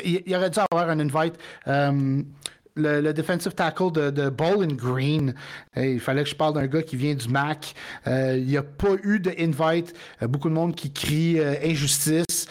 [0.03, 1.35] Il aurait dû avoir un invite
[2.75, 5.33] le, defensive tackle de, de Bowling Green.
[5.75, 7.73] il fallait que je parle d'un gars qui vient du MAC.
[8.07, 9.93] Euh, il n'y a pas eu de invite.
[10.21, 12.47] Euh, beaucoup de monde qui crie euh, injustice.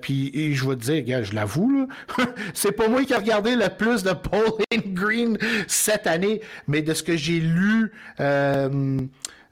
[0.00, 1.88] puis je vais te dire, gars, je l'avoue,
[2.54, 6.94] c'est pas moi qui ai regardé le plus de Bowling Green cette année, mais de
[6.94, 7.92] ce que j'ai lu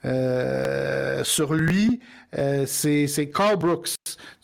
[0.03, 2.01] sur lui,
[2.39, 3.95] euh, c'est Carl Brooks.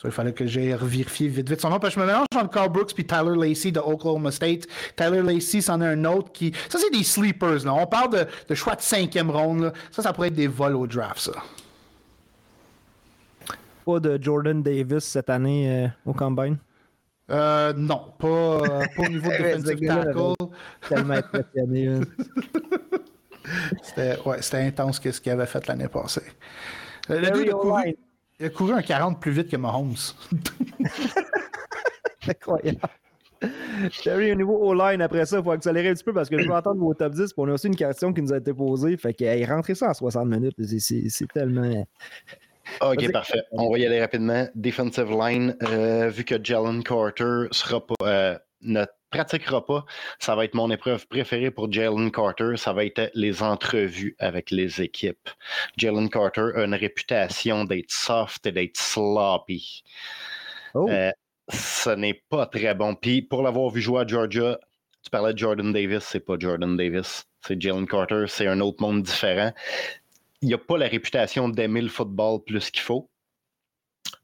[0.05, 1.79] il fallait que j'aille vérifier vite vite son nom.
[1.79, 4.67] Parce que je me mélange entre Carl Brooks et Tyler Lacey de Oklahoma State.
[4.97, 6.53] Tyler Lacey, c'en est un autre qui.
[6.69, 7.65] Ça, c'est des sleepers.
[7.65, 7.75] Là.
[7.75, 9.73] On parle de, de choix de cinquième ronde.
[9.91, 11.33] Ça, ça pourrait être des vols au draft, ça.
[13.85, 16.57] Pas de Jordan Davis cette année euh, au combine?
[17.31, 20.35] Euh, non, pas, euh, pas au niveau de defensive tackle.
[20.89, 22.01] Tellement impressionné.
[23.83, 26.23] c'était ouais, intense ce qu'il avait fait l'année passée.
[27.09, 27.83] Le, le il, a couru,
[28.41, 29.95] il a couru un 40 plus vite que Mahomes.
[32.29, 32.81] Incroyable.
[34.03, 36.49] Terry, au niveau O-line, après ça, il faut accélérer un petit peu parce que je
[36.49, 37.33] veux entendre vos top 10.
[37.33, 38.97] Puis on a aussi une question qui nous a été posée.
[38.97, 40.57] Fait qu'il rentré ça en 60 minutes.
[40.59, 41.87] C'est tellement.
[42.81, 43.43] Ok, parfait.
[43.53, 44.49] On va y aller rapidement.
[44.55, 49.85] Defensive line, euh, vu que Jalen Carter sera pas, euh, notre pratiquera pas.
[50.19, 52.57] Ça va être mon épreuve préférée pour Jalen Carter.
[52.57, 55.29] Ça va être les entrevues avec les équipes.
[55.77, 59.83] Jalen Carter a une réputation d'être soft et d'être sloppy.
[60.75, 60.89] Oh.
[60.91, 61.11] Euh,
[61.49, 62.95] ce n'est pas très bon.
[62.95, 64.59] Puis pour l'avoir vu jouer à Georgia,
[65.03, 68.83] tu parlais de Jordan Davis, c'est pas Jordan Davis, c'est Jalen Carter, c'est un autre
[68.83, 69.53] monde différent.
[70.43, 73.09] Il n'a pas la réputation d'aimer le football plus qu'il faut.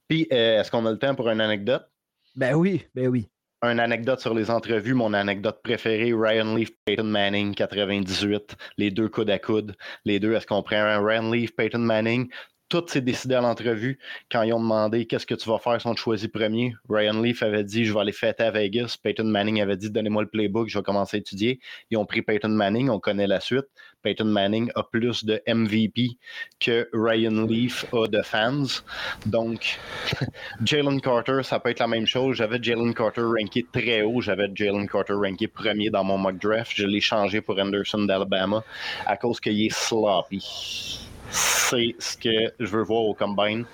[0.09, 1.85] Puis, euh, est-ce qu'on a le temps pour une anecdote?
[2.35, 3.29] Ben oui, ben oui
[3.71, 9.09] une anecdote sur les entrevues, mon anecdote préférée, Ryan Leaf, Peyton Manning, 98, les deux
[9.09, 12.29] coudes à coude, les deux, est-ce qu'on prend un Ryan Leaf, Peyton Manning,
[12.73, 13.99] tout s'est décidé à l'entrevue.
[14.31, 17.21] Quand ils ont demandé qu'est-ce que tu vas faire si on te choisit premier, Ryan
[17.21, 18.97] Leaf avait dit je vais aller fêter à Vegas.
[19.03, 21.61] Peyton Manning avait dit donnez-moi le playbook, je vais commencer à étudier.
[21.91, 23.67] Ils ont pris Peyton Manning, on connaît la suite.
[24.03, 26.17] Peyton Manning a plus de MVP
[26.61, 28.81] que Ryan Leaf a de fans.
[29.27, 29.79] Donc,
[30.65, 32.37] Jalen Carter, ça peut être la même chose.
[32.37, 34.23] J'avais Jalen Carter ranké très haut.
[34.23, 36.73] J'avais Jalen Carter ranké premier dans mon mock draft.
[36.75, 38.65] Je l'ai changé pour Anderson d'Alabama
[39.05, 41.12] à cause qu'il est sloppy.
[41.33, 43.65] C'est ce que je veux voir au combine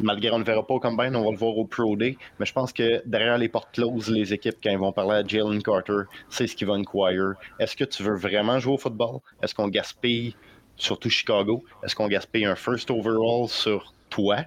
[0.00, 2.16] malgré on ne verra pas au combine, on va le voir au Pro Day.
[2.38, 5.26] Mais je pense que derrière les portes closes, les équipes, quand ils vont parler à
[5.26, 7.34] Jalen Carter, c'est ce qu'ils vont inquire.
[7.58, 9.20] Est-ce que tu veux vraiment jouer au football?
[9.42, 10.34] Est-ce qu'on gaspille,
[10.76, 14.44] surtout Chicago, est-ce qu'on gaspille un first overall sur toi?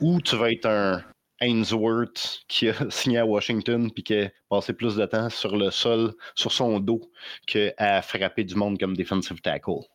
[0.00, 1.02] Ou tu vas être un
[1.40, 5.70] Ainsworth qui a signé à Washington puis qui a passé plus de temps sur le
[5.70, 7.00] sol, sur son dos,
[7.46, 9.86] qu'à frapper du monde comme defensive tackle?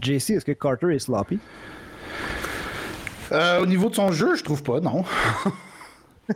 [0.00, 1.38] JC, est-ce que Carter est sloppy?
[3.32, 5.04] Euh, au niveau de son jeu, je trouve pas, non.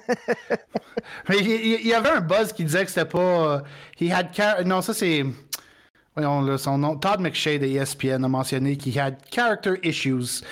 [1.28, 3.18] Mais il, y avait un buzz qui disait que c'était pas.
[3.18, 3.60] Euh,
[4.00, 4.30] he had
[4.66, 5.24] non, ça c'est.
[6.16, 10.42] voyons son nom, Todd McShay de ESPN a mentionné qu'il had character issues.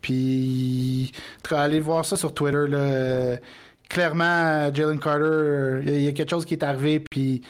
[0.00, 1.12] Puis,
[1.50, 2.66] allez voir ça sur Twitter.
[2.66, 3.36] Là.
[3.88, 7.42] Clairement, Jalen Carter, il y, a quelque chose qui est arrivé, puis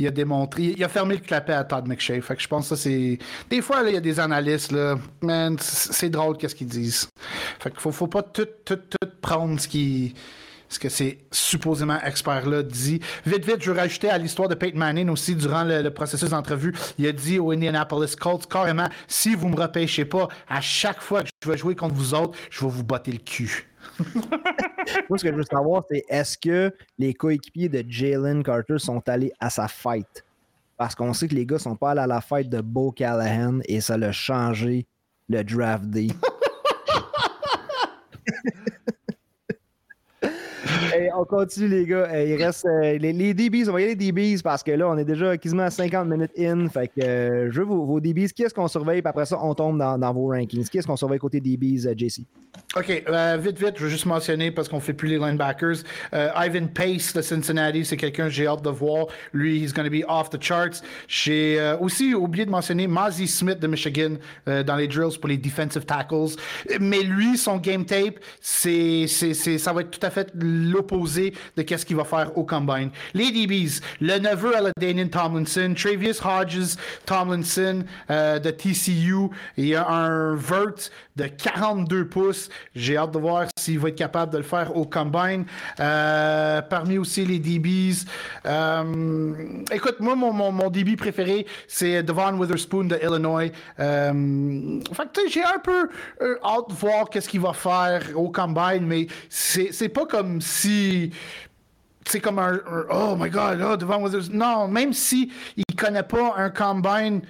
[0.00, 2.20] il a démontré, il a fermé le clapet à Todd McShay.
[2.20, 3.18] Fait que je pense que ça, c'est.
[3.50, 7.08] Des fois, il y a des analystes, là, man, c'est drôle qu'est-ce qu'ils disent.
[7.58, 10.14] Fait qu'il faut, faut pas tout, tout, tout prendre ce qui
[10.70, 13.00] ce que ces supposément experts-là dit.
[13.26, 16.72] Vite, vite, je veux rajouter à l'histoire de Peyton Manning aussi durant le, processus d'entrevue.
[16.96, 21.24] Il a dit au Indianapolis Colts carrément si vous me repêchez pas, à chaque fois
[21.24, 23.69] que je vais jouer contre vous autres, je vais vous botter le cul.
[25.08, 29.06] Moi, ce que je veux savoir, c'est est-ce que les coéquipiers de Jalen Carter sont
[29.08, 30.24] allés à sa fête?
[30.76, 33.60] Parce qu'on sait que les gars sont pas allés à la fête de Bo Callahan
[33.66, 34.86] et ça l'a changé
[35.28, 36.08] le draft day.
[41.16, 42.22] on continue, les gars.
[42.22, 43.68] il reste euh, les, DBs.
[43.68, 46.08] On va y aller les DBs parce que là, on est déjà quasiment à 50
[46.08, 46.68] minutes in.
[46.68, 48.28] Fait que euh, je veux vos, DBs.
[48.34, 49.02] Qui est-ce qu'on surveille?
[49.02, 50.68] Puis après ça, on tombe dans, vos rankings.
[50.68, 52.22] Qui est-ce qu'on surveille côté DBs, euh, JC?
[52.76, 52.86] OK.
[53.38, 55.78] vite, vite, je veux juste mentionner parce qu'on fait plus les linebackers.
[56.12, 59.06] Ivan Pace de Cincinnati, c'est quelqu'un que j'ai hâte de voir.
[59.32, 60.82] Lui, he's going to be off the charts.
[61.08, 64.14] J'ai aussi oublié de mentionner Mazzy Smith de Michigan
[64.46, 66.36] dans les drills pour les defensive tackles.
[66.80, 71.86] Mais lui, son game tape, c'est, ça va être tout à fait l'opposé de qu'est-ce
[71.86, 72.90] qu'il va faire au combine.
[73.14, 76.76] Les DBs, le neveu à la Daniel Tomlinson, Travius Hodges
[77.06, 80.60] Tomlinson euh, de TCU, il y a un vert
[81.16, 82.48] de 42 pouces.
[82.74, 85.44] J'ai hâte de voir s'il va être capable de le faire au combine.
[85.78, 88.06] Euh, parmi aussi les DBs,
[88.46, 89.32] euh,
[89.72, 93.50] écoute, moi, mon, mon, DB préféré, c'est Devon Witherspoon de Illinois.
[93.76, 95.88] fait j'ai un peu
[96.44, 101.12] hâte de voir qu'est-ce qu'il va faire au combine, mais c'est pas comme si
[102.06, 102.60] c'est comme un,
[102.90, 107.22] oh my god, oh, devant Non, même si il connaît pas un combine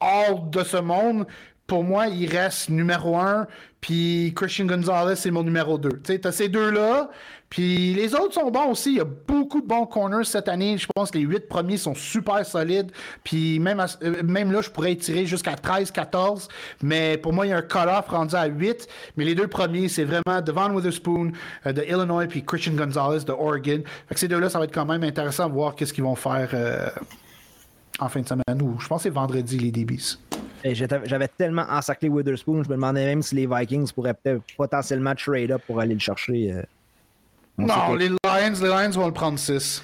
[0.00, 1.26] hors de ce monde,
[1.66, 3.46] pour moi, il reste numéro un.
[3.80, 6.00] Puis Christian Gonzalez, c'est mon numéro deux.
[6.02, 7.10] Tu sais, as ces deux-là.
[7.50, 8.90] Puis les autres sont bons aussi.
[8.90, 10.76] Il y a beaucoup de bons corners cette année.
[10.76, 12.92] Je pense que les huit premiers sont super solides.
[13.24, 16.48] Puis même, euh, même là, je pourrais tirer jusqu'à 13, 14.
[16.82, 18.86] Mais pour moi, il y a un cut-off rendu à 8.
[19.16, 21.32] Mais les deux premiers, c'est vraiment Devon Witherspoon
[21.66, 23.82] euh, de Illinois puis Christian Gonzalez de Oregon.
[24.08, 26.16] Fait que ces deux-là, ça va être quand même intéressant de voir qu'est-ce qu'ils vont
[26.16, 26.88] faire euh,
[27.98, 28.62] en fin de semaine.
[28.62, 30.18] Ou je pense que c'est vendredi, les DBs.
[30.64, 35.52] J'avais tellement ensaclé Witherspoon, je me demandais même si les Vikings pourraient peut-être potentiellement trade
[35.52, 36.64] up pour aller le chercher.
[37.58, 38.16] Non, les Lions,
[38.62, 39.82] les Lions vont le prendre 6.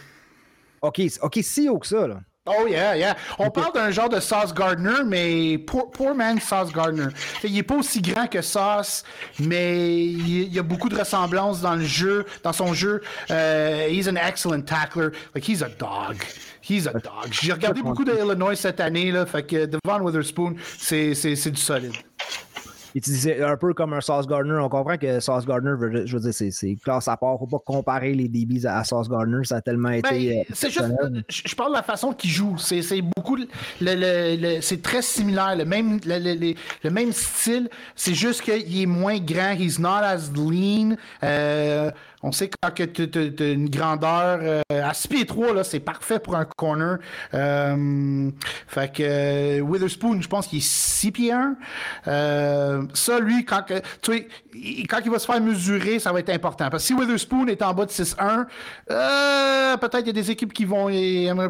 [0.81, 2.21] OK, OK, si haut que ça, là.
[2.47, 3.17] Oh yeah, yeah.
[3.39, 7.07] On parle d'un genre de Sauce Gardner, mais poor, poor man Sauce Gardner.
[7.43, 9.03] Il est pas aussi grand que Sauce,
[9.41, 13.01] mais il, y a beaucoup de ressemblances dans le jeu, dans son jeu.
[13.31, 15.13] Uh, he's an excellent tackler.
[15.35, 16.23] Like he's a dog.
[16.61, 17.31] He's a dog.
[17.31, 21.95] J'ai regardé beaucoup de Illinois cette année, là, fait que Devon Witherspoon, c'est du solide
[23.01, 24.59] disait un peu comme un Sauce Gardner.
[24.61, 25.73] On comprend que Sauce Gardner,
[26.05, 27.39] je veux dire, c'est classe à part.
[27.39, 29.45] Faut pas comparer les DBs à, Sauce Gardner.
[29.45, 30.41] Ça a tellement ben, été.
[30.41, 30.87] Euh, c'est juste,
[31.29, 32.57] je parle de la façon qu'il joue.
[32.59, 33.37] C'est beaucoup.
[33.81, 35.57] Le, c'est très similaire.
[35.57, 37.69] Le même, le, même style.
[37.97, 39.55] C'est juste qu'il est moins grand.
[39.59, 40.97] He's not as lean.
[41.23, 41.91] Euh,
[42.25, 46.19] on sait que quand tu as une grandeur euh, à 6 pieds 3, c'est parfait
[46.19, 46.97] pour un corner.
[47.35, 48.31] Euh,
[48.67, 51.57] fait que euh, Witherspoon, je pense qu'il est 6 pieds 1.
[52.95, 53.63] ça, lui, quand,
[54.01, 54.27] tu
[54.89, 56.71] quand il va se faire mesurer, ça va être important.
[56.71, 58.47] Parce que si Witherspoon est en bas de 6-1,
[59.77, 60.89] peut-être il y a des équipes qui vont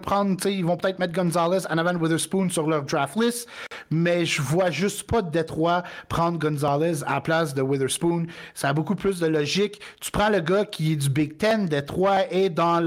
[0.01, 3.49] prendre, ils vont peut-être mettre Gonzalez en avant de Witherspoon sur leur draft list.
[3.91, 8.27] Mais je vois juste pas Détroit prendre Gonzalez à la place de Witherspoon.
[8.55, 9.81] Ça a beaucoup plus de logique.
[10.01, 11.67] Tu prends le gars qui est du Big Ten.
[11.67, 12.81] Détroit est dans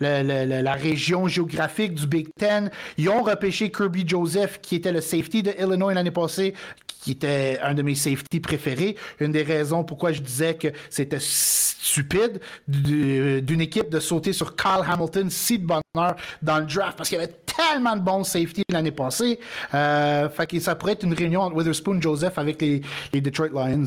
[0.00, 2.70] la région géographique du Big Ten.
[2.98, 6.54] Ils ont repêché Kirby Joseph, qui était le safety de Illinois l'année passée,
[7.00, 8.96] qui était un de mes safety préférés.
[9.20, 14.84] Une des raisons pourquoi je disais que c'était stupide d'une équipe de sauter sur Kyle
[14.86, 18.90] Hamilton si de dans le draft parce qu'il y avait tellement de bons safety l'année
[18.90, 19.40] passée.
[19.74, 23.86] Euh, fait que ça pourrait être une réunion entre Witherspoon Joseph avec les Detroit Lions.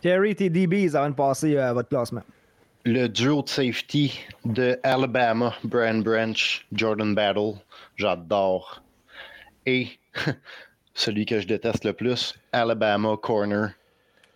[0.00, 2.22] Terry, tes DBs avant de passer euh, à votre classement.
[2.84, 7.54] Le duo de safety de Alabama, Brian Branch, Jordan Battle,
[7.96, 8.82] j'adore.
[9.66, 9.88] Et
[10.94, 13.74] celui que je déteste le plus, Alabama Corner,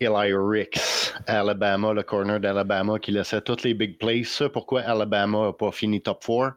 [0.01, 1.15] Eli Ricks.
[1.27, 4.25] Alabama, le corner d'Alabama qui laissait toutes les big plays.
[4.53, 6.55] Pourquoi Alabama n'a pas fini top 4.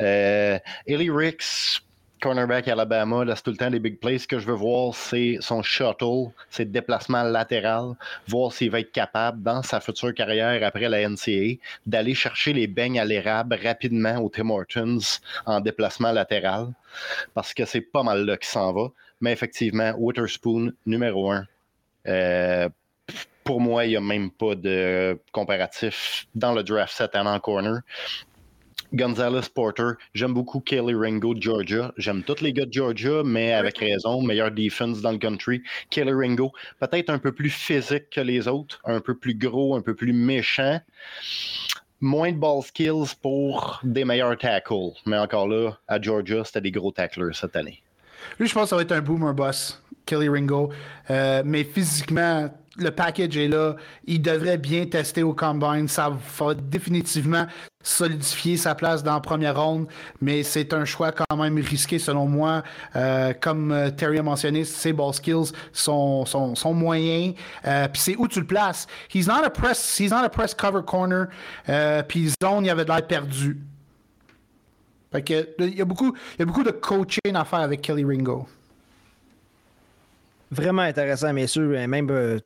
[0.00, 1.82] Euh, Eli Ricks,
[2.20, 4.18] cornerback Alabama, là, c'est tout le temps des big plays.
[4.18, 7.94] Ce que je veux voir, c'est son shuttle, ses déplacements latéral,
[8.28, 12.66] voir s'il va être capable, dans sa future carrière après la NCA, d'aller chercher les
[12.66, 14.98] beignes à l'érable rapidement au Tim Hortons
[15.46, 16.68] en déplacement latéral,
[17.34, 18.88] parce que c'est pas mal là qu'il s'en va.
[19.20, 21.44] Mais effectivement, Witherspoon, numéro un.
[22.06, 22.68] Euh,
[23.46, 27.80] pour moi, il n'y a même pas de comparatif dans le draft set en corner.
[28.96, 29.92] Gonzalez Porter.
[30.14, 31.92] J'aime beaucoup Kelly Ringo de Georgia.
[31.96, 34.22] J'aime tous les gars de Georgia, mais avec raison.
[34.22, 35.62] Meilleure defense dans le country.
[35.90, 39.82] Kelly Ringo, peut-être un peu plus physique que les autres, un peu plus gros, un
[39.82, 40.80] peu plus méchant.
[42.00, 44.92] Moins de ball skills pour des meilleurs tackles.
[45.06, 47.82] Mais encore là, à Georgia, c'était des gros tacklers cette année.
[48.38, 50.70] Lui, je pense que ça va être un boomer boss, Kelly Ringo.
[51.10, 53.76] Euh, mais physiquement, le package est là.
[54.06, 55.88] Il devrait bien tester au combine.
[55.88, 57.46] Ça va définitivement
[57.82, 59.86] solidifier sa place dans la première ronde,
[60.20, 62.64] mais c'est un choix quand même risqué selon moi.
[62.96, 66.24] Euh, comme euh, Terry a mentionné, ses ball skills sont,
[66.74, 67.34] moyens.
[67.64, 68.86] Euh, puis c'est où tu le places.
[69.14, 71.28] He's not a press, he's not a press cover corner.
[72.08, 73.56] puis zone, il avait de l'air perdu.
[75.12, 77.82] Fait que, il, y a beaucoup, il y a beaucoup de coaching à faire avec
[77.82, 78.48] Kelly Ringo.
[80.50, 81.86] Vraiment intéressant, messieurs.
[81.86, 82.38] Même, euh,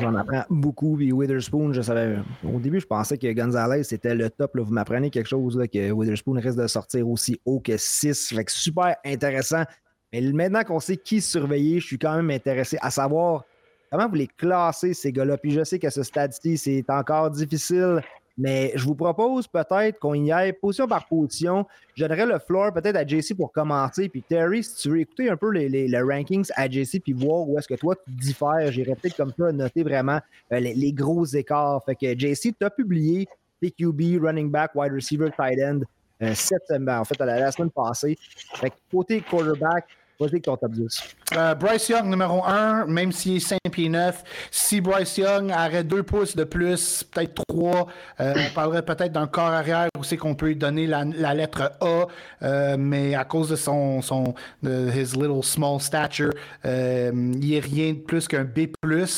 [0.00, 0.96] j'en apprends beaucoup.
[0.96, 2.16] Puis Witherspoon, je savais.
[2.44, 4.52] Au début, je pensais que Gonzalez c'était le top.
[4.58, 8.34] Vous m'apprenez quelque chose, là, que Witherspoon risque de sortir aussi haut que 6.
[8.34, 9.64] Fait que super intéressant.
[10.12, 13.44] Mais maintenant qu'on sait qui surveiller, je suis quand même intéressé à savoir
[13.90, 15.36] comment vous les classez, ces gars-là.
[15.36, 18.00] Puis je sais que ce stade-ci, c'est encore difficile
[18.38, 21.66] mais je vous propose peut-être qu'on y aille position par position.
[21.94, 24.08] Je donnerais le floor peut-être à JC pour commencer.
[24.08, 27.58] Puis Terry, si tu veux écouter un peu les, rankings à JC puis voir où
[27.58, 30.20] est-ce que toi tu diffères, j'irais peut-être comme ça noter vraiment
[30.52, 31.84] euh, les, gros écarts.
[31.84, 33.28] Fait que JC, tu as publié
[33.60, 35.80] PQB, running back, wide receiver, tight end
[36.22, 38.16] euh, cette semaine, en fait, la, la semaine passée.
[38.54, 39.86] Fait que côté quarterback,
[40.22, 41.02] vas-y ton top 10.
[41.36, 44.22] Euh, Bryce Young, numéro 1, même s'il est 5 pieds 9.
[44.50, 47.86] Si Bryce Young aurait 2 pouces de plus, peut-être 3,
[48.20, 51.72] euh, on parlerait peut-être d'un corps arrière où c'est qu'on peut lui donner la, lettre
[51.80, 52.06] A,
[52.42, 56.32] euh, mais à cause de son, son his little small stature,
[56.64, 58.68] il est rien de plus qu'un B+,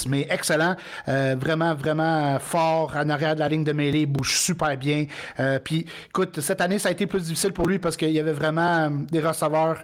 [0.09, 0.77] mais excellent.
[1.07, 5.07] vraiment, vraiment fort en arrière de la ligne de mêlée, il bouge super bien.
[5.65, 8.33] Puis, écoute, cette année, ça a été plus difficile pour lui parce qu'il y avait
[8.33, 9.83] vraiment des receveurs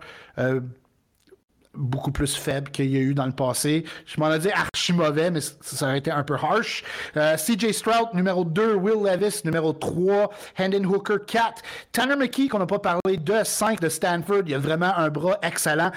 [1.74, 3.84] beaucoup plus faible qu'il y a eu dans le passé.
[4.06, 6.84] Je m'en ai dit archi mauvais, mais ça aurait été un peu harsh.
[7.16, 8.74] Euh, CJ Stroud, numéro 2.
[8.74, 10.30] Will Levis, numéro 3.
[10.58, 11.62] Hendon Hooker, 4.
[11.92, 14.42] Tanner McKee, qu'on n'a pas parlé de 5 de Stanford.
[14.46, 15.90] Il a vraiment un bras excellent,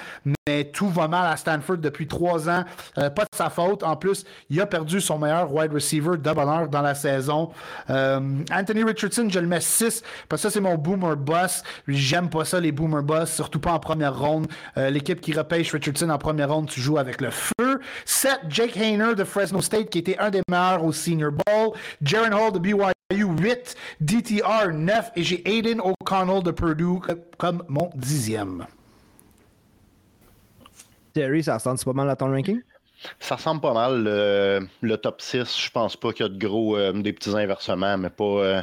[0.46, 2.64] mais tout va mal à Stanford depuis 3 ans.
[2.98, 3.82] Euh, pas de sa faute.
[3.82, 7.50] En plus, il a perdu son meilleur wide receiver de bonheur dans la saison.
[7.88, 8.20] Euh,
[8.52, 11.62] Anthony Richardson, je le mets 6 parce que ça, c'est mon boomer boss.
[11.88, 14.46] J'aime pas ça, les boomer boss, surtout pas en première ronde.
[14.76, 17.80] L'équipe qui repêche Richardson en première ronde, tu joues avec le feu.
[18.04, 21.74] 7, Jake Hayner de Fresno State, qui était un des meilleurs au Senior Bowl.
[22.02, 23.76] Jaron Hall de BYU, 8.
[24.02, 25.12] DTR, 9.
[25.16, 27.00] Et j'ai Aiden O'Connell de Purdue
[27.38, 28.66] comme mon dixième.
[31.14, 32.60] Terry, ça ressemble pas mal à ton ranking?
[33.20, 34.04] Ça ressemble pas mal.
[34.82, 37.96] Le, top 6, je pense pas qu'il y a de gros, euh, des petits inversements,
[37.96, 38.62] mais pas, euh,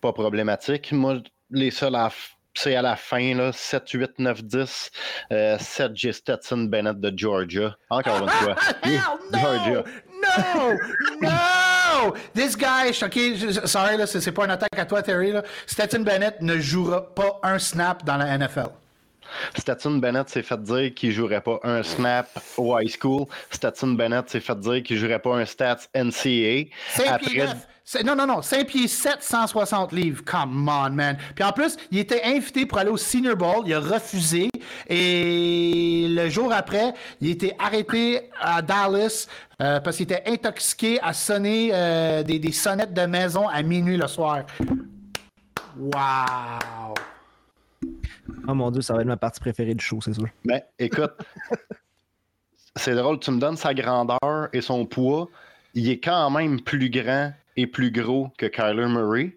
[0.00, 0.92] pas problématique.
[0.92, 1.18] Moi,
[1.50, 2.10] les seuls à
[2.54, 4.90] c'est à la fin, là, 7, 8, 9, 10.
[5.58, 7.74] 7, j'ai Stetson Bennett de Georgia.
[7.88, 8.56] Encore une fois.
[8.84, 9.38] no!
[9.40, 9.84] Georgia.
[10.22, 10.78] No!
[11.22, 12.14] No!
[12.34, 15.32] This guy, ok, sorry, là, c'est pas une attaque à toi, Terry.
[15.32, 15.42] Là.
[15.66, 18.68] Stetson Bennett ne jouera pas un snap dans la NFL.
[19.56, 23.26] Stetson Bennett s'est fait dire qu'il jouerait pas un snap au high school.
[23.50, 26.68] Stetson Bennett s'est fait dire qu'il jouerait pas un stats NCA.
[27.08, 27.46] Après...
[28.04, 28.42] Non, non, non.
[28.42, 30.22] 5 pieds 760 livres.
[30.24, 31.18] Come on, man.
[31.34, 33.64] Puis en plus, il était invité pour aller au Senior Bowl.
[33.66, 34.48] Il a refusé.
[34.88, 39.26] Et le jour après, il était arrêté à Dallas
[39.60, 43.96] euh, parce qu'il était intoxiqué à sonner euh, des, des, sonnettes de maison à minuit
[43.96, 44.44] le soir.
[45.76, 46.94] Wow!
[48.48, 50.28] Oh mon Dieu, ça va être ma partie préférée du show, c'est sûr.
[50.44, 51.12] Mais ben, écoute,
[52.76, 55.28] c'est drôle, tu me donnes sa grandeur et son poids.
[55.74, 59.36] Il est quand même plus grand et plus gros que Kyler Murray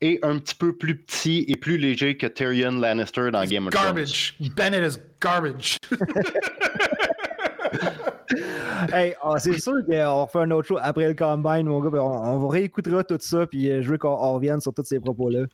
[0.00, 3.74] et un petit peu plus petit et plus léger que Tyrion Lannister dans Game of
[3.74, 3.86] Thrones.
[3.86, 4.36] Garbage.
[4.56, 5.76] Bennett is garbage.
[8.92, 12.02] hey, oh, c'est sûr qu'on refait un autre show après le combine, mon gars.
[12.02, 15.44] On, on réécoutera tout ça, puis euh, je veux qu'on revienne sur tous ces propos-là.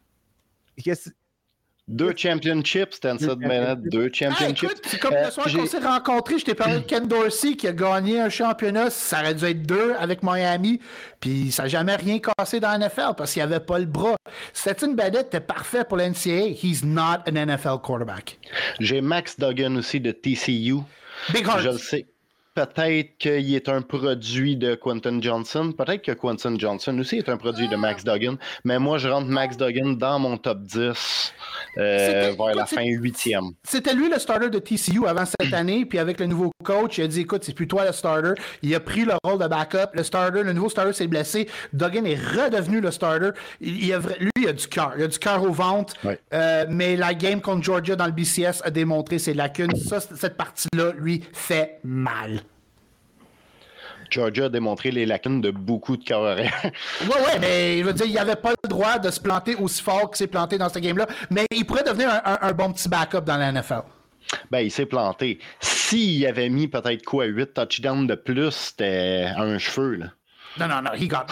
[1.88, 4.80] Deux championships, Stanford Bennett, deux championships.
[4.84, 7.68] c'est comme le euh, soir qu'on s'est rencontrés, je t'ai parlé de Ken Dorsey qui
[7.68, 10.80] a gagné un championnat, ça aurait dû être deux avec Miami,
[11.20, 13.84] puis ça n'a jamais rien cassé dans la NFL parce qu'il n'y avait pas le
[13.84, 14.16] bras.
[14.52, 16.56] Stetson Bennett était parfait pour l'NCAA.
[16.60, 18.40] He's not an NFL quarterback.
[18.80, 20.78] J'ai Max Duggan aussi de TCU.
[21.32, 21.60] Big Heart.
[21.60, 22.06] Je le sais
[22.56, 25.72] peut-être qu'il est un produit de Quentin Johnson.
[25.76, 28.36] Peut-être que Quentin Johnson aussi est un produit de Max Duggan.
[28.64, 31.34] Mais moi, je rentre Max Duggan dans mon top 10
[31.76, 33.50] euh, vers la fin huitième.
[33.62, 35.84] C'était lui le starter de TCU avant cette année.
[35.84, 38.34] Puis avec le nouveau coach, il a dit écoute, c'est plus toi le starter.
[38.62, 39.94] Il a pris le rôle de backup.
[39.94, 41.48] Le starter, le nouveau starter s'est blessé.
[41.72, 43.30] Duggan est redevenu le starter.
[43.60, 44.92] Il, a, lui, il a du cœur.
[44.96, 45.94] Il a du cœur au ventre.
[46.34, 49.74] Euh, mais la game contre Georgia dans le BCS a démontré ses lacunes.
[49.76, 52.40] Ça, cette partie-là, lui, fait mal.
[54.10, 56.52] Georgia a démontré les lacunes de beaucoup de carrières.
[56.64, 59.82] ouais, ouais, mais il veut dire, il n'avait pas le droit de se planter aussi
[59.82, 63.22] fort qu'il s'est planté dans ce game-là, mais il pourrait devenir un, bon petit backup
[63.22, 63.82] dans la NFL.
[64.50, 65.38] Ben, il s'est planté.
[65.60, 70.06] S'il avait mis peut-être quoi, 8 touchdowns de plus, c'était un cheveu, là.
[70.58, 71.26] Non, non, non, he got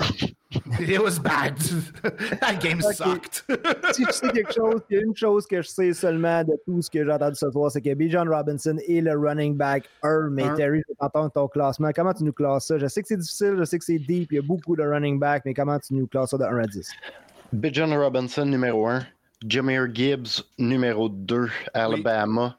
[0.81, 1.57] It was bad.
[2.41, 3.43] That game sucked.
[3.93, 6.53] si tu sais quelque chose, il y a une chose que je sais seulement de
[6.65, 8.09] tout ce que j'ai entendu ce soir, c'est que B.
[8.09, 10.29] John Robinson est le running back 1.
[10.31, 11.91] Mais Terry, je t'entends ton classement.
[11.95, 12.79] Comment tu nous classes ça?
[12.79, 14.83] Je sais que c'est difficile, je sais que c'est deep, il y a beaucoup de
[14.83, 16.91] running back, mais comment tu nous classes ça de 1 à 10?
[17.53, 17.67] B.
[17.73, 19.01] John Robinson, numéro 1.
[19.47, 22.57] Jameer Gibbs, numéro 2, Alabama.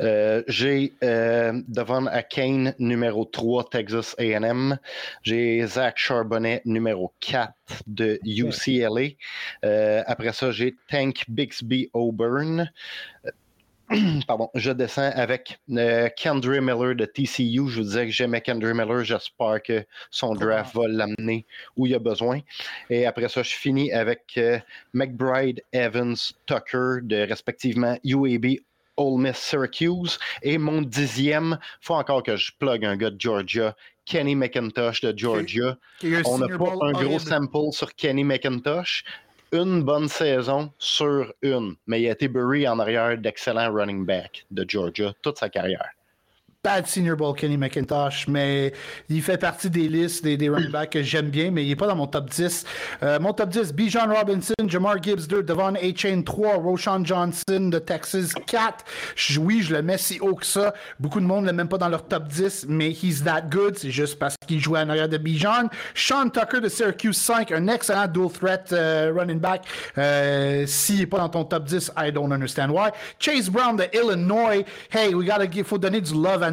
[0.00, 4.78] Euh, j'ai euh, Devon Akane, numéro 3, Texas AM.
[5.22, 7.52] J'ai Zach Charbonnet, numéro 4
[7.86, 9.16] de UCLA.
[9.64, 12.70] Euh, après ça, j'ai Tank Bixby Auburn.
[14.26, 17.68] pardon, je descends avec euh, Kendra Miller de TCU.
[17.68, 19.04] Je vous disais que j'aimais Kendra Miller.
[19.04, 21.44] J'espère que son draft va l'amener
[21.76, 22.40] où il a besoin.
[22.88, 24.58] Et après ça, je finis avec euh,
[24.92, 26.16] McBride, Evans,
[26.46, 28.58] Tucker de respectivement UAB,
[28.96, 30.18] Ole Miss, Syracuse.
[30.42, 33.74] Et mon dixième, il faut encore que je plug un gars de Georgia,
[34.04, 35.76] Kenny McIntosh de Georgia.
[36.26, 39.04] On n'a pas un gros sample sur Kenny McIntosh,
[39.52, 44.46] une bonne saison sur une, mais il a été bury en arrière d'excellents running back
[44.50, 45.90] de Georgia toute sa carrière
[46.62, 48.74] bad Senior Bowl Kenny McIntosh, mais
[49.08, 51.76] il fait partie des listes des, des running backs que j'aime bien, mais il n'est
[51.76, 52.66] pas dans mon top 10.
[53.02, 57.78] Euh, mon top 10, Bijan Robinson, Jamar Gibbs 2, Devon A-Chain 3, Roshan Johnson de
[57.78, 58.84] Texas 4.
[59.38, 60.74] Oui, je le mets si haut que ça.
[60.98, 63.42] Beaucoup de monde ne le met même pas dans leur top 10, mais he's that
[63.50, 63.78] good.
[63.78, 65.70] C'est juste parce qu'il jouait en arrière de Bijan.
[65.94, 69.64] Sean Tucker de Syracuse 5, un excellent dual threat euh, running back.
[69.96, 72.90] Euh, S'il n'est pas dans ton top 10, I don't understand why.
[73.18, 74.62] Chase Brown de Illinois.
[74.90, 76.49] Hey, we gotta give, faut donner du love à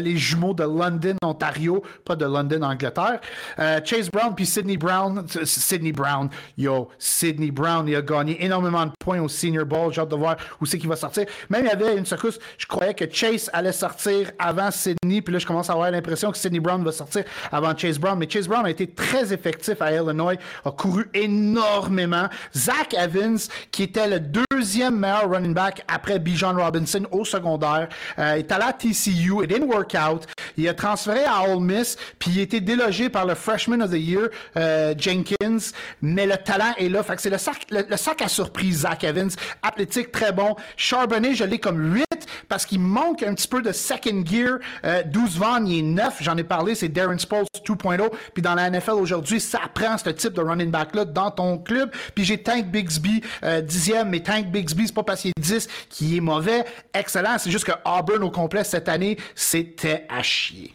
[0.00, 3.20] les jumeaux de London, Ontario, pas de London, Angleterre.
[3.58, 5.24] Euh, Chase Brown puis Sidney Brown.
[5.44, 9.92] Sidney Brown, yo, Sidney Brown, il a gagné énormément de points au Senior Bowl.
[9.92, 11.26] J'ai hâte de voir où c'est qu'il va sortir.
[11.50, 15.32] Même il y avait une secousse, je croyais que Chase allait sortir avant Sidney, puis
[15.32, 18.18] là, je commence à avoir l'impression que Sidney Brown va sortir avant Chase Brown.
[18.18, 22.28] Mais Chase Brown a été très effectif à Illinois, a couru énormément.
[22.54, 23.38] Zach Evans,
[23.70, 28.64] qui était le deuxième meilleur running back après Bijan Robinson au secondaire, euh, est allé
[28.64, 29.11] à TCU
[29.42, 30.26] It didn't work out.
[30.56, 33.90] Il a transféré à Ole Miss, puis il a été délogé par le Freshman of
[33.90, 35.72] the Year, euh, Jenkins.
[36.00, 37.02] Mais le talent est là.
[37.02, 39.30] Fait que c'est le sac, le, sac à surprise, Zach Evans.
[39.62, 40.56] Athlétique, très bon.
[40.76, 42.04] Charbonnet, je l'ai comme 8
[42.48, 44.58] parce qu'il manque un petit peu de second gear.
[44.84, 46.18] Euh, 12 Van, il est 9.
[46.20, 48.10] J'en ai parlé, c'est Darren Sproles 2.0.
[48.34, 51.90] Puis dans la NFL aujourd'hui, ça prend ce type de running back-là dans ton club.
[52.14, 55.68] Puis j'ai Tank Bixby, euh, dixième, mais Tank Bixby, c'est pas parce qu'il est 10
[55.88, 56.64] qui est mauvais.
[56.92, 57.36] Excellent.
[57.38, 60.74] C'est juste que Auburn au complet cette année, c'était à chier.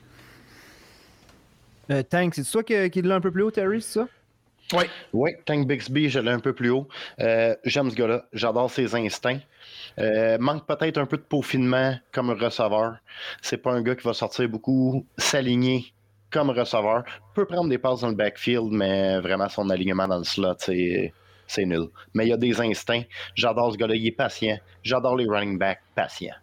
[1.89, 4.07] Euh, Tank, c'est toi qui, qui l'a un peu plus haut, Terry, c'est ça?
[4.73, 4.83] Oui.
[5.13, 6.87] Oui, Tank Bixby, je l'ai un peu plus haut.
[7.19, 8.25] Euh, j'aime ce gars-là.
[8.33, 9.39] J'adore ses instincts.
[9.99, 12.97] Euh, manque peut-être un peu de peaufinement comme receveur.
[13.41, 15.93] C'est pas un gars qui va sortir beaucoup, s'aligner
[16.31, 17.03] comme receveur.
[17.33, 21.13] Peut prendre des passes dans le backfield, mais vraiment son alignement dans le slot, c'est,
[21.65, 21.87] nul.
[22.13, 23.03] Mais il y a des instincts.
[23.33, 23.95] J'adore ce gars-là.
[23.95, 24.57] Il est patient.
[24.83, 26.35] J'adore les running backs patients.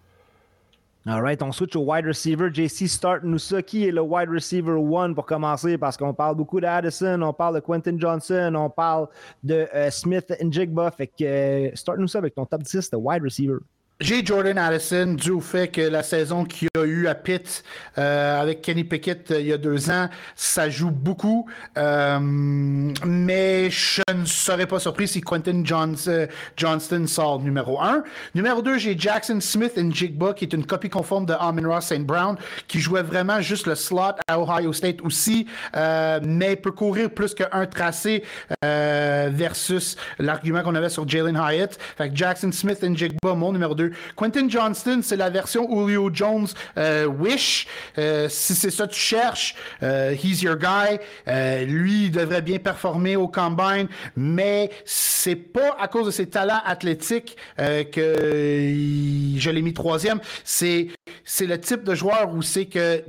[1.06, 2.48] All right, on switch au wide receiver.
[2.50, 3.60] JC, start-nous ça.
[3.60, 5.76] Qui est le wide receiver one pour commencer?
[5.76, 9.08] Parce qu'on parle beaucoup d'Addison, on parle de Quentin Johnson, on parle
[9.42, 10.90] de euh, Smith Njigba.
[10.92, 13.58] Fait que euh, start-nous ça avec ton top 10 de wide receiver.
[14.04, 17.64] J'ai Jordan Addison dû au fait que la saison qu'il a eu à Pitt
[17.96, 21.48] euh, avec Kenny Pickett euh, il y a deux ans, ça joue beaucoup.
[21.78, 28.04] Euh, mais je ne serais pas surpris si Quentin Johnston sort numéro un.
[28.34, 31.86] Numéro deux, j'ai Jackson Smith and Jigba, qui est une copie conforme de Amon Ross
[31.86, 32.04] St.
[32.04, 32.36] Brown,
[32.68, 37.64] qui jouait vraiment juste le slot à Ohio State aussi, mais peut courir plus qu'un
[37.66, 38.22] tracé
[38.62, 41.78] versus l'argument qu'on avait sur Jalen Hyatt.
[41.96, 43.93] Fait que Jackson Smith and Jigba, mon numéro 2.
[44.16, 46.46] Quentin Johnston, c'est la version Julio Jones
[46.78, 47.66] euh, Wish.
[47.98, 50.98] Euh, si c'est ça que tu cherches, euh, he's your guy.
[51.66, 56.60] lui, il devrait bien performer au combine, mais c'est pas à cause de ses talents
[56.64, 58.14] athlétiques que
[59.36, 60.20] je l'ai mis troisième.
[60.44, 60.88] C'est
[61.24, 63.02] c'est le type de joueur où c'est que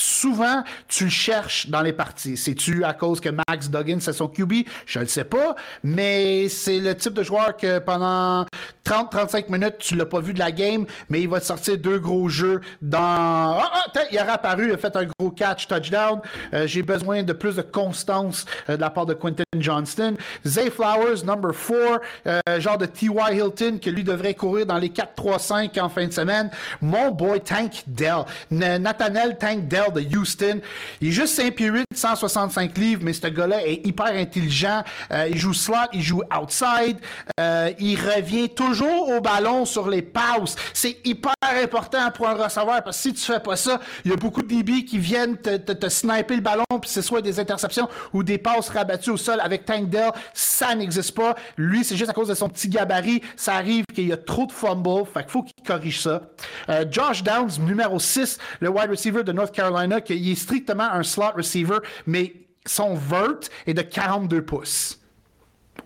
[0.00, 2.36] souvent, tu le cherches dans les parties.
[2.36, 4.52] C'est-tu à cause que Max Duggan, c'est son QB?
[4.86, 8.46] Je ne le sais pas, mais c'est le type de joueur que pendant
[8.84, 11.98] 30-35 minutes, tu l'as pas vu de la game, mais il va te sortir deux
[11.98, 12.98] gros jeux dans...
[12.98, 16.20] Ah, ah, il a apparu, il a fait un gros catch, touchdown.
[16.54, 20.16] Euh, j'ai besoin de plus de constance euh, de la part de Quentin Johnston.
[20.46, 23.34] Zay Flowers, number 4, euh, genre de T.Y.
[23.34, 26.50] Hilton, que lui devrait courir dans les 4-3-5 en fin de semaine.
[26.80, 28.24] Mon boy Tank Dell.
[28.50, 30.60] Nathaniel Tank Dell de Houston.
[31.00, 34.82] Il est juste 5 pieds 8, 165 livres, mais ce gars-là est hyper intelligent.
[35.10, 36.98] Euh, il joue slot, il joue outside.
[37.38, 40.56] Euh, il revient toujours au ballon sur les passes.
[40.72, 41.32] C'est hyper
[41.62, 44.42] important pour un receveur parce que si tu fais pas ça, il y a beaucoup
[44.42, 48.38] de DB qui viennent te, sniper le ballon puis c'est soit des interceptions ou des
[48.38, 50.10] passes rabattues au sol avec Tank Dell.
[50.32, 51.34] Ça n'existe pas.
[51.56, 53.22] Lui, c'est juste à cause de son petit gabarit.
[53.36, 55.04] Ça arrive qu'il y a trop de fumble.
[55.12, 56.22] Fait qu'il faut qu'il corrige ça.
[56.68, 59.69] Euh, Josh Downs, numéro 6, le wide receiver de North Carolina
[60.04, 62.34] Qu'il est strictement un slot receiver, mais
[62.66, 65.00] son vert est de 42 pouces.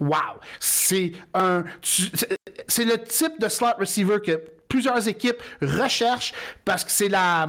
[0.00, 0.40] Wow!
[0.58, 1.64] C'est un.
[1.82, 6.32] C'est le type de slot receiver que plusieurs équipes recherchent
[6.64, 7.48] parce que c'est la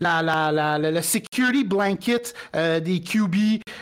[0.00, 3.34] la, la, la, la, security blanket euh, des QB.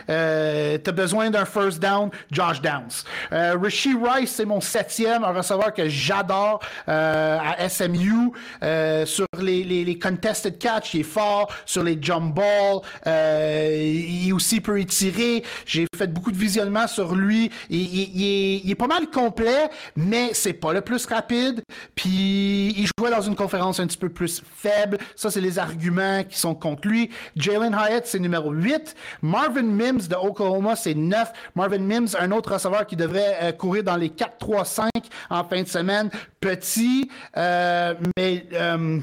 [0.09, 3.03] Euh, tu as besoin d'un first down, Josh Downs.
[3.31, 8.31] Euh, Rishi Rice, c'est mon septième, un receveur que j'adore euh, à SMU.
[8.63, 11.51] Euh, sur les, les, les, contested catch, il est fort.
[11.65, 15.43] Sur les jump balls, il aussi peut y tirer.
[15.65, 17.51] J'ai fait beaucoup de visionnement sur lui.
[17.69, 21.61] Il, il, est, il est pas mal complet, mais c'est pas le plus rapide.
[21.95, 24.97] Puis il jouait dans une conférence un petit peu plus faible.
[25.15, 27.09] Ça, c'est les arguments qui sont contre lui.
[27.35, 28.95] Jalen Hyatt, c'est numéro 8.
[29.21, 31.31] Marvin Mims de Oklahoma, c'est 9.
[31.55, 34.89] Marvin Mims, un autre receveur qui devrait euh, courir dans les 4-3-5
[35.29, 36.09] en fin de semaine.
[36.39, 38.45] Petit, euh, mais...
[38.53, 38.99] Euh,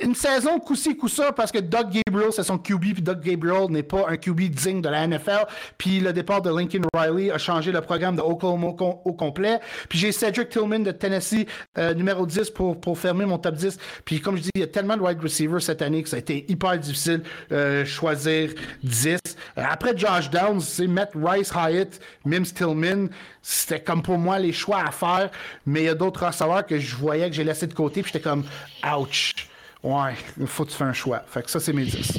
[0.00, 3.82] une saison coup-ci, coup-ça, parce que Doug Gabriel, c'est son QB, puis Doug Gabriel n'est
[3.82, 5.46] pas un QB digne de la NFL.
[5.78, 9.60] Puis le départ de Lincoln Riley a changé le programme de Oklahoma au complet.
[9.88, 11.46] Puis j'ai Cedric Tillman de Tennessee,
[11.78, 13.78] euh, numéro 10, pour, pour fermer mon top 10.
[14.04, 16.16] Puis comme je dis, il y a tellement de wide receivers cette année que ça
[16.16, 17.22] a été hyper difficile
[17.52, 18.50] euh, choisir
[18.82, 19.18] 10.
[19.58, 23.08] Euh, après Josh Downs, c'est Matt Rice, Hyatt, Mims Tillman.
[23.42, 25.30] C'était comme pour moi les choix à faire.
[25.64, 28.02] Mais il y a d'autres receveurs que je voyais que j'ai laissé de côté.
[28.02, 28.44] Puis j'étais comme,
[28.84, 29.48] ouch.
[29.86, 31.22] Ouais, il faut que tu fasses un choix.
[31.28, 32.18] Fait que ça, c'est mes 10.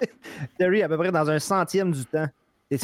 [0.58, 2.28] Terry, à peu près dans un centième du temps.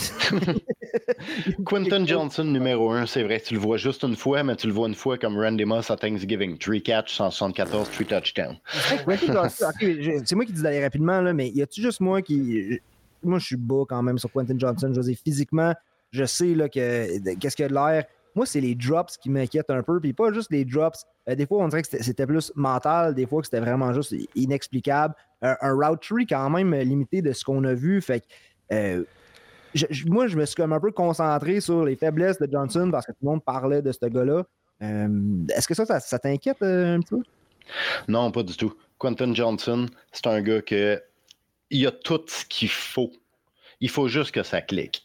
[1.66, 4.72] Quentin Johnson, numéro 1, c'est vrai, tu le vois juste une fois, mais tu le
[4.72, 6.56] vois une fois comme Randy Moss à Thanksgiving.
[6.56, 8.56] 3 catch, 174, 3 touchdowns.
[8.88, 12.80] c'est moi qui dis d'aller rapidement, là, mais y a-tu juste moi qui.
[13.22, 14.88] Moi, je suis bas quand même sur Quentin Johnson.
[14.90, 15.74] Je veux dire, physiquement,
[16.12, 18.06] je sais là, que qu'est-ce qu'il y a de l'air.
[18.34, 20.00] Moi, c'est les drops qui m'inquiètent un peu.
[20.00, 21.04] Puis pas juste les drops.
[21.28, 23.14] Euh, des fois, on dirait que c'était plus mental.
[23.14, 25.14] Des fois, que c'était vraiment juste inexplicable.
[25.42, 28.00] un route tree quand même limité de ce qu'on a vu.
[28.00, 28.26] Fait que.
[28.72, 29.04] Euh,
[30.06, 33.12] moi, je me suis comme un peu concentré sur les faiblesses de Johnson parce que
[33.12, 34.44] tout le monde parlait de ce gars-là.
[34.82, 37.22] Euh, est-ce que ça, ça, t'inquiète un peu?
[38.08, 38.74] Non, pas du tout.
[38.98, 41.02] Quentin Johnson, c'est un gars que
[41.70, 43.10] il a tout ce qu'il faut.
[43.80, 45.03] Il faut juste que ça clique.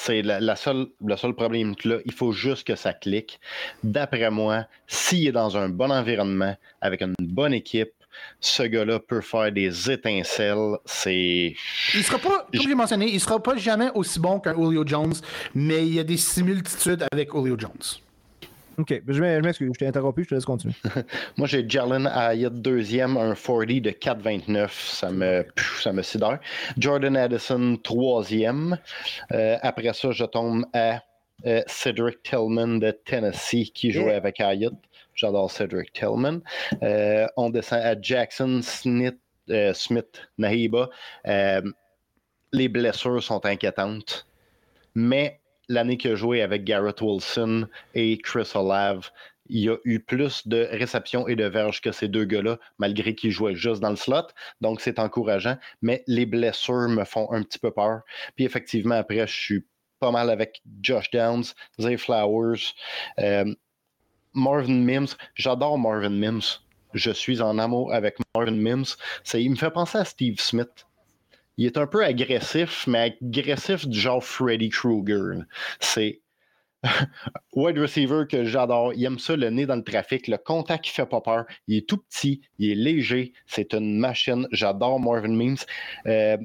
[0.00, 1.96] C'est la, seule, le seul problème là.
[2.06, 3.40] Il faut juste que ça clique.
[3.82, 7.90] D'après moi, s'il est dans un bon environnement, avec une bonne équipe,
[8.40, 10.76] ce gars-là peut faire des étincelles.
[10.84, 11.56] C'est.
[11.94, 15.14] Il sera pas, comme j'ai mentionné, il sera pas jamais aussi bon qu'un Julio Jones,
[15.52, 17.98] mais il y a des similitudes avec Julio Jones.
[18.78, 19.02] OK.
[19.08, 20.74] Je m'excuse, je t'ai interrompu, je te laisse continuer.
[21.36, 24.68] Moi, j'ai Jalen Hyatt deuxième, un 40 de 4,29.
[24.70, 25.44] Ça me,
[25.80, 26.38] ça me sidère.
[26.78, 28.78] Jordan Addison troisième.
[29.32, 31.02] Euh, après ça, je tombe à
[31.46, 34.74] euh, Cedric Tillman de Tennessee qui jouait avec Hyatt.
[35.14, 36.40] J'adore Cedric Tillman.
[36.84, 39.18] Euh, on descend à Jackson Smith,
[39.72, 40.88] Smith Nahiba.
[42.52, 44.28] les blessures sont inquiétantes.
[44.94, 49.10] Mais l'année qu'il a joué avec Garrett Wilson et Chris Olave,
[49.48, 53.14] il y a eu plus de réceptions et de verges que ces deux gars-là, malgré
[53.14, 54.26] qu'ils jouaient juste dans le slot.
[54.60, 55.56] Donc, c'est encourageant.
[55.80, 58.02] Mais les blessures me font un petit peu peur.
[58.36, 59.66] Puis, effectivement, après, je suis
[60.00, 61.44] pas mal avec Josh Downs,
[61.80, 62.74] Zay Flowers,
[63.18, 63.54] euh,
[64.34, 65.16] Marvin Mims.
[65.34, 66.60] J'adore Marvin Mims.
[66.94, 68.96] Je suis en amour avec Marvin Mims.
[69.34, 70.87] Il me fait penser à Steve Smith.
[71.58, 75.42] Il est un peu agressif, mais agressif du genre Freddy Krueger.
[75.80, 76.22] C'est
[77.52, 78.94] wide receiver que j'adore.
[78.94, 80.28] Il aime ça, le nez dans le trafic.
[80.28, 81.46] Le contact, qui fait pas peur.
[81.66, 83.32] Il est tout petit, il est léger.
[83.46, 84.46] C'est une machine.
[84.52, 85.64] J'adore Marvin Mims.
[86.06, 86.36] Euh,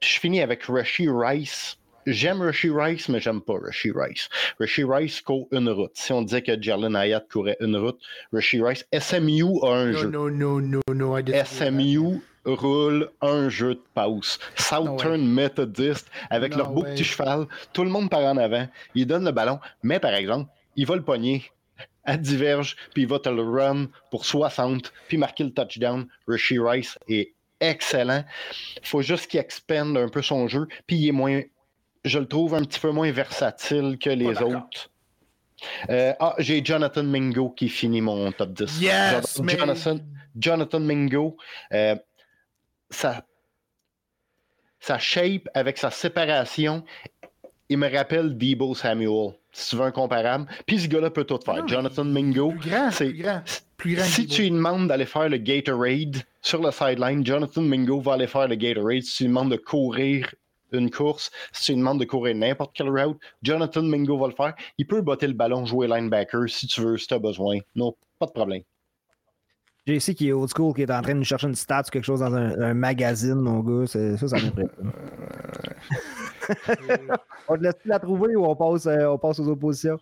[0.00, 1.79] je finis avec Rashi Rice.
[2.12, 4.28] J'aime Rashi Rice, mais j'aime pas Rashi Rice.
[4.58, 5.92] Rashi Rice court une route.
[5.94, 8.00] Si on disait que Jalen Hayat courait une route,
[8.32, 10.08] Rashi Rice, SMU a un jeu.
[10.08, 11.16] Non, non, non, non.
[11.44, 14.38] SMU roule un jeu de pause.
[14.56, 19.24] Southern Methodist, avec leur beau petit cheval, tout le monde part en avant, il donne
[19.24, 21.44] le ballon, mais par exemple, il va le pogner
[22.04, 26.08] à diverge, puis il va te le run pour 60, puis marquer le touchdown.
[26.26, 28.24] Rishi Rice est excellent.
[28.82, 31.42] Il faut juste qu'il expande un peu son jeu, puis il est moins
[32.04, 34.90] je le trouve un petit peu moins versatile que les autres.
[35.90, 38.80] Euh, ah, j'ai Jonathan Mingo qui finit mon top 10.
[38.80, 39.98] Yes, Jonathan,
[40.36, 41.36] Jonathan, Mingo,
[41.72, 41.96] euh,
[42.90, 43.22] sa,
[44.98, 46.84] shape avec sa séparation,
[47.68, 50.46] il me rappelle Debo Samuel, si tu veux un comparable.
[50.66, 51.66] Puis ce gars-là peut tout faire.
[51.68, 52.54] Jonathan Mingo,
[52.90, 53.12] c'est
[53.76, 54.04] plus grand.
[54.04, 58.26] si tu lui demandes d'aller faire le Gatorade sur le sideline, Jonathan Mingo va aller
[58.26, 59.02] faire le Gatorade.
[59.02, 60.34] Si tu lui demandes de courir
[60.72, 64.34] une course, si tu lui demandes de courir n'importe quelle route, Jonathan Mingo va le
[64.34, 64.54] faire.
[64.78, 67.58] Il peut botter le ballon, jouer linebacker si tu veux, si tu as besoin.
[67.74, 68.62] Non, pas de problème.
[69.86, 71.82] J'ai ici qui est old school, qui est en train de nous chercher une stat
[71.86, 73.86] ou quelque chose dans un, magazine, mon gars.
[73.86, 74.92] Ça, ça m'impressionne.
[77.48, 79.98] on te laisse la trouver ou on passe, euh, on passe aux oppositions?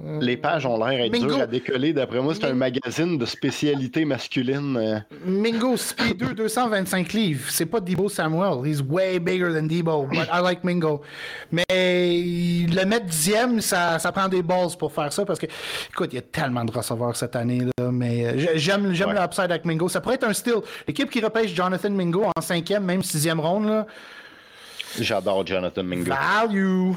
[0.00, 1.92] Les pages ont l'air être dures à décoller.
[1.92, 4.76] D'après moi, c'est un magazine de spécialité masculine.
[4.76, 4.98] Euh.
[5.26, 7.44] Mingo, Speed 2, 225 livres.
[7.50, 8.66] C'est pas Debo Samuel.
[8.66, 10.06] He's way bigger than Debo.
[10.06, 11.02] But I like Mingo.
[11.50, 15.46] Mais le mettre dixième, ça, ça prend des balls pour faire ça parce que,
[15.90, 17.60] écoute, il y a tellement de receveurs cette année.
[17.60, 19.88] Là, mais euh, j'aime j'aime l'upside avec Mingo.
[19.88, 20.62] Ça pourrait être un style.
[20.88, 23.84] L'équipe qui repêche Jonathan Mingo en cinquième, même sixième ronde.
[24.98, 26.10] J'adore Jonathan Mingo.
[26.10, 26.92] Value.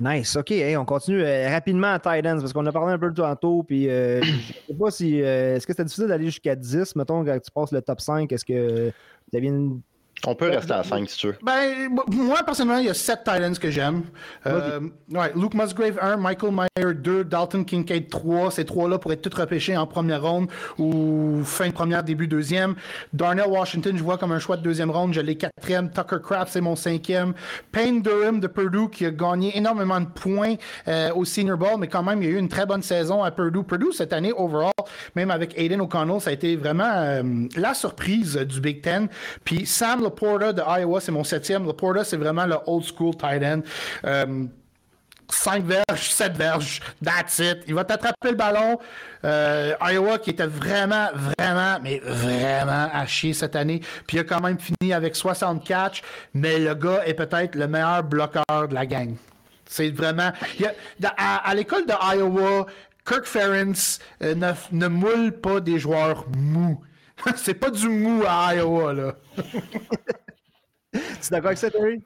[0.00, 0.36] Nice.
[0.36, 3.62] OK, on continue euh, rapidement à Titans parce qu'on a parlé un peu tantôt.
[3.62, 5.22] Puis, euh, je sais pas si.
[5.22, 8.30] Euh, est-ce que c'était difficile d'aller jusqu'à 10, mettons, quand tu passes le top 5?
[8.32, 8.90] Est-ce que
[9.30, 9.80] tu avais une
[10.26, 11.36] on peut rester à 5 si tu veux.
[11.42, 14.02] Ben, moi, personnellement, il y a 7 Titans que j'aime.
[14.46, 14.80] Euh,
[15.10, 18.52] ouais, Luke Musgrave 1, Michael Meyer 2, Dalton Kincaid 3.
[18.52, 22.74] Ces trois-là pourraient être tous repêchés en première ronde ou fin de première, début deuxième.
[23.12, 25.12] Darnell Washington, je vois comme un choix de deuxième ronde.
[25.12, 25.90] Je l'ai quatrième.
[25.90, 27.34] Tucker Craft, c'est mon cinquième.
[27.72, 30.54] Payne Durham de Purdue qui a gagné énormément de points
[30.86, 33.24] euh, au Senior Bowl, mais quand même, il y a eu une très bonne saison
[33.24, 33.64] à Purdue.
[33.64, 34.72] Purdue, cette année, overall,
[35.16, 37.22] même avec Aiden O'Connell, ça a été vraiment euh,
[37.56, 39.08] la surprise du Big Ten.
[39.44, 41.66] Puis Sam Laporta de Iowa, c'est mon septième.
[41.66, 43.62] Laporta, c'est vraiment le old school tight end.
[45.28, 47.64] 5 euh, verges, 7 verges, that's it.
[47.66, 48.78] Il va t'attraper le ballon.
[49.24, 53.80] Euh, Iowa qui était vraiment, vraiment, mais vraiment à chier cette année.
[54.06, 56.02] Puis il a quand même fini avec 60 catch,
[56.34, 59.14] mais le gars est peut-être le meilleur bloqueur de la gang.
[59.64, 60.32] C'est vraiment.
[61.16, 62.66] à, l'école de Iowa,
[63.06, 66.82] Kirk Ferentz euh, ne, ne moule pas des joueurs mous.
[67.36, 69.14] c'est pas du mou à Iowa, là.
[70.92, 72.02] tu es d'accord avec ça, Terry?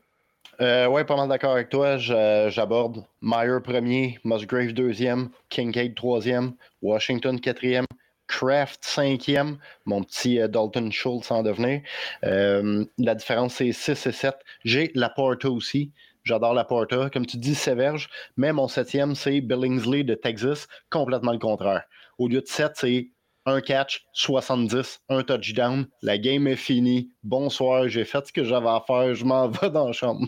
[0.61, 1.99] Euh, oui, pas mal d'accord avec toi.
[1.99, 7.85] J'aborde Meyer premier, Musgrave deuxième, Kincaid troisième, Washington quatrième,
[8.27, 11.83] Kraft cinquième, mon petit euh, Dalton Schultz en devenir.
[12.25, 14.35] Euh, la différence, c'est 6 et 7.
[14.65, 15.93] J'ai la Porta aussi.
[16.25, 17.09] J'adore la Porta.
[17.11, 18.09] Comme tu dis, Séverge.
[18.37, 20.67] Mais mon septième, c'est Billingsley de Texas.
[20.91, 21.85] Complètement le contraire.
[22.19, 23.11] Au lieu de 7, c'est
[23.47, 27.11] un catch, 70, un touchdown, la game est finie.
[27.23, 30.27] Bonsoir, j'ai fait ce que j'avais à faire, je m'en vais dans la chambre.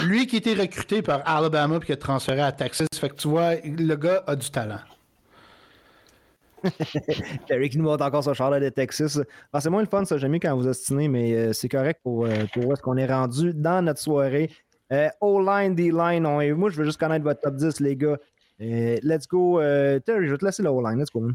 [0.00, 3.28] Lui qui était recruté par Alabama puis qui est transféré à Texas, fait que tu
[3.28, 4.80] vois, le gars a du talent.
[7.46, 9.20] Terry qui nous montre encore son Charlotte de Texas.
[9.52, 10.16] Ah, c'est moins le fun, ça.
[10.16, 12.96] J'aime mieux quand vous ostinez, mais euh, c'est correct pour, euh, pour où ce qu'on
[12.96, 14.50] est rendu dans notre soirée.
[14.90, 16.54] Euh, O-line, D-line.
[16.54, 18.16] Moi, je veux juste connaître votre top 10, les gars.
[18.58, 19.60] let's go.
[19.60, 20.98] Terry, je vais te laisser le O-line.
[20.98, 21.28] Let's go.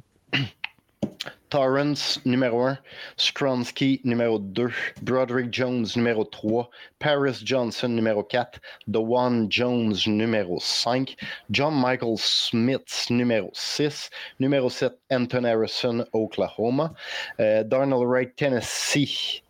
[1.50, 2.78] Torrance numéro 1,
[3.18, 4.72] Stronsky numéro 2,
[5.02, 6.70] Broderick Jones numéro 3,
[7.00, 11.16] Paris Johnson numéro 4, Dewan Jones numéro 5,
[11.50, 14.10] John Michael Smith numéro 6,
[14.40, 16.94] numéro 7, Anton Harrison, Oklahoma,
[17.40, 19.42] euh, Darnell Wright, Tennessee,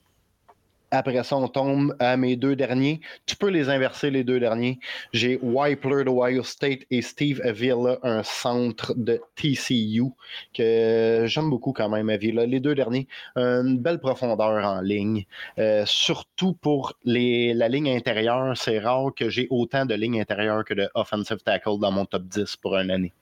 [0.92, 3.02] Après ça, on tombe à mes deux derniers.
[3.26, 4.80] Tu peux les inverser, les deux derniers.
[5.14, 10.06] J'ai Wypler de Ohio State et Steve Avila, un centre de TCU
[10.54, 12.46] que j'aime beaucoup quand même, Avila.
[12.46, 15.26] Les deux derniers, une belle profondeur en ligne.
[15.60, 20.66] Euh, surtout pour les, la ligne intérieure, c'est rare que j'ai autant de lignes intérieures
[20.66, 23.14] que de offensive tackle dans mon top 10 pour une année.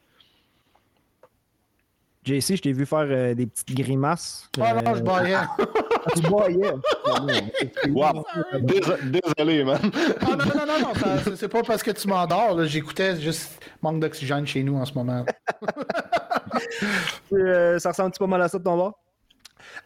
[2.28, 4.50] JC, je t'ai vu faire euh, des petites grimaces.
[4.58, 5.02] Oh non, je
[7.90, 8.26] wow.
[8.62, 9.80] Désolé, man.
[9.84, 12.66] Oh, non, non, non, non, c'est pas parce que tu m'endors.
[12.66, 15.26] J'écoutais juste manque d'oxygène chez nous en ce moment.
[17.34, 19.00] euh, ça ressemble-tu pas mal à ça de ton bord?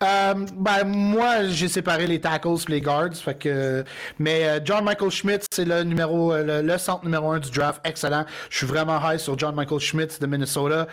[0.04, 3.16] Euh, ben, moi, j'ai séparé les tackles et les guards.
[3.16, 3.84] Fait que,
[4.20, 7.82] mais euh, John Michael Schmidt, c'est le numéro, euh, le, centre numéro un du draft.
[7.84, 8.26] Excellent.
[8.50, 10.88] Je suis vraiment high sur John Michael Schmidt de Minnesota.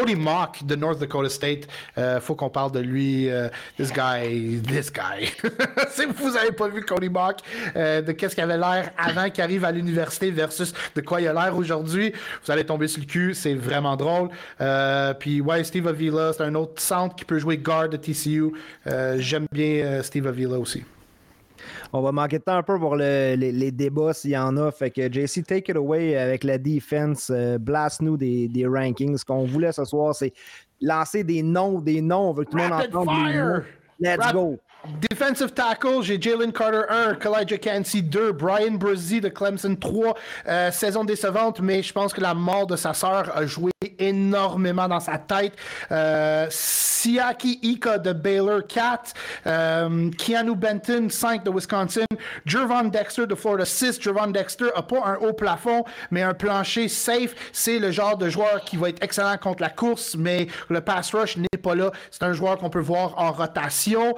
[0.00, 1.68] Cody Mock de North Dakota State.
[2.20, 3.28] faut qu'on parle de lui.
[3.76, 5.26] this guy, this guy.
[5.90, 7.38] si vous avez pas vu Cody Mock,
[7.74, 11.32] de qu'est-ce qu'il avait l'air avant qu'il arrive à l'université versus de quoi il a
[11.32, 12.12] l'air aujourd'hui,
[12.44, 13.34] vous allez tomber sur le cul.
[13.34, 14.30] C'est vraiment drôle.
[15.18, 18.52] puis ouais, Steve Avila, c'est un autre centre qui peut jouer guard de TCU.
[18.86, 20.84] Euh, j'aime bien euh, Steve Avila aussi.
[21.92, 24.70] On va manquer de temps un peu pour les, débats s'il y en a.
[24.70, 27.30] Fait que JC, take it away avec la defense.
[27.34, 29.18] Euh, blast-nous des, rankings.
[29.18, 30.32] Ce qu'on voulait ce soir, c'est
[30.80, 32.30] lancer des noms, des noms.
[32.30, 33.64] On veut que tout le monde entende.
[33.98, 34.58] Let's go.
[34.86, 40.14] Defensive tackle, j'ai Jalen Carter 1, Kalijah Cansey 2, Brian Brzee de Clemson 3.
[40.48, 44.88] Euh, saison décevante, mais je pense que la mort de sa sœur a joué énormément
[44.88, 45.52] dans sa tête.
[45.90, 49.14] Euh, Siaki Ika de Baylor 4,
[49.46, 52.04] euh, Keanu Benton 5 de Wisconsin,
[52.46, 54.00] Jervon Dexter de Florida 6.
[54.00, 57.34] Jervon Dexter a pas un haut plafond, mais un plancher safe.
[57.52, 61.14] C'est le genre de joueur qui va être excellent contre la course, mais le pass
[61.14, 61.90] rush n'est pas là.
[62.10, 64.14] C'est un joueur qu'on peut voir en rotation.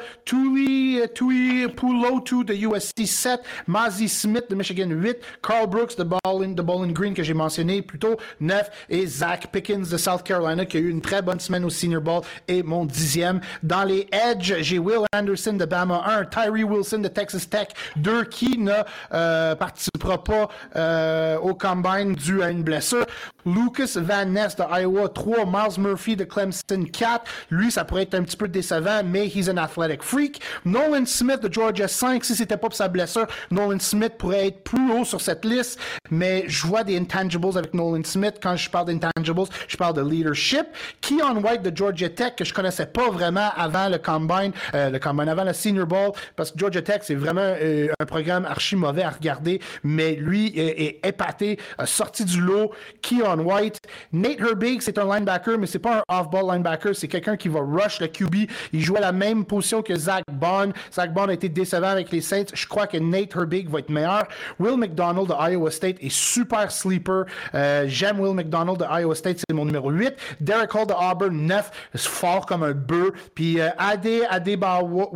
[0.53, 6.55] Tui, Tui Pulotu de USC 7, Mazi Smith de Michigan 8, Carl Brooks de Bowling,
[6.55, 10.81] de Green que j'ai mentionné plutôt 9 et Zach Pickens de South Carolina qui a
[10.81, 13.41] eu une très bonne semaine au Senior Bowl et mon dixième.
[13.63, 18.25] Dans les Edge, j'ai Will Anderson de Bama 1, Tyree Wilson de Texas Tech 2
[18.25, 18.73] qui ne
[19.15, 23.07] euh, participera pas euh, au combine dû à une blessure.
[23.47, 27.25] Lucas Van Ness de Iowa 3, Miles Murphy de Clemson 4.
[27.51, 30.42] Lui, ça pourrait être un petit peu décevant, mais he's an athletic freak.
[30.65, 34.65] Nolan Smith de Georgia 5, si c'était pas pour sa blessure, Nolan Smith pourrait être
[34.65, 35.79] plus haut sur cette liste,
[36.11, 38.35] mais je vois des intangibles avec Nolan Smith.
[38.43, 40.67] Quand je parle d'intangibles, je parle de leadership.
[41.01, 44.99] Keon White de Georgia Tech, que je connaissais pas vraiment avant le combine, euh, le
[44.99, 48.77] combine, avant le Senior Bowl, parce que Georgia Tech, c'est vraiment euh, un programme archi
[48.77, 52.73] mauvais à regarder, mais lui est, est épaté, sorti du lot.
[53.03, 53.79] Keon White.
[54.13, 57.61] Nate Herbig, c'est un linebacker, mais c'est pas un off-ball linebacker, c'est quelqu'un qui va
[57.61, 58.51] rush le QB.
[58.73, 60.73] Il joue à la même position que Zach Bond.
[60.93, 62.45] Zach Bond a été décevant avec les Saints.
[62.53, 64.25] Je crois que Nate Herbig va être meilleur.
[64.59, 67.25] Will McDonald de Iowa State est super sleeper.
[67.55, 70.15] Euh, j'aime Will McDonald de Iowa State, c'est mon numéro 8.
[70.41, 73.11] Derek Hall de Auburn, 9, fort comme un bœuf.
[73.35, 75.13] Puis euh, Ade Adebawore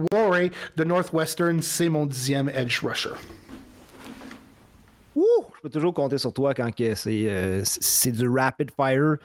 [0.76, 3.10] de Northwestern, c'est mon dixième edge rusher.
[5.14, 9.16] Ouh, je peux toujours compter sur toi quand euh, c'est du rapid fire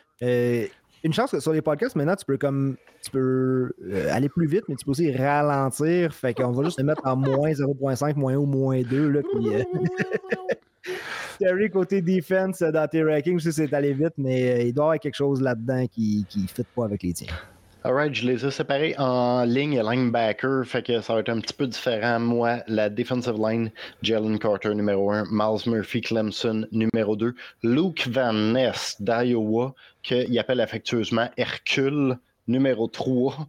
[1.04, 4.48] une chance que sur les podcasts, maintenant, tu peux comme tu peux euh, aller plus
[4.48, 6.14] vite, mais tu peux aussi ralentir.
[6.14, 9.10] Fait qu'on va juste le mettre en moins 0.5, moins 1 ou moins 2.
[9.10, 9.64] Là, puis, euh,
[11.40, 14.84] Terry, côté defense, dans tes rankings, je sais c'est allé vite, mais euh, il doit
[14.84, 17.34] y avoir quelque chose là-dedans qui ne fit pas avec les tiens.
[17.84, 21.40] Alright, je les ai séparés en ligne et linebacker, fait que ça va être un
[21.40, 22.20] petit peu différent.
[22.20, 23.72] Moi, la defensive line,
[24.04, 27.34] Jalen Carter numéro 1, Miles Murphy Clemson numéro 2,
[27.64, 33.48] Luke Van Ness d'Iowa, qu'il appelle affectueusement Hercule numéro 3,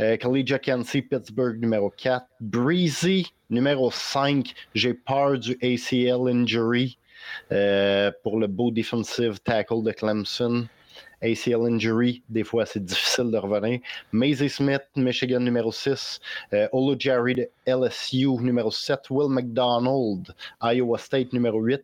[0.00, 6.98] euh, Collegia Pittsburgh numéro 4, Breezy numéro 5, j'ai peur du ACL injury
[7.52, 10.66] euh, pour le beau defensive tackle de Clemson.
[11.22, 13.80] ACL injury, des fois c'est difficile de revenir.
[14.12, 16.20] Maisie Smith, Michigan numéro 6.
[16.52, 19.10] Euh, Olo Jerry de LSU numéro 7.
[19.10, 21.82] Will McDonald, Iowa State numéro 8.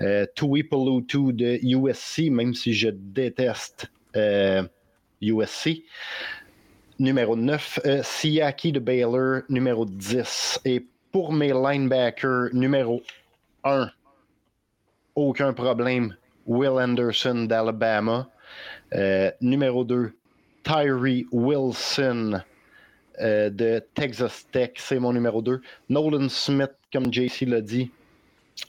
[0.00, 3.90] Euh, Tui Polutu de USC, même si je déteste
[5.20, 5.68] USC.
[5.68, 5.74] Euh,
[6.98, 7.80] numéro 9.
[7.86, 10.60] Euh, Siaki de Baylor, numéro 10.
[10.64, 13.02] Et pour mes linebackers, numéro
[13.64, 13.90] 1,
[15.14, 16.14] aucun problème.
[16.46, 18.28] Will Anderson d'Alabama.
[18.94, 20.12] Euh, numéro 2,
[20.62, 22.40] Tyree Wilson
[23.20, 25.60] euh, de Texas Tech, c'est mon numéro 2.
[25.88, 27.90] Nolan Smith, comme JC l'a dit.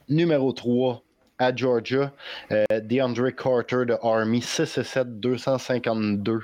[0.07, 1.01] Numéro 3,
[1.39, 2.11] à Georgia,
[2.51, 6.41] euh, DeAndre Carter de Army, 6 et 7, 252.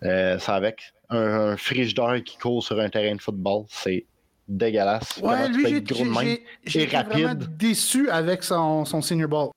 [0.00, 3.64] c'est avec un, frigidaire qui court sur un terrain de football.
[3.68, 4.06] C'est
[4.48, 5.18] dégueulasse.
[5.22, 5.84] Ouais, lui,
[6.64, 9.50] j'ai vraiment déçu avec son, son senior ball.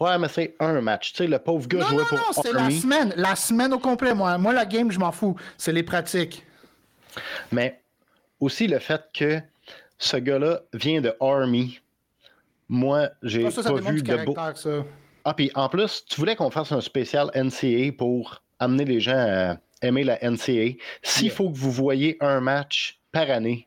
[0.00, 1.12] Ouais, mais c'est un match.
[1.12, 2.18] Tu sais, le pauvre gars jouait pour.
[2.18, 3.12] Non, c'est la semaine.
[3.16, 4.36] La semaine au complet, moi.
[4.38, 5.36] Moi, la game, je m'en fous.
[5.56, 6.44] C'est les pratiques.
[7.52, 7.80] Mais
[8.38, 9.40] aussi le fait que
[9.98, 11.80] ce gars-là vient de Army.
[12.68, 14.34] Moi, j'ai ah, pas vu de beau.
[15.24, 19.16] Ah, puis en plus, tu voulais qu'on fasse un spécial NCA pour amener les gens
[19.16, 20.76] à aimer la NCA.
[21.02, 23.66] S'il faut que vous voyez un match par année,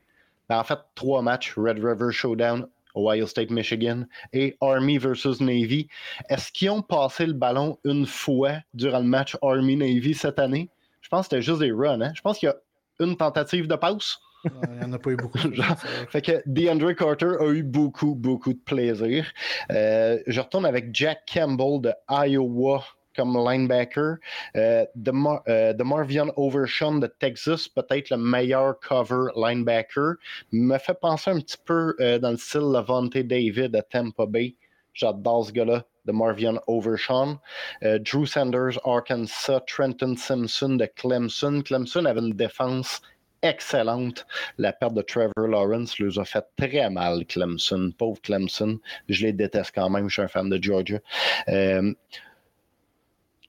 [0.50, 5.88] ben, en fait, trois matchs Red River Showdown, Ohio State, Michigan et Army versus Navy.
[6.30, 10.70] Est-ce qu'ils ont passé le ballon une fois durant le match Army-Navy cette année?
[11.02, 12.02] Je pense que c'était juste des runs.
[12.02, 12.12] Hein?
[12.16, 12.56] Je pense qu'il y a
[13.00, 14.18] une tentative de passe.
[14.46, 15.38] Il n'y en a pas eu beaucoup.
[16.10, 19.26] fait que DeAndre Carter a eu beaucoup, beaucoup de plaisir.
[19.72, 22.84] Euh, je retourne avec Jack Campbell de Iowa
[23.16, 24.18] comme linebacker.
[24.56, 25.12] Euh, de,
[25.48, 30.16] euh, Marvion Overshawn de Texas, peut-être le meilleur cover linebacker.
[30.52, 34.56] Me fait penser un petit peu euh, dans le style Levante David de Tampa Bay.
[34.94, 37.40] J'adore ce gars-là, de Marvion Overshawn.
[37.82, 39.62] Drew Sanders, Arkansas.
[39.62, 41.64] Trenton Simpson de Clemson.
[41.64, 43.02] Clemson avait une défense
[43.44, 44.26] excellente.
[44.58, 47.92] La perte de Trevor Lawrence les a fait très mal, Clemson.
[47.98, 48.80] Pauvre Clemson.
[49.10, 50.10] Je les déteste quand même.
[50.10, 51.00] Je suis un fan de Georgia.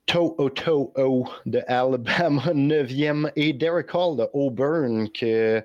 [0.06, 5.62] To'o To'o de Alabama, 9e, et Derek Hall de Auburn, que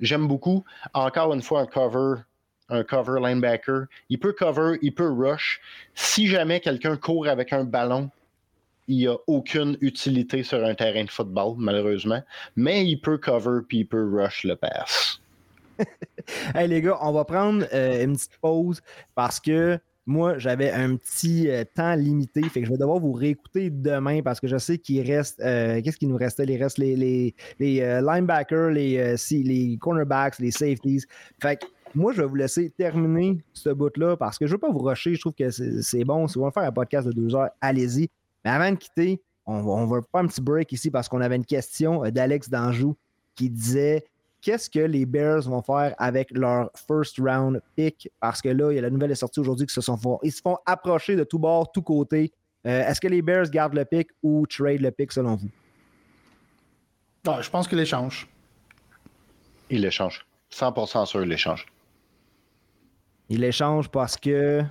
[0.00, 0.64] j'aime beaucoup.
[0.94, 2.22] Encore une fois, un cover,
[2.68, 3.86] un cover linebacker.
[4.08, 5.60] Il peut cover, il peut rush.
[5.94, 8.10] Si jamais quelqu'un court avec un ballon,
[8.88, 12.22] il n'y a aucune utilité sur un terrain de football, malheureusement.
[12.56, 15.20] Mais il peut cover puis il peut rush le pass.
[16.54, 18.82] hey les gars, on va prendre euh, une petite pause
[19.14, 23.12] parce que moi, j'avais un petit euh, temps limité, fait que je vais devoir vous
[23.12, 25.40] réécouter demain parce que je sais qu'il reste.
[25.40, 26.44] Euh, qu'est-ce qu'il nous restait?
[26.44, 31.04] Il reste les, les, euh, linebackers, les, les cornerbacks, les safeties.
[31.40, 34.60] Fait que moi, je vais vous laisser terminer ce bout-là parce que je ne veux
[34.60, 35.14] pas vous rusher.
[35.14, 36.26] Je trouve que c'est bon.
[36.26, 38.08] Si vous voulez faire un podcast de deux heures, allez-y.
[38.44, 41.36] Mais avant de quitter, on on va faire un petit break ici parce qu'on avait
[41.36, 42.96] une question d'Alex Danjou
[43.36, 44.04] qui disait
[44.42, 48.10] qu'est-ce que les Bears vont faire avec leur first round pick?
[48.20, 50.32] Parce que là, il y a la nouvelle est sortie aujourd'hui qu'ils se sont ils
[50.32, 52.32] se font approcher de tous bords, tous côtés.
[52.66, 55.48] Euh, est-ce que les Bears gardent le pick ou trade le pick selon vous?
[57.26, 58.28] Ah, je pense qu'ils l'échangent.
[59.70, 60.26] Ils l'échangent.
[60.52, 61.66] 100% sûr, ils l'échangent.
[63.28, 64.62] Ils l'échangent parce que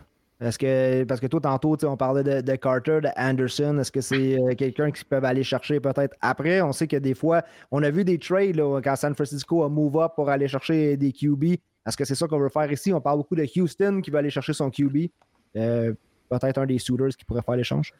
[0.41, 3.77] est-ce que, parce que toi, tantôt, on parlait de, Carter, de Anderson.
[3.79, 6.61] Est-ce que c'est euh, quelqu'un qui peuvent aller chercher peut-être après?
[6.61, 9.97] On sait que des fois, on a vu des trades quand San Francisco a move
[9.97, 11.43] up pour aller chercher des QB.
[11.85, 12.91] Est-ce que c'est ça qu'on veut faire ici?
[12.91, 15.09] On parle beaucoup de Houston qui va aller chercher son QB.
[15.57, 15.93] Euh,
[16.29, 17.93] peut-être un des suitors qui pourrait faire l'échange.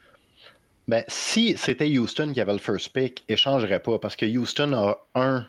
[0.88, 4.98] Ben, si c'était Houston qui avait le first pick, échangerait pas parce que Houston a
[5.14, 5.46] un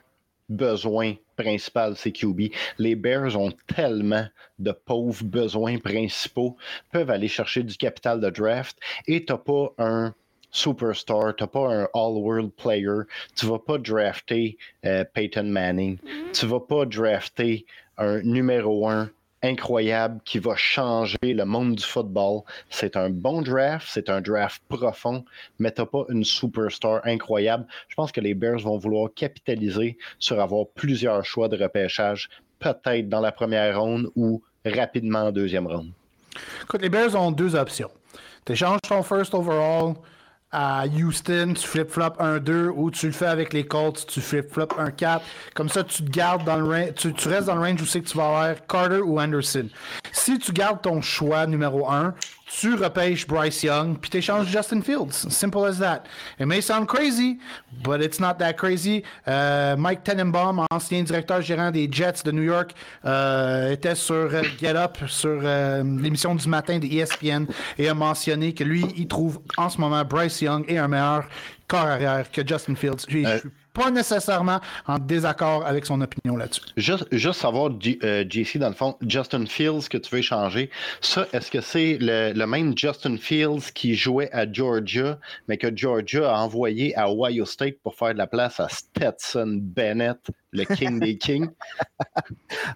[0.48, 2.52] besoin principal, c'est QB.
[2.78, 4.26] Les Bears ont tellement
[4.58, 6.56] de pauvres besoins principaux,
[6.92, 10.14] peuvent aller chercher du capital de draft et tu n'as pas un
[10.50, 13.02] superstar, tu n'as pas un all-world player,
[13.34, 16.32] tu vas pas drafter euh, Peyton Manning, mm-hmm.
[16.32, 17.64] tu vas pas drafter
[17.96, 19.10] un numéro un
[19.42, 22.42] incroyable qui va changer le monde du football.
[22.70, 25.24] C'est un bon draft, c'est un draft profond,
[25.58, 27.66] mais tu pas une superstar incroyable.
[27.88, 32.28] Je pense que les Bears vont vouloir capitaliser sur avoir plusieurs choix de repêchage,
[32.58, 35.92] peut-être dans la première ronde ou rapidement en deuxième ronde.
[36.62, 37.90] Écoute, les Bears ont deux options.
[38.44, 38.54] Tu
[38.88, 39.94] ton first overall
[40.52, 45.20] à Houston, tu flip-flop 1-2 ou tu le fais avec les Colts, tu flip-flop 1-4.
[45.54, 48.02] Comme ça, tu te gardes dans le range, tu, restes dans le range où c'est
[48.02, 49.68] que tu vas avoir Carter ou Anderson.
[50.12, 52.14] Si tu gardes ton choix numéro 1,
[52.60, 55.26] tu repêches Bryce Young, puis tu échanges Justin Fields.
[55.30, 56.02] Simple as that.
[56.38, 57.38] It may sound crazy,
[57.82, 59.02] but it's not that crazy.
[59.26, 62.74] Euh, Mike Tenenbaum, ancien directeur gérant des Jets de New York,
[63.04, 67.46] euh, était sur euh, Get Up, sur l'émission du matin de ESPN,
[67.78, 71.24] et a mentionné que lui, il trouve en ce moment Bryce Young est un meilleur
[71.66, 73.06] corps arrière que Justin Fields
[73.72, 76.62] pas nécessairement en désaccord avec son opinion là-dessus.
[76.76, 77.70] Juste, juste savoir,
[78.04, 80.70] euh, JC, dans le fond, Justin Fields que tu veux changer,
[81.00, 85.18] ça, est-ce que c'est le, même Justin Fields qui jouait à Georgia,
[85.48, 89.58] mais que Georgia a envoyé à Ohio State pour faire de la place à Stetson
[89.60, 90.18] Bennett,
[90.52, 91.48] le king des kings?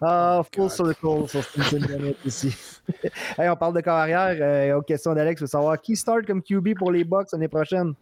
[0.00, 2.54] Ah, full circle sur Stetson Bennett ici.
[3.38, 4.36] hey, on parle de carrière.
[4.40, 7.48] Euh, aux questions d'Alex, je veux savoir qui start comme QB pour les Bucks l'année
[7.48, 7.94] prochaine?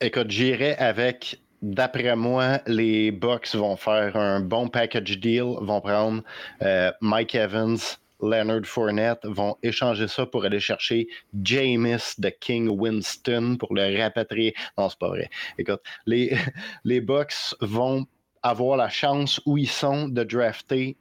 [0.00, 6.22] Écoute, j'irai avec, d'après moi, les Bucks vont faire un bon package deal, vont prendre
[6.62, 7.78] euh, Mike Evans,
[8.20, 11.06] Leonard Fournette vont échanger ça pour aller chercher
[11.42, 14.54] Jameis de King Winston pour le rapatrier.
[14.78, 15.30] Non, c'est pas vrai.
[15.58, 16.36] Écoute, les,
[16.84, 18.06] les Bucks vont
[18.42, 20.96] avoir la chance où ils sont de drafter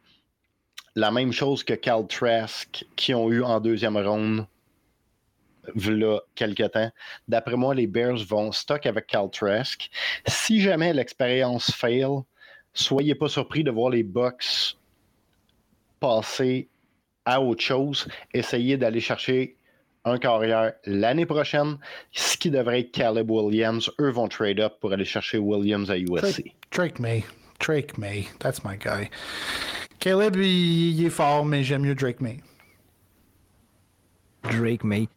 [0.95, 4.45] la même chose que Cal Trask qui ont eu en deuxième ronde
[5.75, 6.91] voilà quelques temps.
[7.27, 9.89] D'après moi, les Bears vont stock avec Cal Trask.
[10.27, 12.21] Si jamais l'expérience fail,
[12.73, 14.77] soyez pas surpris de voir les Bucks
[15.99, 16.67] passer
[17.25, 19.55] à autre chose, essayer d'aller chercher
[20.05, 21.77] un carrière l'année prochaine,
[22.11, 23.89] ce qui devrait être Caleb Williams.
[23.99, 26.53] Eux vont trade up pour aller chercher Williams à USC.
[26.71, 27.23] Drake, May.
[27.59, 28.27] Drake May.
[28.39, 29.09] That's my guy.
[29.99, 32.41] Caleb, il, est fort, mais j'aime mieux Drake May.
[34.43, 35.07] Drake May.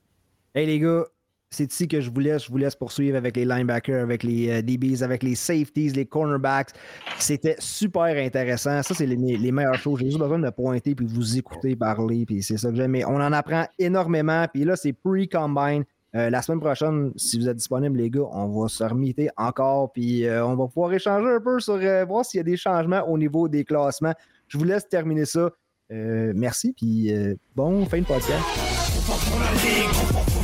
[0.58, 1.04] Hey les gars,
[1.50, 2.46] c'est ici que je vous laisse.
[2.46, 6.06] Je vous laisse poursuivre avec les linebackers, avec les euh, DBs, avec les safeties, les
[6.06, 6.70] cornerbacks.
[7.18, 8.82] C'était super intéressant.
[8.82, 10.00] Ça, c'est les, meilleures choses.
[10.00, 12.24] J'ai juste besoin de pointer puis vous écouter parler.
[12.24, 12.92] Puis c'est ça que j'aime.
[12.92, 14.46] Mais on en apprend énormément.
[14.50, 15.84] Puis là, c'est pre-combine.
[16.14, 19.92] Euh, la semaine prochaine, si vous êtes disponible, les gars, on va se remiter encore.
[19.92, 21.78] Puis euh, on va pouvoir échanger un peu sur
[22.08, 24.14] voir s'il y a des changements au niveau des classements.
[24.48, 25.50] Je vous laisse terminer ça.
[25.90, 26.72] merci.
[26.72, 27.12] Puis
[27.54, 28.42] bon fin de podcast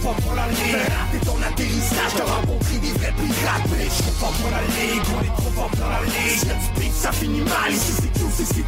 [0.03, 4.33] fort pour la ligue Rater ton atterrissage, t'as rencontré des vrais pirates Mais je fort
[4.33, 7.41] pour la ligue, on est trop fort dans la ligue Si du beat, ça finit
[7.41, 8.63] mal, ici c'est tout, c'est ce qui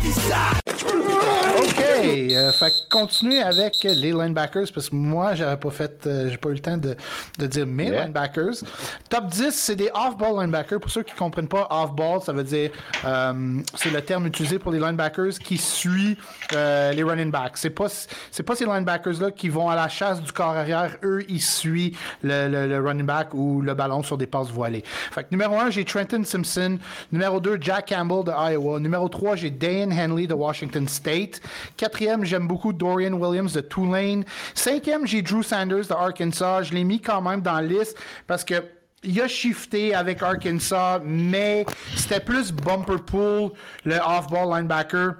[1.56, 6.36] OK, euh, fait continuer avec les linebackers parce que moi j'avais pas fait, euh, j'ai
[6.36, 6.96] pas eu le temps de,
[7.38, 8.64] de dire mes linebackers.
[9.08, 10.80] Top 10, c'est des off-ball linebackers.
[10.80, 12.70] Pour ceux qui comprennent pas, off-ball, ça veut dire
[13.04, 16.18] euh, c'est le terme utilisé pour les linebackers qui suit
[16.52, 17.56] euh, les running backs.
[17.56, 17.86] C'est pas
[18.30, 20.96] c'est pas ces linebackers là qui vont à la chasse du corps arrière.
[21.02, 24.82] Eux, ils suivent le, le, running back ou le ballon sur des passes voilées.
[24.84, 26.78] Fait que numéro 1, j'ai Trenton Simpson.
[27.12, 28.80] Numéro 2, Jack Campbell de Iowa.
[28.80, 31.40] Numéro 3, j'ai Dan Henley de Washington State.
[31.76, 34.24] Quatrième, j'aime beaucoup Dorian Williams de Tulane.
[34.54, 36.64] Cinquième, j'ai Drew Sanders de Arkansas.
[36.64, 37.96] Je l'ai mis quand même dans la liste
[38.26, 38.62] parce que
[39.04, 43.50] il a shifté avec Arkansas, mais c'était plus bumper pool,
[43.84, 45.14] le off-ball linebacker.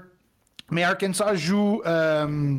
[0.70, 2.56] Mais Arkansas joue euh,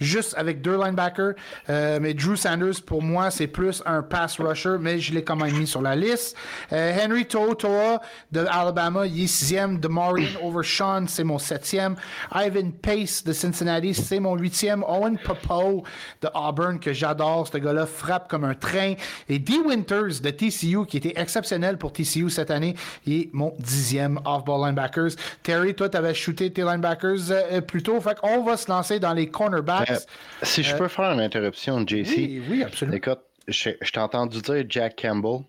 [0.00, 1.34] juste avec deux linebackers.
[1.68, 5.36] Euh, mais Drew Sanders, pour moi, c'est plus un pass rusher, mais je l'ai quand
[5.36, 6.36] même mis sur la liste.
[6.72, 8.00] Euh, Henry Totoa
[8.32, 9.80] de Alabama, il est sixième.
[9.88, 11.96] Maureen Overshawn, c'est mon septième.
[12.34, 14.84] Ivan Pace de Cincinnati, c'est mon huitième.
[14.86, 15.84] Owen Popo
[16.22, 17.48] de Auburn, que j'adore.
[17.48, 18.94] Ce gars-là frappe comme un train.
[19.28, 22.74] Et Dee Winters de TCU, qui était exceptionnel pour TCU cette année,
[23.06, 25.10] il est mon dixième off-ball linebackers.
[25.42, 28.00] Terry, toi, tu avais shooté tes linebackers euh, plutôt.
[28.00, 29.89] Fait qu'on va se lancer dans les cornerbacks.
[29.90, 29.96] Euh,
[30.42, 32.16] si je euh, peux faire une interruption, JC.
[32.16, 32.96] Oui, oui absolument.
[32.96, 35.44] Écoute, je, t'ai entendu dire Jack Campbell.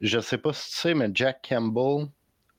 [0.00, 2.06] Je sais pas si tu sais, mais Jack Campbell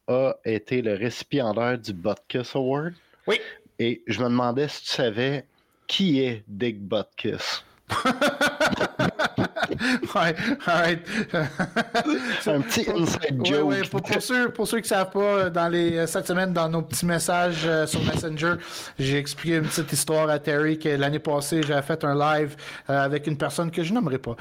[0.08, 2.94] a été le récipiendaire du Butkus Award.
[3.28, 3.40] Oui.
[3.78, 5.46] Et je me demandais si tu savais
[5.88, 7.64] qui est Dick Butkus.
[10.16, 10.36] ouais.
[12.42, 13.70] C'est un petit inside joke.
[13.70, 16.54] Ouais, pour, ceux, pour ceux qui ne savent pas, euh, dans les, euh, cette semaine,
[16.54, 18.56] dans nos petits messages euh, sur Messenger,
[18.98, 22.56] j'ai expliqué une petite histoire à Terry que l'année passée, j'avais fait un live
[22.88, 24.36] avec une personne que je nommerai pas.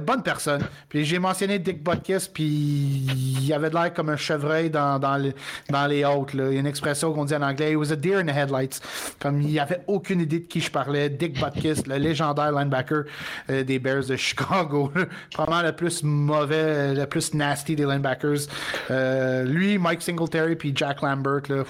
[0.00, 0.62] bonne personne.
[0.88, 5.16] Puis j'ai mentionné Dick Butkus, puis il avait de l'air comme un chevreuil dans, dans,
[5.16, 5.34] les,
[5.68, 6.34] dans les hautes.
[6.34, 6.48] Là.
[6.48, 8.36] Il y a une expression qu'on dit en anglais, it was a deer in the
[8.36, 8.80] headlights.
[9.18, 11.08] Comme il avait aucune idée de qui je parlais.
[11.08, 13.04] Dick Butkus, le légendaire linebacker
[13.48, 14.59] des Bears de Chicago.
[15.32, 18.46] Probablement le plus mauvais, le plus nasty des linebackers.
[18.90, 21.42] Euh, lui, Mike Singletary, puis Jack Lambert.
[21.48, 21.64] Là,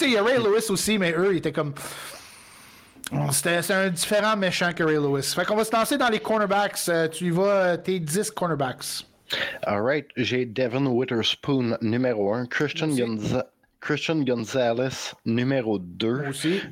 [0.00, 1.74] il y a Ray Lewis aussi, mais eux, ils étaient comme.
[3.32, 5.32] C'était un différent méchant que Ray Lewis.
[5.34, 6.78] Fait qu'on va se lancer dans les cornerbacks.
[6.88, 9.04] Euh, tu y vas, euh, tes 10 cornerbacks.
[9.62, 13.44] Alright, j'ai Devin Witherspoon numéro 1, Christian Gonzalez.
[13.80, 16.22] Christian Gonzalez, numéro 2.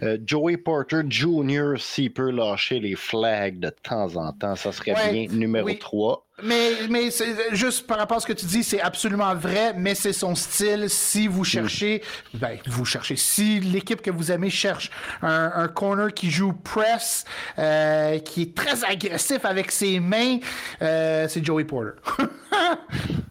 [0.02, 4.94] Euh, Joey Porter Jr., s'il peut lâcher les flags de temps en temps, ça serait
[5.10, 6.24] bien numéro 3.
[6.42, 7.08] Mais, mais
[7.52, 10.88] juste par rapport à ce que tu dis, c'est absolument vrai, mais c'est son style.
[10.88, 12.02] Si vous cherchez,
[12.34, 14.90] ben, vous cherchez, si l'équipe que vous aimez cherche
[15.22, 17.24] un, corner qui joue press,
[17.58, 20.38] euh, qui est très agressif avec ses mains,
[20.82, 22.00] euh, c'est Joey Porter.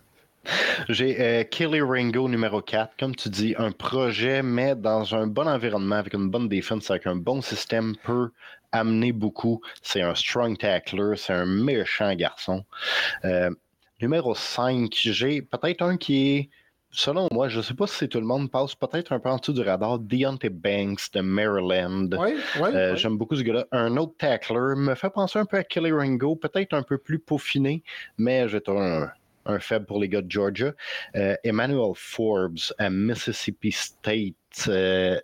[0.90, 2.96] J'ai euh, Kelly Ringo numéro 4.
[2.98, 7.08] Comme tu dis, un projet, mais dans un bon environnement, avec une bonne défense, avec
[7.08, 8.32] un bon système, peut
[8.72, 9.62] amener beaucoup.
[9.82, 12.66] C'est un strong tackler, c'est un méchant garçon.
[13.26, 13.50] Euh,
[14.02, 16.50] numéro 5, j'ai peut-être un qui est,
[16.92, 19.38] selon moi, je ne sais pas si tout le monde passe peut-être un peu en
[19.38, 22.10] dessous du radar, Deontay Banks de Maryland.
[22.76, 23.66] Euh, j'aime beaucoup ce gars-là.
[23.72, 27.20] Un autre tackler me fait penser un peu à Kelly Ringo, peut-être un peu plus
[27.20, 27.84] peaufiné,
[28.18, 29.10] mais j'ai un
[29.48, 30.74] un faible pour les gars de Georgia.
[31.16, 34.36] Euh, Emmanuel Forbes à Mississippi State.
[34.68, 35.20] Euh,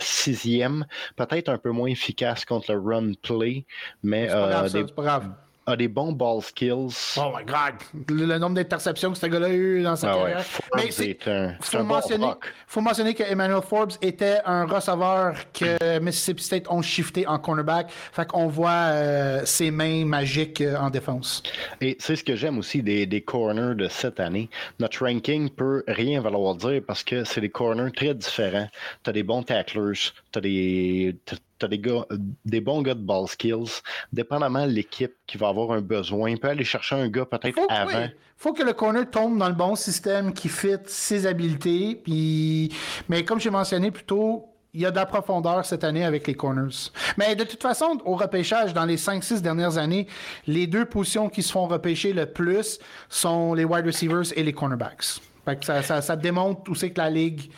[0.00, 0.86] sixième,
[1.16, 3.66] peut-être un peu moins efficace contre le run play,
[4.02, 5.32] mais euh, c'est pas grave
[5.68, 7.16] a des bons ball skills.
[7.18, 7.74] Oh my God!
[8.08, 10.44] Le, nombre d'interceptions que ce gars-là a eu dans sa ah carrière.
[10.76, 12.32] Mais c'est un, faut, mentionner,
[12.66, 17.90] faut mentionner que Emmanuel Forbes était un receveur que Mississippi State ont shifté en cornerback.
[18.12, 21.42] Fait qu'on voit euh, ses mains magiques euh, en défense.
[21.80, 24.48] Et c'est ce que j'aime aussi des, des corners de cette année.
[24.78, 28.68] Notre ranking peut rien valoir dire parce que c'est des corners très différents.
[29.04, 31.16] Tu as des bons tacklers, tu as des
[31.58, 32.04] tu as des, gars,
[32.44, 33.82] des bons gars de ball skills.
[34.12, 38.04] Dépendamment de l'équipe qui va avoir un besoin, peut aller chercher un gars peut-être avant.
[38.04, 41.96] Il faut que le corner tombe dans le bon système qui fit ses habiletés.
[41.96, 42.72] Puis...
[43.08, 46.26] Mais comme j'ai mentionné plus tôt, il y a de la profondeur cette année avec
[46.26, 46.92] les corners.
[47.16, 50.06] Mais de toute façon, au repêchage, dans les 5-6 dernières années,
[50.46, 52.78] les deux positions qui se font repêcher le plus
[53.08, 55.20] sont les wide receivers et les cornerbacks.
[55.62, 57.50] ça, ça, ça démontre où c'est que la Ligue,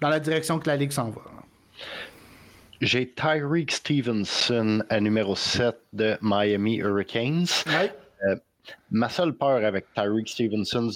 [0.00, 1.22] dans la direction que la Ligue s'en va.
[2.82, 7.46] J'ai Tyreek Stevenson à numéro 7 de Miami Hurricanes.
[8.28, 8.36] Euh,
[8.90, 10.90] ma seule peur avec Tyreek Stevenson,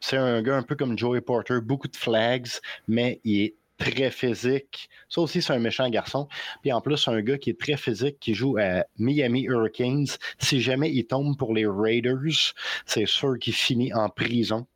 [0.00, 2.48] c'est un gars un peu comme Joey Porter, beaucoup de flags,
[2.88, 4.88] mais il est très physique.
[5.10, 6.26] Ça aussi, c'est un méchant garçon.
[6.62, 10.06] Puis en plus, c'est un gars qui est très physique, qui joue à Miami Hurricanes.
[10.38, 12.54] Si jamais il tombe pour les Raiders,
[12.86, 14.66] c'est sûr qu'il finit en prison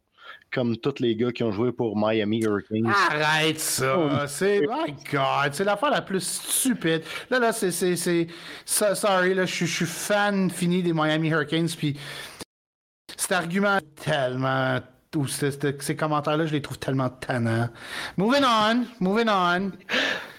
[0.52, 2.92] comme tous les gars qui ont joué pour Miami Hurricanes.
[3.10, 3.96] Arrête ça!
[3.98, 4.26] Oh.
[4.26, 4.60] C'est.
[4.60, 5.52] My God!
[5.52, 7.02] C'est l'affaire la plus stupide.
[7.30, 7.70] Là, là, c'est.
[7.70, 8.26] c'est,
[8.64, 11.96] sorry, là, je suis fan fini des Miami Hurricanes, puis
[13.16, 14.80] cet argument tellement.
[15.16, 17.68] Ou ces commentaires-là, je les trouve tellement tannants.
[18.16, 19.72] Moving on, moving on.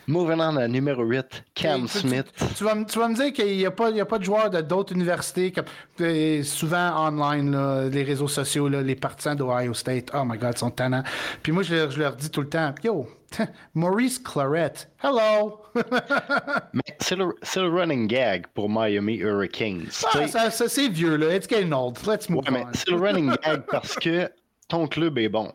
[0.07, 2.25] Moving on à numéro 8, Cam Smith.
[2.57, 5.65] Tu, vas, me dire qu'il n'y a, pas, a pas de joueurs d'autres universités, comme,
[6.01, 10.09] euh, souvent online, les réseaux sociaux, les partisans d'Ohio State.
[10.13, 11.03] Oh my God, ils sont tannants.
[11.43, 13.07] Puis moi, je leur, dis tout le temps, yo,
[13.75, 14.73] Maurice Claret,
[15.03, 15.61] hello!
[16.73, 19.87] mais c'est le, running gag pour Miami Hurricanes.
[20.13, 21.35] Ah, ça, c'est vieux, là.
[21.35, 21.97] It's getting old.
[22.07, 22.65] Let's move on.
[22.73, 24.29] C'est le running gag parce que
[24.71, 25.53] ton club est bon.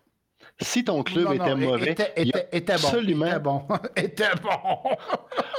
[0.61, 3.39] Si ton club était mauvais, était, était, était absolument...
[3.41, 3.63] bon.
[3.97, 4.91] Était bon.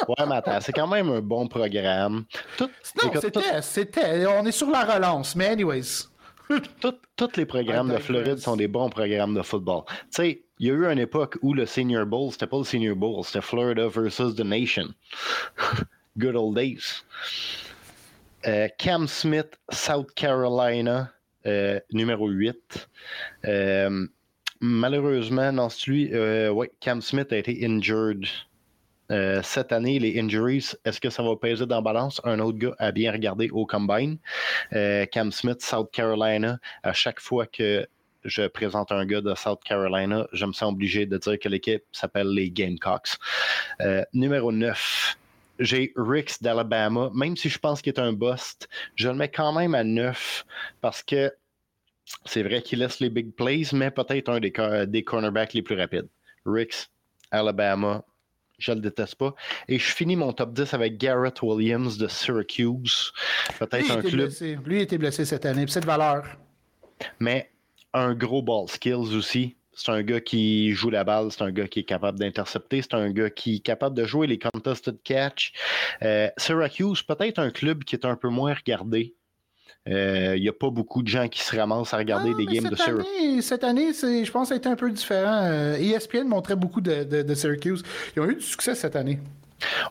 [0.07, 2.25] ouais, mais attends, c'est quand même un bon programme.
[2.59, 2.69] non,
[3.13, 4.25] c'était, c'était.
[4.27, 6.05] On est sur la relance, mais anyways.
[6.79, 9.83] Tous les programmes de Floride sont des bons programmes de football.
[9.87, 12.63] Tu sais, il y a eu une époque où le Senior Bowl, c'était pas le
[12.63, 14.93] Senior Bowl, c'était Florida versus the Nation.
[16.17, 17.03] Good old days.
[18.45, 21.11] Euh, Cam Smith, South Carolina,
[21.91, 22.89] numéro 8.
[23.45, 24.07] Euh,
[24.59, 28.25] Malheureusement, non, celui, euh, ouais, Cam Smith a été injured.
[29.09, 32.19] Euh, cette année, les injuries, est-ce que ça va peser dans la balance?
[32.23, 34.17] Un autre gars a bien regardé au combine.
[34.73, 37.87] Euh, Cam Smith, South Carolina, à chaque fois que
[38.25, 41.83] je présente un gars de South Carolina, je me sens obligé de dire que l'équipe
[41.91, 43.15] s'appelle les Gamecocks.
[44.11, 45.17] numéro 9,
[45.59, 47.09] j'ai Ricks d'Alabama.
[47.13, 50.45] Même si je pense qu'il est un bust, je le mets quand même à 9
[50.81, 51.33] parce que
[52.25, 54.53] c'est vrai qu'il laisse les big plays, mais peut-être un des,
[54.87, 56.07] des cornerbacks les plus rapides.
[56.45, 56.89] Ricks,
[57.31, 58.03] Alabama,
[58.57, 59.35] je le déteste pas.
[59.67, 63.11] Et je finis mon top 10 avec Garrett Williams de Syracuse.
[63.59, 64.31] Peut-être un club.
[64.65, 66.25] Lui a été blessé cette année, c'est de valeur.
[67.19, 67.51] Mais
[67.93, 69.56] un gros ball skills aussi.
[69.77, 72.95] C'est un gars qui joue la balle, c'est un gars qui est capable d'intercepter, c'est
[72.95, 75.53] un gars qui est capable de jouer les contested catch.
[76.01, 79.13] Euh, Syracuse, peut-être un club qui est un peu moins regardé.
[79.85, 82.45] Il euh, n'y a pas beaucoup de gens qui se ramassent à regarder ah, des
[82.47, 83.45] games de Syracuse.
[83.45, 85.45] Cette année, je pense que ça a été un peu différent.
[85.75, 87.83] ESPN euh, e montrait beaucoup de, Syracuse.
[88.15, 89.19] Ils ont eu du succès cette année.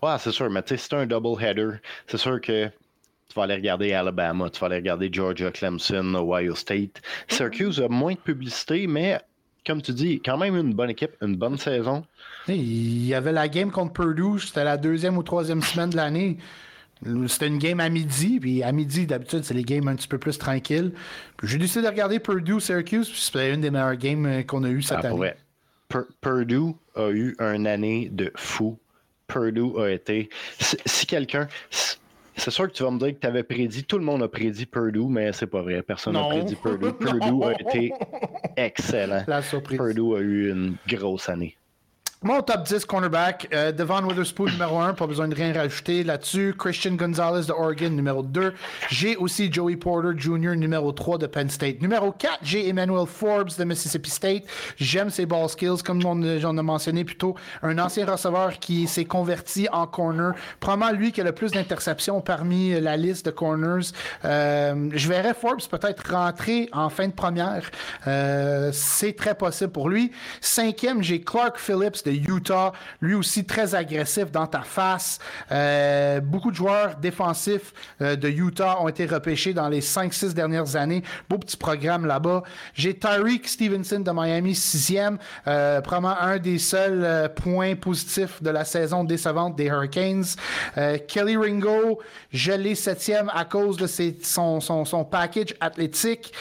[0.02, 1.76] Ouais, c'est sûr, mais tu sais, c'est un double header.
[2.08, 6.56] C'est sûr que tu vas aller regarder Alabama, tu vas aller regarder Georgia, Clemson, Ohio
[6.56, 7.00] State.
[7.28, 9.20] Syracuse a moins de publicité, mais
[9.66, 12.04] comme tu dis, quand même une bonne équipe, une bonne saison.
[12.48, 16.38] Il y avait la game contre Purdue, c'était la deuxième ou troisième semaine de l'année.
[17.28, 20.18] C'était une game à midi, puis à midi, d'habitude, c'est les games un petit peu
[20.18, 20.92] plus tranquilles.
[21.42, 24.82] J'ai décidé de regarder Purdue Syracuse, puis c'était une des meilleures games qu'on a eues
[24.82, 25.32] cette ah, année.
[26.20, 28.78] Purdue a eu une année de fou.
[29.26, 30.30] Purdue a été.
[30.58, 31.48] Si, quelqu'un.
[32.36, 34.28] C'est sûr que tu vas me dire que tu avais prédit, tout le monde a
[34.28, 35.82] prédit Purdue, mais c'est pas vrai.
[35.82, 36.92] Personne n'a prédit Purdue.
[36.92, 37.92] Purdue a été
[38.56, 39.24] excellent.
[39.26, 39.78] La surprise.
[39.78, 41.56] Purdue a eu une grosse année.
[42.22, 46.54] Mon top 10 cornerback, euh, Devon Witherspoon numéro 1, pas besoin de rien rajouter là-dessus.
[46.58, 48.54] Christian Gonzalez de Oregon numéro 2.
[48.88, 50.56] J'ai aussi Joey Porter Jr.
[50.56, 51.82] numéro 3 de Penn State.
[51.82, 54.44] Numéro 4, j'ai Emmanuel Forbes de Mississippi State.
[54.78, 57.36] J'aime ses ball skills, comme j'en ai mentionné plus tôt.
[57.62, 60.32] Un ancien receveur qui s'est converti en corner.
[60.58, 63.90] Probablement lui qui a le plus d'interceptions parmi la liste de corners.
[64.24, 67.70] Euh, je verrais Forbes peut-être rentrer en fin de première.
[68.06, 70.12] Euh, c'est très possible pour lui.
[70.40, 75.18] Cinquième, j'ai Clark Phillips de Utah, lui aussi très agressif dans ta face.
[75.50, 80.76] Euh, beaucoup de joueurs défensifs euh, de Utah ont été repêchés dans les 5-6 dernières
[80.76, 81.02] années.
[81.28, 82.44] Beau petit programme là-bas.
[82.74, 85.18] J'ai Tyreek Stevenson de Miami, sixième.
[85.48, 90.24] Euh, probablement un des seuls points positifs de la saison décevante des Hurricanes.
[91.08, 92.00] Kelly Ringo,
[92.32, 93.86] je l'ai septième à cause de
[94.22, 96.32] son, son, package athlétique.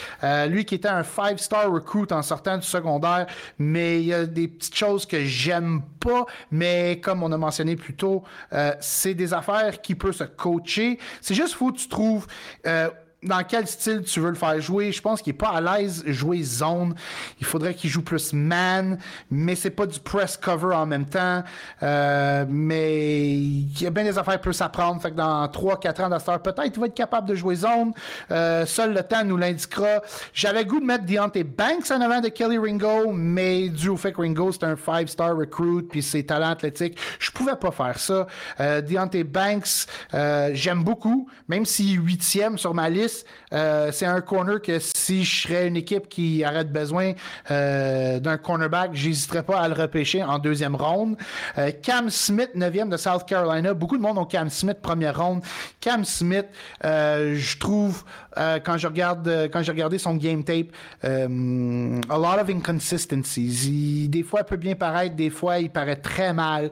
[0.48, 3.26] Lui qui était un five-star recruit en sortant du secondaire,
[3.58, 5.55] mais il y a des petites choses que j'aime
[6.00, 10.24] pas, mais comme on a mentionné plus tôt, euh, c'est des affaires qui peuvent se
[10.24, 10.98] coacher.
[11.20, 12.26] C'est juste faut tu trouves
[12.66, 12.90] euh,
[13.26, 14.92] dans quel style tu veux le faire jouer.
[14.92, 16.94] Je pense qu'il n'est pas à l'aise jouer zone.
[17.40, 18.98] Il faudrait qu'il joue plus man,
[19.30, 21.42] mais c'est pas du press cover en même temps.
[21.82, 25.00] Euh, mais il y a bien des affaires qui peuvent s'apprendre.
[25.00, 27.92] Fait que dans 3-4 ans d'Astor, peut-être il va être capable de jouer zone.
[28.30, 30.02] Euh, seul le temps nous l'indiquera.
[30.32, 34.12] J'avais goût de mettre Deontay Banks en avant de Kelly Ringo, mais dû au fait
[34.12, 38.26] que Ringo, c'est un 5-star recruit, puis ses talents athlétiques, je pouvais pas faire ça.
[38.60, 43.15] Euh, Deontay Banks, euh, j'aime beaucoup, même s'il est huitième sur ma liste,
[43.52, 47.12] euh, c'est un corner que si je serais une équipe qui aurait besoin
[47.50, 51.16] euh, d'un cornerback, j'hésiterais pas à le repêcher en deuxième ronde.
[51.58, 53.74] Euh, Cam Smith, neuvième de South Carolina.
[53.74, 55.42] Beaucoup de monde ont Cam Smith première ronde.
[55.80, 56.46] Cam Smith,
[56.82, 60.68] je trouve quand je regarde j'ai regardé son game tape,
[61.02, 64.08] a lot of inconsistencies.
[64.08, 66.70] Des fois, il peut bien paraître, des fois, il paraît très mal.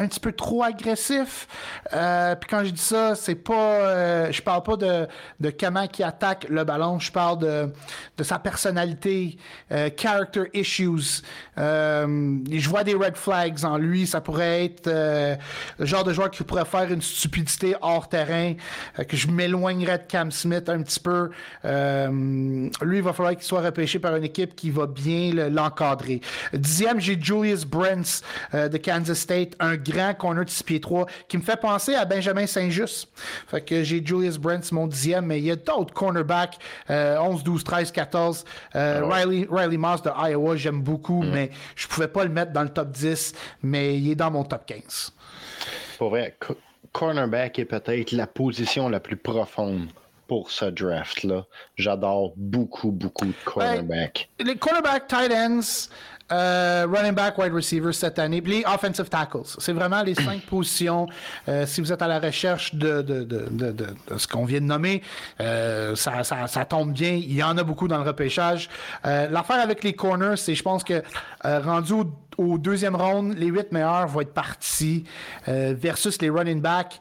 [0.00, 1.48] Un petit peu trop agressif.
[1.92, 5.08] Euh, puis quand je dis ça, c'est pas, euh, je parle pas de,
[5.40, 7.72] de comment qui attaque le ballon, je parle de,
[8.16, 9.36] de sa personnalité,
[9.72, 11.22] euh, character issues.
[11.58, 14.06] Euh, je vois des red flags en lui.
[14.06, 15.34] Ça pourrait être euh,
[15.80, 18.54] le genre de joueur qui pourrait faire une stupidité hors terrain,
[19.00, 21.30] euh, que je m'éloignerais de Cam Smith un petit peu.
[21.64, 26.20] Lui, il va falloir qu'il soit repêché par une équipe qui va bien le- l'encadrer.
[26.52, 28.22] Dixième, j'ai Julius Brents
[28.52, 32.04] de Kansas State, un grand corner de 6 pieds 3 qui me fait penser à
[32.04, 33.08] Benjamin Saint-Just.
[33.48, 36.58] Fait que j'ai Julius Brents, mon dixième, mais il y a d'autres cornerbacks,
[36.90, 38.44] euh, 11, 12, 13, 14.
[38.76, 42.62] Euh, Riley, Riley Moss de Iowa, j'aime beaucoup, mais je pouvais pas le mettre dans
[42.62, 45.12] le top 10, mais il est dans mon top 15.
[45.98, 46.56] Pour vrai, co-
[46.92, 49.88] cornerback est peut-être la position la plus profonde
[50.26, 51.44] pour ce draft-là.
[51.76, 54.28] J'adore beaucoup, beaucoup de cornerback.
[54.38, 55.88] les cornerbacks, tight ends,
[56.30, 59.42] euh, running back, wide receiver cette année, puis les offensive tackles.
[59.58, 61.06] C'est vraiment les cinq positions.
[61.48, 64.44] Euh, si vous êtes à la recherche de, de, de, de, de- de ce qu'on
[64.44, 65.02] vient de nommer,
[65.40, 67.12] euh, ça, ça, ça tombe bien.
[67.12, 68.68] Il y en a beaucoup dans le repêchage.
[69.06, 71.02] Euh, L'affaire avec les corners, c'est je pense que
[71.44, 72.04] euh, rendu au,
[72.36, 75.04] au deuxième round, les huit meilleurs vont être partis
[75.48, 77.00] euh, versus les running backs.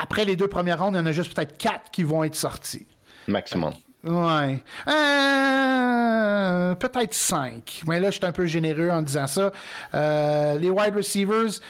[0.00, 2.36] Après les deux premières rounds, il y en a juste peut-être quatre qui vont être
[2.36, 2.86] sortis.
[3.26, 3.72] Maximum.
[4.04, 4.62] Ouais.
[4.86, 7.82] Euh, peut-être 5.
[7.86, 9.50] Mais là, je suis un peu généreux en disant ça.
[9.94, 11.60] Euh, les wide receivers,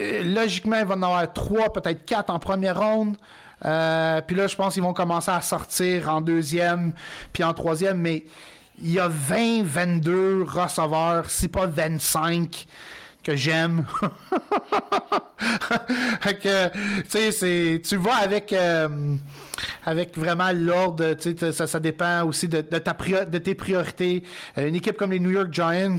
[0.00, 3.16] euh, logiquement, il va en avoir 3, peut-être 4 en première ronde.
[3.60, 6.92] Puis là, je pense qu'ils vont commencer à sortir en deuxième,
[7.32, 7.98] puis en troisième.
[7.98, 8.24] Mais
[8.80, 12.66] il y a 20, 22 receveurs, si pas 25
[13.22, 13.86] que j'aime.
[16.42, 16.68] Que,
[17.02, 18.54] tu sais, tu vas avec,
[19.84, 24.22] avec vraiment l'ordre, tu sais, ça, ça dépend aussi de, de ta de tes priorités.
[24.58, 25.96] Euh, une équipe comme les New York Giants,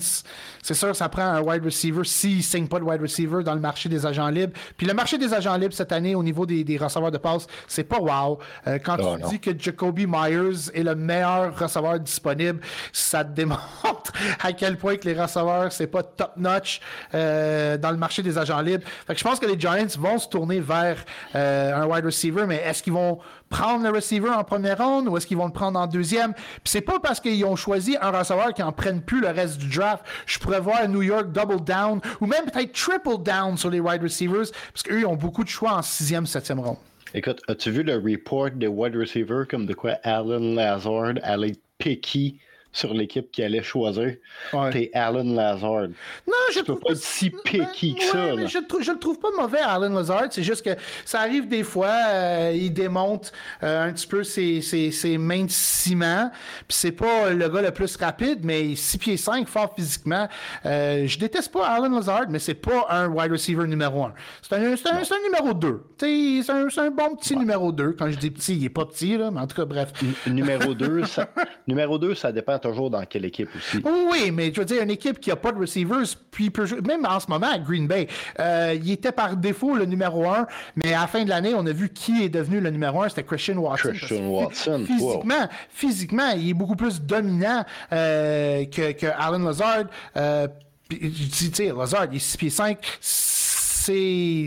[0.62, 3.54] c'est sûr, ça prend un wide receiver s'ils ne signent pas de wide receiver dans
[3.54, 4.54] le marché des agents libres.
[4.78, 7.48] Puis le marché des agents libres cette année, au niveau des, des receveurs de passe,
[7.68, 8.40] c'est pas wow.
[8.68, 9.30] Euh, quand Oh, tu non.
[9.30, 12.62] dis que Jacoby Myers est le meilleur receveur disponible,
[12.94, 16.80] ça te démontre à quel point que les receveurs, c'est pas top-notch
[17.14, 18.84] euh, dans le marché des agents libres.
[19.08, 20.98] Fait que je pense que les Giants vont se tourner vers
[21.36, 23.20] euh, un wide receiver, mais est-ce qu'ils vont
[23.54, 26.34] prendre le receiver en première ronde ou est-ce qu'ils vont le prendre en deuxième?
[26.34, 29.60] Puis c'est pas parce qu'ils ont choisi un receveur qui en prennent plus le reste
[29.60, 30.04] du draft.
[30.26, 34.02] Je pourrais voir New York double down ou même peut-être triple down sur les wide
[34.02, 36.78] receivers parce qu'eux, ils ont beaucoup de choix en sixième, septième ronde.
[37.14, 42.40] Écoute, as-tu vu le report des wide receivers comme de quoi Alan Lazard allait picky
[42.74, 44.16] sur l'équipe qui allait choisir?
[44.52, 44.70] Ouais.
[44.72, 45.88] T'es Alan Lazard.
[46.28, 49.00] Non, je peux trouve pas être si picky que Ouais, ça, mais je, je le
[49.00, 50.26] trouve pas mauvais, Alan Lazard.
[50.32, 50.76] C'est juste que
[51.06, 53.32] ça arrive des fois, euh, il démonte
[53.62, 56.32] euh, un petit peu ses, ses, ses mains de ciment.
[56.68, 60.28] Puis c'est pas le gars le plus rapide, mais 6 pieds 5, fort physiquement.
[60.66, 64.14] Euh, je déteste pas Alan Lazard, mais c'est pas un wide receiver numéro 1.
[64.42, 65.84] C'est un, c'est un, numéro 2.
[66.00, 67.96] C'est un, bon petit numéro 2.
[68.00, 69.92] Quand je dis petit, il est pas petit, là, mais en tout cas, bref.
[70.02, 71.30] N- numéro 2, ça,
[71.68, 73.82] numéro deux, ça dépend toujours dans quelle équipe aussi.
[73.84, 76.52] Oui, mais je veux dire, une équipe qui n'a pas de receivers, puis
[76.86, 78.08] même en ce moment à Green Bay,
[78.40, 81.66] euh, il était par défaut le numéro un, mais à la fin de l'année, on
[81.66, 83.90] a vu qui est devenu le numéro un, c'était Christian Watson.
[83.90, 84.86] Christian Watson.
[84.86, 89.86] Physiquement, physiquement, il est beaucoup plus dominant euh, que, que Alan Lazard.
[90.18, 90.48] Euh,
[90.90, 91.12] tu
[91.54, 92.78] sais, Lazard, il est 6 pieds 5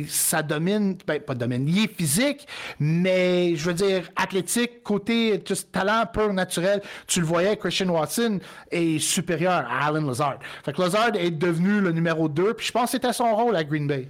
[0.08, 2.46] ça domine, ben, pas domine, il est physique,
[2.78, 5.42] mais je veux dire, athlétique, côté
[5.72, 8.40] talent pur naturel, tu le voyais, Christian Watson
[8.70, 10.38] est supérieur à Alan Lazard.
[10.64, 13.56] Fait que Lazard est devenu le numéro 2, puis je pense que c'était son rôle
[13.56, 14.08] à Green Bay.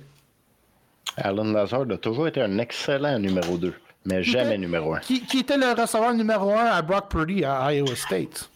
[1.17, 3.73] Alan Lazard a toujours été un excellent numéro 2,
[4.05, 5.01] mais jamais numéro 1.
[5.01, 8.51] Qui, qui, était le receveur numéro 1 à Brock Purdy à Iowa State.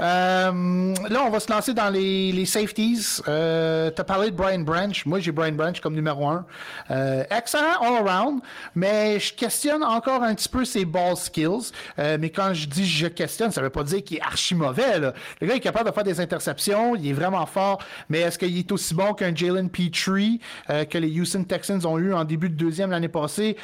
[0.00, 3.20] Euh, là, on va se lancer dans les, safeties.
[3.28, 5.04] Euh, parlé de Brian Branch.
[5.04, 6.46] Moi, j'ai Brian Branch comme numéro un.
[6.90, 8.40] Euh, excellent all-around,
[8.74, 11.72] mais je questionne encore un petit peu ses ball skills.
[11.98, 15.00] Euh, mais quand je dis je questionne, ça veut pas dire qu'il est archi mauvais.
[15.40, 18.56] Le gars est capable de faire des interceptions, il est vraiment fort, mais est-ce qu'il
[18.56, 22.54] est aussi bon qu'un Jalen Petrie que les Houston Texans ont eu en début de
[22.54, 23.56] deuxième l'année passée?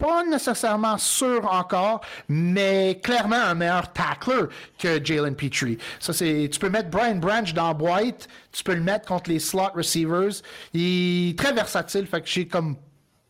[0.00, 4.46] Pas nécessairement sûr encore, mais clairement un meilleur tackler
[4.78, 5.78] que Jalen Petrie.
[6.00, 9.38] Ça, c'est, tu peux mettre Brian Branch dans boîte, tu peux le mettre contre les
[9.38, 10.42] slot receivers.
[10.72, 12.76] Il est très versatile, fait que j'ai comme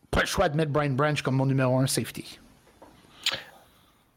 [0.09, 2.40] pas le choix de mettre Brian Branch comme mon numéro un safety.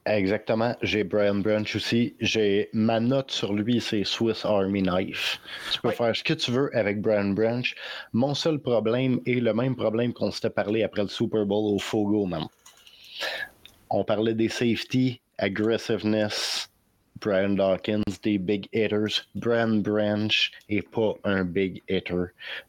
[0.06, 0.76] Exactement.
[0.82, 2.14] J'ai Brian Branch aussi.
[2.20, 5.40] J'ai ma note sur lui, c'est Swiss Army Knife.
[5.72, 7.74] Tu peux faire ce que tu veux avec Brian Branch.
[8.12, 11.78] Mon seul problème est le même problème qu'on s'était parlé après le Super Bowl au
[11.78, 12.46] Fogo, même.
[13.88, 16.68] On parlait des safety, aggressiveness,
[17.20, 19.22] Brian Dawkins, des big hitters.
[19.34, 22.24] Brian Branch est pas un big hitter.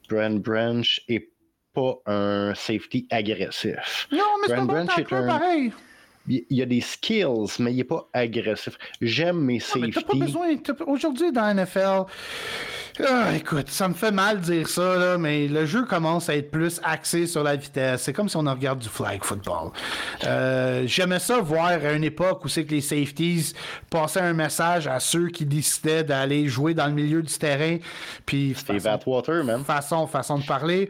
[0.10, 1.30] Brian Branch est
[1.74, 4.08] pas un safety agressif.
[4.10, 5.28] Non, mais c'est pas Branch est un...
[5.28, 5.74] pareil
[6.28, 8.78] il y a des skills, mais il n'est pas agressif.
[9.02, 9.92] J'aime mes safety.
[9.92, 10.48] T'as pas besoin.
[10.88, 12.06] Aujourd'hui, dans la NFL,
[13.04, 16.36] ah, écoute, ça me fait mal de dire ça, là, mais le jeu commence à
[16.36, 18.04] être plus axé sur la vitesse.
[18.04, 19.72] C'est comme si on regarde du flag football.
[20.24, 23.54] Euh, J'aimais ça voir à une époque où c'est que les safeties
[23.90, 27.78] passaient un message à ceux qui décidaient d'aller jouer dans le milieu du terrain.
[28.26, 29.64] Puis façon, man.
[29.66, 30.90] Façon, façon de parler,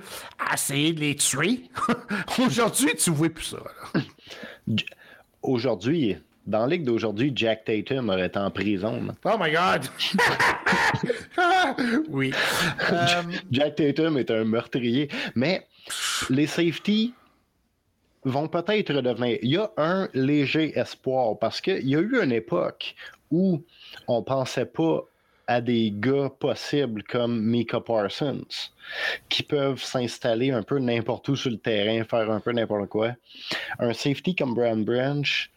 [0.53, 1.63] essayer de les tuer.
[2.45, 3.57] Aujourd'hui, tu vois plus ça.
[5.47, 9.07] aujourd'hui, dans la ligue d'aujourd'hui, Jack Tatum aurait été en prison.
[9.23, 9.85] Oh my God!
[12.09, 12.31] oui.
[13.51, 15.09] Jack Tatum est un meurtrier.
[15.34, 15.67] Mais
[16.30, 17.13] les safeties
[18.23, 19.38] vont peut-être redevenir.
[19.41, 22.95] Il y a un léger espoir parce qu'il y a eu une époque
[23.31, 23.63] où
[24.07, 25.03] on pensait pas
[25.47, 28.45] à des gars possibles comme Mika Parsons
[29.30, 33.11] qui peuvent s'installer un peu n'importe où sur le terrain, faire un peu n'importe quoi.
[33.80, 35.51] Un safety comme Brand Branch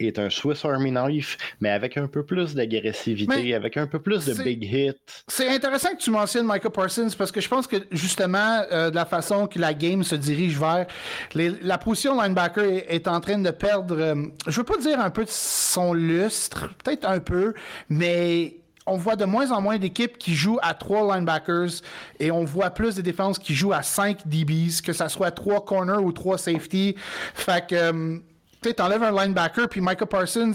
[0.00, 4.24] est un Swiss Army Knife, mais avec un peu plus d'agressivité, avec un peu plus
[4.24, 4.96] de big hit.
[5.28, 8.94] C'est intéressant que tu mentionnes Michael Parsons parce que je pense que justement, euh, de
[8.96, 10.86] la façon que la game se dirige vers,
[11.34, 14.14] la position linebacker est, en train de perdre, euh,
[14.46, 17.54] je veux pas dire un peu de son lustre, peut-être un peu,
[17.88, 21.80] mais on voit de moins en moins d'équipes qui jouent à trois linebackers
[22.20, 25.64] et on voit plus de défenses qui jouent à cinq DBs, que ça soit trois
[25.64, 26.94] corners ou trois safety.
[27.34, 28.18] Fait que, euh,
[28.62, 30.52] tu enlèves un linebacker, puis Michael Parsons,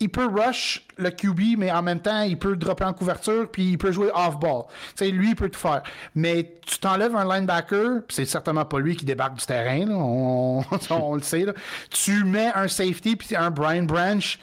[0.00, 3.72] il peut rush le QB, mais en même temps, il peut dropper en couverture, puis
[3.72, 4.64] il peut jouer off-ball.
[4.96, 5.82] Tu sais, lui, il peut tout faire.
[6.14, 11.22] Mais tu t'enlèves un linebacker, c'est certainement pas lui qui débarque du terrain, on, le
[11.22, 11.46] sait.
[11.90, 14.38] Tu mets un safety, puis un Brian Branch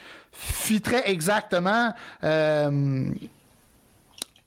[0.80, 1.92] très exactement
[2.24, 3.08] euh,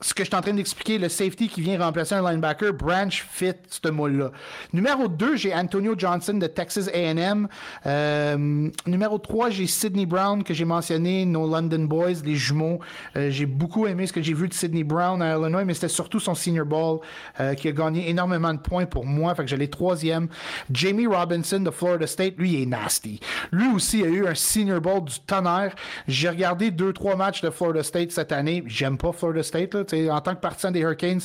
[0.01, 3.25] ce que je suis en train d'expliquer, le safety qui vient remplacer un linebacker, Branch
[3.29, 4.31] fit ce moule-là.
[4.71, 7.49] Numéro 2, j'ai Antonio Johnson de Texas A&M.
[7.85, 12.79] Euh, numéro 3, j'ai Sidney Brown que j'ai mentionné, nos London Boys, les jumeaux.
[13.17, 15.89] Euh, j'ai beaucoup aimé ce que j'ai vu de Sidney Brown à Illinois, mais c'était
[15.89, 16.99] surtout son senior ball
[17.41, 19.35] euh, qui a gagné énormément de points pour moi.
[19.35, 20.29] Fait que j'allais troisième.
[20.71, 23.19] Jamie Robinson de Florida State, lui, il est nasty.
[23.51, 25.75] Lui aussi a eu un senior ball du tonnerre.
[26.07, 28.63] J'ai regardé deux, trois matchs de Florida State cette année.
[28.65, 31.21] J'aime pas Florida State, là en tant que partisan des Hurricanes,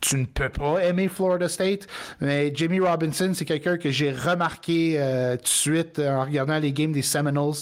[0.00, 1.86] tu ne peux pas aimer Florida State.
[2.20, 6.58] Mais Jimmy Robinson, c'est quelqu'un que j'ai remarqué euh, tout de suite euh, en regardant
[6.58, 7.54] les games des Seminoles.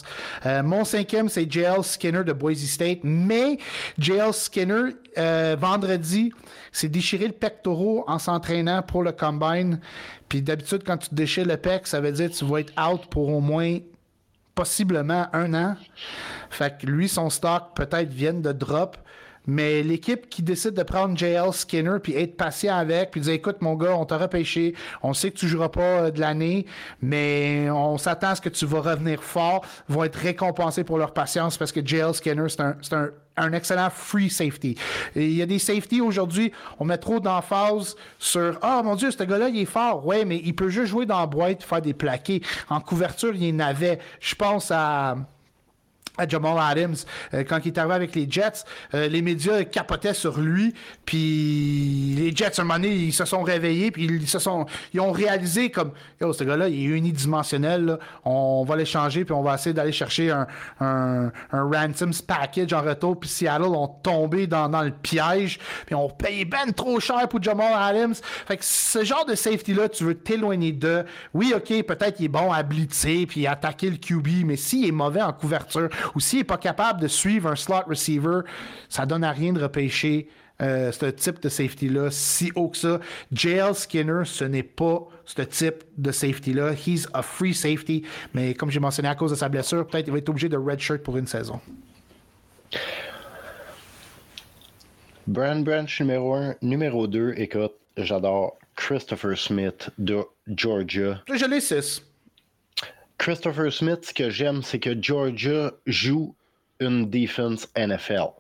[0.47, 3.01] Euh, mon cinquième, c'est JL Skinner de Boise State.
[3.03, 3.59] Mais
[3.99, 4.95] JL Skinner,
[5.59, 6.33] vendredi,
[6.71, 9.81] s'est déchiré le pectoral en s'entraînant pour le combine.
[10.29, 12.73] Puis d'habitude, quand tu te déchires le pec, ça veut dire que tu vas être
[12.81, 13.79] out pour au moins
[14.55, 15.77] possiblement un an.
[16.51, 18.97] Fait que lui, son stock peut-être vient de drop.
[19.49, 23.57] Mais l'équipe qui décide de prendre JL Skinner puis être patient avec, puis dire écoute,
[23.63, 26.67] mon gars, on t'a repêché, on sait que tu joueras pas euh, de l'année,
[27.01, 31.15] mais on s'attend à ce que tu vas revenir fort, vont être récompensés pour leur
[31.15, 34.77] patience parce que JL Skinner, c'est un, un un excellent free safety.
[35.15, 39.11] il y a des safety aujourd'hui, on met trop d'emphase sur Ah oh, mon Dieu,
[39.11, 40.05] ce gars-là, il est fort.
[40.07, 42.43] Ouais, mais il peut juste jouer dans la boîte, faire des plaqués.
[42.69, 43.99] En couverture, il y en avait.
[44.21, 45.17] Je pense à
[46.19, 46.97] à Jamal Adams
[47.33, 48.65] euh, quand il est arrivé avec les Jets.
[48.95, 50.75] Euh, les médias capotaient sur lui,
[51.05, 55.01] puis les Jets, un moment donné, ils se sont réveillés, puis ils se sont, ils
[55.01, 59.55] ont réalisé comme, yo, ce gars-là, il est unidimensionnel, on va l'échanger, puis on va
[59.55, 60.47] essayer d'aller chercher un,
[60.81, 66.09] un, ransoms package en retour, puis Seattle ont tombé dans, dans le piège, puis on
[66.19, 68.15] payé ben trop cher pour Jamal Adams.
[68.47, 71.05] Fait que ce genre de safety-là, tu veux t'éloigner de.
[71.33, 74.93] Oui, ok, peut-être il est bon à blitzer, puis attaquer le QB, mais s'il est
[74.93, 78.41] mauvais en couverture, ou s'il n'est pas capable de suivre un slot receiver,
[78.89, 80.29] ça donne à rien de repêcher
[80.61, 83.01] euh, ce type de safety-là si haut que ça.
[83.33, 86.73] JL Skinner, ce n'est pas ce type de safety-là.
[86.73, 88.05] He's a free safety,
[88.35, 90.57] mais comme j'ai mentionné à cause de sa blessure, peut-être qu'il va être obligé de
[90.57, 91.61] redshirt pour une saison.
[95.29, 96.57] Brand Branch numéro 1.
[96.63, 101.23] Numéro 2, écoute, j'adore Christopher Smith de Georgia.
[101.33, 102.03] Je l'ai 6.
[103.19, 106.37] Christopher Smith, ce que j'aime, c'est que Georgia joue
[106.79, 108.31] une defense NFL.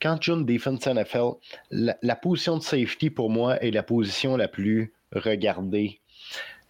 [0.00, 1.32] Quand tu joues une defense NFL,
[1.70, 6.00] la, position de safety pour moi est la position la plus regardée.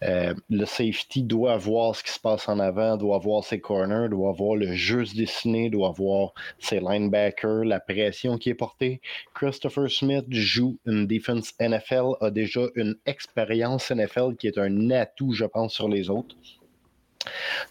[0.01, 4.07] Euh, le safety doit voir ce qui se passe en avant, doit voir ses corners,
[4.09, 9.01] doit voir le jeu se dessiner, doit voir ses linebackers, la pression qui est portée.
[9.35, 15.33] Christopher Smith joue une defense NFL, a déjà une expérience NFL qui est un atout,
[15.33, 16.37] je pense, sur les autres.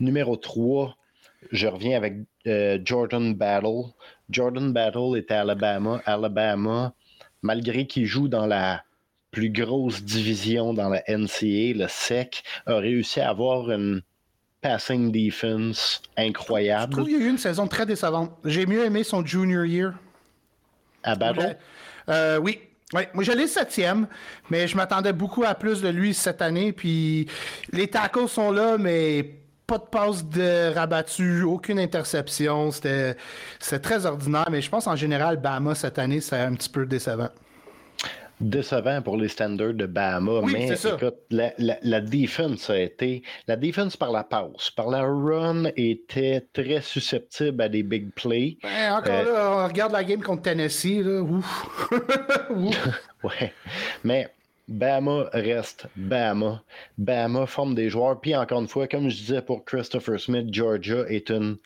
[0.01, 0.97] Numéro 3,
[1.53, 2.15] je reviens avec
[2.47, 3.93] euh, Jordan Battle.
[4.31, 6.03] Jordan Battle est à Alabama.
[6.05, 6.93] Alabama,
[7.43, 8.83] malgré qu'il joue dans la
[9.31, 14.03] plus grosse division dans la NCA, le SEC, a réussi à avoir une
[14.61, 16.93] passing defense incroyable.
[16.93, 18.33] Je trouve qu'il y a eu une saison très décevante.
[18.45, 19.95] J'ai mieux aimé son junior year.
[21.05, 21.57] À Battle?
[22.09, 22.61] Euh, oui,
[22.95, 24.09] oui, moi je l'ai septième,
[24.51, 26.73] mais je m'attendais beaucoup à plus de lui cette année.
[26.73, 27.29] Puis
[27.73, 29.38] les tacos sont là, mais
[29.69, 32.71] pas de passe de rabattu, aucune interception.
[32.73, 33.15] C'était
[33.83, 37.29] très ordinaire, mais je pense en général, Bama cette année, c'est un petit peu décevant
[38.41, 43.25] décevant pour les standards de Bama, mais écoute, la, la, la, defense a été.
[43.49, 48.57] La defense par la passe, par la run était très susceptible à des big plays.
[48.63, 51.21] Ben, encore euh, là, on regarde la game contre Tennessee, là.
[51.21, 51.91] Ouf.
[53.25, 53.53] ouais.
[54.05, 54.29] Mais
[54.69, 56.63] Bama reste Bama.
[56.99, 58.21] Bama forme des joueurs.
[58.21, 61.57] Puis encore une fois, comme je disais pour Christopher Smith, Georgia est une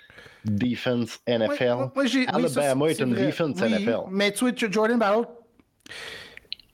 [0.45, 1.91] defense NFL.
[2.29, 4.05] Alabama est, une defense NFL.
[4.11, 5.27] Mais tu vois, Jordan Battle.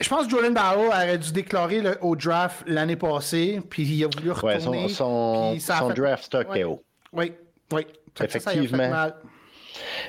[0.01, 4.09] Je pense que Jordan Battle aurait dû déclarer au draft l'année passée, puis il a
[4.09, 4.83] voulu retourner.
[4.85, 6.83] Ouais, son, son, draft stock est haut.
[7.13, 7.33] Oui,
[7.73, 7.87] oui.
[8.21, 9.11] Effectivement.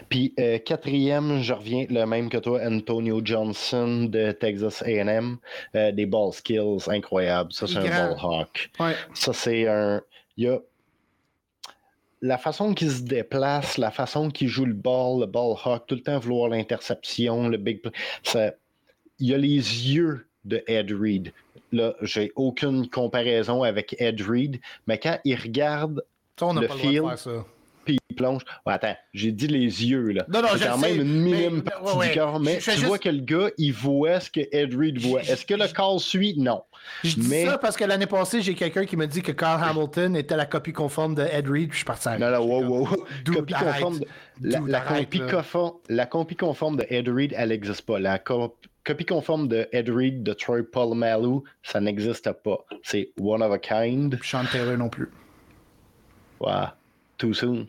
[0.10, 5.38] Puis euh, quatrième, je reviens le même que toi, Antonio Johnson de Texas AM.
[5.76, 7.52] Euh, des ball skills incroyables.
[7.54, 8.72] Ça, c'est un ball hawk.
[9.14, 10.02] Ça, c'est un.
[10.38, 10.60] Il y a
[12.22, 15.96] la façon qu'il se déplace, la façon qu'il joue le ball, le ball hawk, tout
[15.96, 17.92] le temps vouloir l'interception, le big play.
[19.20, 21.34] il y a les yeux de Ed Reed.
[21.72, 26.04] Là, j'ai aucune comparaison avec Ed Reed, mais quand il regarde
[26.42, 27.06] le field,
[27.94, 28.44] il plonge.
[28.66, 30.26] attends, j'ai dit les yeux, là.
[30.30, 33.22] Non, non, C'est quand même une minime partie du corps, mais tu vois que le
[33.22, 35.22] gars, il voit ce que Ed Reed voit.
[35.22, 36.36] Est-ce que le call suit?
[36.38, 36.64] Non.
[37.04, 40.16] Je dis ça parce que l'année passée, j'ai quelqu'un qui m'a dit que Carl Hamilton
[40.16, 43.06] était la copie conforme de Ed Reed, puis je suis parti Non, non, wow, wow.
[43.34, 44.06] Copie conforme de...
[44.42, 48.00] la, la, copie conforme, la, copie conforme, de Ed Reed, elle n'existe pas.
[48.00, 52.66] La copie conforme de Ed Reed, de Troy Polamalu, ça n'existe pas.
[52.84, 54.18] C'est one of a kind.
[54.22, 55.10] Sean Taylor non plus.
[56.40, 56.70] Wow.
[57.18, 57.68] Too soon.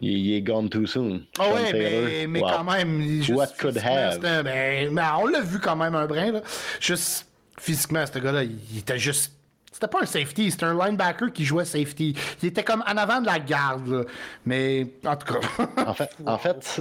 [0.00, 1.22] Il, est gone too soon.
[1.38, 3.22] Ah oui, mais, mais quand même.
[3.30, 4.20] What could have?
[4.22, 6.32] Mais, mais, on l'a vu quand même un brin.
[6.32, 6.42] Là.
[6.80, 7.26] Juste
[7.58, 9.32] physiquement, ce gars-là, il était juste.
[9.72, 12.16] C'était pas un safety, c'était un linebacker qui jouait safety.
[12.42, 13.88] Il était comme en avant de la garde.
[13.88, 14.04] Là.
[14.44, 15.40] Mais en tout cas.
[15.86, 16.80] en fait, en fait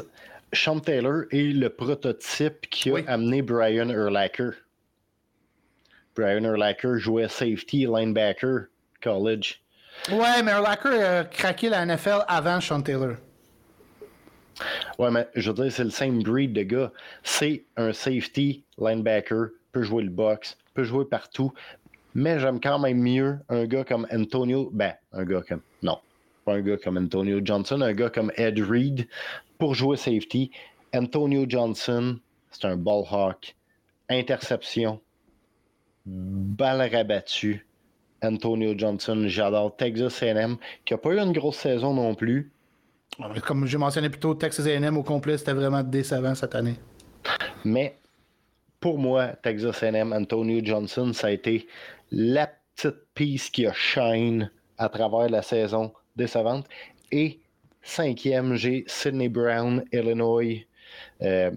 [0.53, 4.51] Sean Taylor est le prototype qui a amené Brian Urlacher.
[6.15, 8.67] Brian Urlacher jouait safety, linebacker,
[9.01, 9.61] college.
[10.11, 13.15] Ouais, mais Urlacher a craqué la NFL avant Sean Taylor.
[14.97, 16.91] Ouais, mais je veux dire, c'est le same breed de gars.
[17.23, 21.53] C'est un safety, linebacker, peut jouer le box, peut jouer partout.
[22.15, 24.69] Mais j'aime quand même mieux un gars comme Antonio.
[24.73, 25.61] Ben, un gars comme.
[25.83, 25.99] Non,
[26.45, 29.07] pas un gars comme Antonio Johnson, un gars comme Ed Reed
[29.59, 30.51] pour jouer safety.
[30.95, 32.17] Antonio Johnson,
[32.49, 33.55] c'est un ball hawk.
[34.09, 34.99] Interception.
[36.05, 37.66] Balle rabattue.
[38.21, 39.75] Antonio Johnson, j'adore.
[39.75, 42.51] Texas AM, qui n'a pas eu une grosse saison non plus.
[43.45, 46.75] Comme j'ai mentionné plus tôt, Texas AM au complet, c'était vraiment décevant cette année.
[47.65, 47.97] Mais
[48.79, 51.67] pour moi, Texas AM, Antonio Johnson, ça a été
[52.11, 56.67] la petite piece qui a shine à travers la saison décevante.
[57.11, 57.39] Et
[57.81, 60.65] cinquième, j'ai Sidney Brown, Illinois.
[61.21, 61.51] Euh,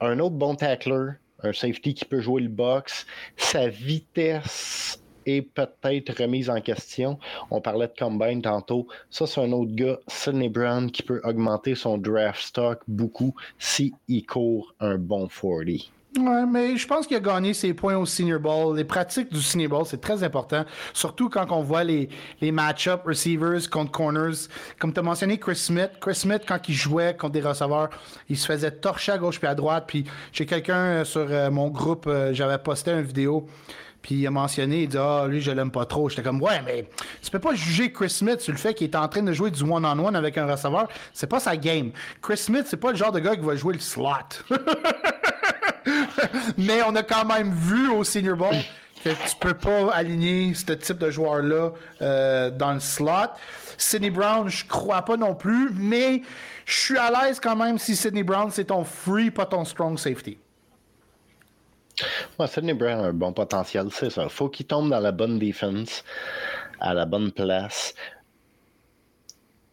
[0.00, 1.12] un autre bon tackler,
[1.42, 3.06] un safety qui peut jouer le box.
[3.36, 7.18] Sa vitesse est peut-être remise en question.
[7.50, 8.86] On parlait de combine tantôt.
[9.10, 13.92] Ça, c'est un autre gars, Sidney Brown, qui peut augmenter son draft stock beaucoup s'il
[14.26, 15.90] court un bon 40.
[16.18, 18.76] Ouais, mais je pense qu'il a gagné ses points au Senior Bowl.
[18.76, 20.64] Les pratiques du Senior Bowl, c'est très important.
[20.94, 22.08] Surtout quand on voit les,
[22.40, 24.48] les match-up receivers contre corners.
[24.78, 25.90] Comme tu as mentionné Chris Smith.
[26.00, 27.90] Chris Smith, quand il jouait contre des receveurs,
[28.30, 29.84] il se faisait torcher à gauche puis à droite.
[29.86, 33.46] Puis j'ai quelqu'un euh, sur euh, mon groupe, euh, j'avais posté une vidéo.
[34.06, 36.08] Puis il a mentionné, il dit Ah, lui, je l'aime pas trop.
[36.08, 36.88] J'étais comme Ouais, mais
[37.20, 39.50] tu peux pas juger Chris Smith sur le fait qu'il est en train de jouer
[39.50, 40.86] du one-on-one avec un receveur.
[41.12, 41.90] C'est pas sa game.
[42.22, 44.44] Chris Smith, c'est pas le genre de gars qui va jouer le slot.
[46.56, 48.54] Mais on a quand même vu au Senior Bowl
[49.02, 53.32] que tu peux pas aligner ce type de joueur-là euh, dans le slot.
[53.76, 56.22] Sidney Brown, je crois pas non plus, mais
[56.64, 59.98] je suis à l'aise quand même si Sidney Brown, c'est ton free, pas ton strong
[59.98, 60.38] safety.
[62.38, 64.28] Ouais, Sidney Brown a un bon potentiel, c'est ça.
[64.28, 66.04] Faut qu'il tombe dans la bonne défense,
[66.80, 67.94] à la bonne place.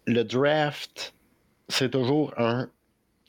[0.05, 1.13] Le draft,
[1.67, 2.69] c'est toujours un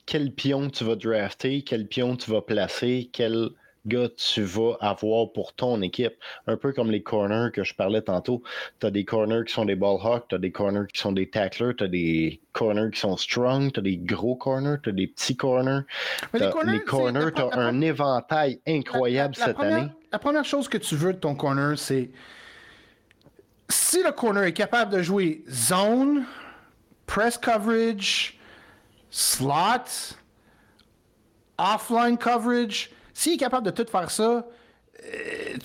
[0.05, 3.49] quel pion tu vas drafter, quel pion tu vas placer, quel
[3.87, 6.13] gars tu vas avoir pour ton équipe.
[6.47, 8.43] Un peu comme les corners que je parlais tantôt.
[8.79, 11.11] Tu as des corners qui sont des ball hawks, tu as des corners qui sont
[11.11, 14.89] des tacklers, tu as des corners qui sont strong, tu as des gros corners, tu
[14.89, 15.81] as des petits corners.
[16.33, 19.89] les corners, tu as un éventail incroyable cette année.
[20.11, 22.09] La première chose que tu veux de ton corner, c'est
[23.69, 26.25] si le corner est capable de jouer zone,
[27.05, 28.37] press coverage,
[29.09, 30.15] slot,
[31.57, 32.91] offline coverage.
[33.15, 34.45] S'il est capable de tout faire ça,
[35.03, 35.57] euh,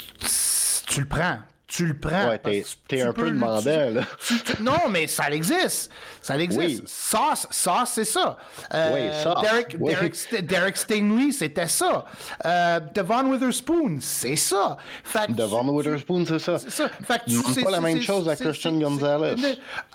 [0.87, 1.39] tu le prends.
[1.71, 2.31] Tu le prends.
[2.31, 4.03] Ouais, t'es, un peu demandant, là.
[4.61, 5.93] non, mais ça existe.
[6.21, 6.83] Ça existe.
[6.89, 8.37] Sauce, sauce, c'est ça.
[8.75, 9.41] Euh, oui, sauce.
[9.41, 12.07] Derek, Derek, Derek Stingley, c'était ça.
[12.45, 14.79] Euh, Devon Witherspoon, c'est ça.
[15.05, 16.59] Fait Devon Witherspoon, c'est ça.
[16.59, 16.89] C'est ça.
[16.89, 19.37] Fait que pas la même chose à Christian Gonzalez.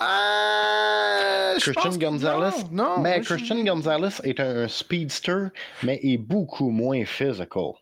[0.01, 2.63] Euh, Christian Gonzalez?
[2.71, 5.47] Non, mais Christian Gonzalez est un speedster,
[5.83, 7.73] mais est beaucoup moins physical.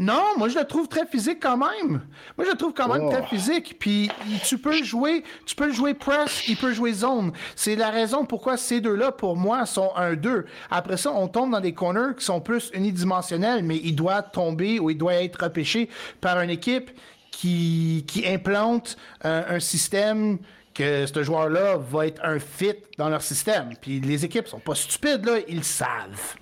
[0.00, 2.00] Non, moi je le trouve très physique quand même.
[2.38, 3.28] Moi je le trouve quand même très oh.
[3.28, 3.76] physique.
[3.78, 4.10] Puis
[4.46, 7.32] tu peux jouer, tu peux jouer press, il peut jouer zone.
[7.54, 10.46] C'est la raison pourquoi ces deux-là, pour moi, sont un 2.
[10.70, 14.80] Après ça, on tombe dans des corners qui sont plus unidimensionnels, mais il doit tomber
[14.80, 15.90] ou il doit être repêché
[16.22, 16.90] par une équipe
[17.30, 20.38] qui, qui implante un, système
[20.72, 23.74] que ce joueur-là va être un fit dans leur système.
[23.78, 26.36] Puis les équipes sont pas stupides, là, ils savent.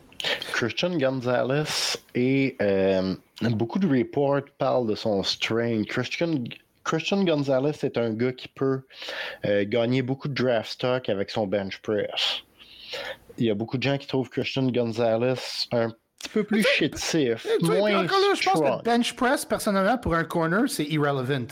[0.53, 5.89] Christian Gonzalez et euh, beaucoup de reports parlent de son strength.
[5.89, 6.45] Christian,
[6.85, 8.83] Christian Gonzalez est un gars qui peut
[9.45, 12.43] euh, gagner beaucoup de draft stock avec son bench press.
[13.37, 17.47] Il y a beaucoup de gens qui trouvent Christian Gonzalez un petit peu plus chétif,
[17.63, 21.47] moins Je pense que bench press, personnellement, pour un corner, c'est irrelevant.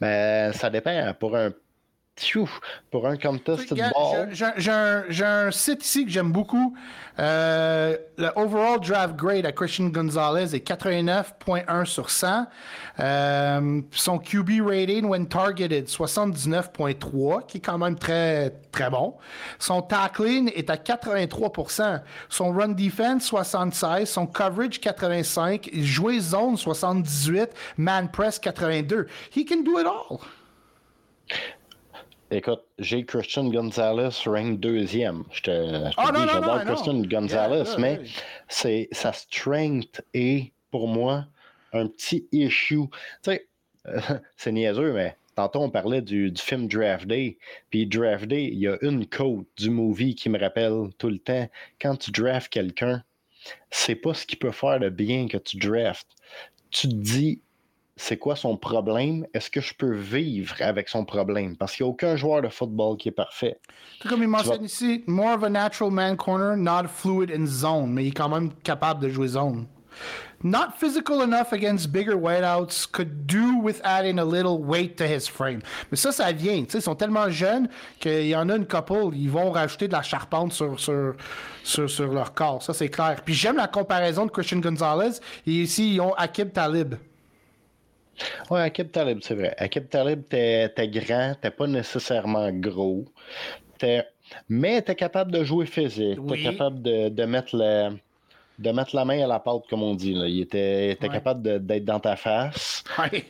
[0.00, 1.14] Mais ben, ça dépend.
[1.20, 1.52] Pour un
[2.90, 4.28] pour un contest de ball.
[4.32, 6.76] J'ai un, site ici que j'aime beaucoup.
[7.18, 12.46] Euh, le overall draft grade à Christian Gonzalez est 89.1 sur 100.
[13.00, 19.14] Euh, son QB rating when targeted 79.3, qui est quand même très très bon.
[19.58, 22.02] Son tackling est à 83%.
[22.28, 29.06] Son run defense 76, son coverage 85, jouer zone 78, man press 82.
[29.34, 30.20] He can do it all.
[32.32, 35.24] Écoute, j'ai Christian Gonzalez rank deuxième.
[35.32, 38.00] Je te, je ah, dis, j'adore Christian Gonzalez, mais
[38.48, 41.26] c'est sa strength est pour moi
[41.74, 42.88] un petit issue.
[43.22, 43.48] Tu sais,
[44.38, 47.36] c'est niaiseux, mais tantôt on parlait du, du, film Draft Day.
[47.68, 51.18] Puis Draft Day, il y a une quote du movie qui me rappelle tout le
[51.18, 51.50] temps.
[51.82, 53.04] Quand tu drafts quelqu'un,
[53.70, 56.08] c'est pas ce qu'il peut faire de bien que tu drafts.
[56.70, 57.42] Tu te dis,
[57.96, 59.26] c'est quoi son problème?
[59.34, 61.56] Est-ce que je peux vivre avec son problème?
[61.56, 63.58] Parce qu'il n'y a aucun joueur de football qui est parfait.
[64.08, 68.04] Comme il mentionne ici, more of a natural man corner, not fluid in zone, mais
[68.04, 69.66] il est quand même capable de jouer zone.
[70.42, 75.28] not physical enough against bigger wideouts, could do with adding a little weight to his
[75.28, 75.62] frame.
[75.90, 76.64] Mais ça, ça vient.
[76.74, 77.68] Ils sont tellement jeunes
[78.00, 81.14] qu'il y en a une couple, ils vont rajouter de la charpente sur, sur,
[81.62, 82.62] sur, sur leur corps.
[82.62, 83.22] Ça, c'est clair.
[83.24, 85.20] Puis j'aime la comparaison de Christian Gonzalez.
[85.46, 86.94] Et ici, ils ont Akib Talib.
[88.50, 89.54] Ouais, Akib Talib, c'est vrai.
[89.58, 93.04] Akib Talib, t'es grand, t'es pas nécessairement gros.
[93.80, 94.04] Es...
[94.48, 96.18] Mais t'es capable de jouer physique.
[96.28, 97.90] T'es capable de, de, mettre la,
[98.58, 100.14] de mettre la main à la pâte, comme on dit.
[100.14, 100.28] Là.
[100.28, 102.84] Il était, était capable d'être dans ta face.
[102.98, 103.24] Ouais.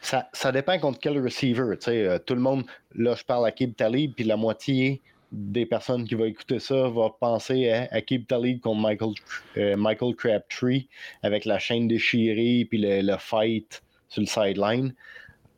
[0.00, 1.74] Ça, ça, dépend contre quel receiver.
[1.88, 2.64] Euh, tout le monde,
[2.94, 5.02] là, je parle à Kib Talib, puis la moitié
[5.32, 9.10] des personnes qui vont écouter ça vont penser à, à Kib Talib contre Michael,
[9.56, 10.88] euh, Michael Crabtree
[11.22, 14.94] avec la chaîne déchirée, puis le, le fight sur le sideline.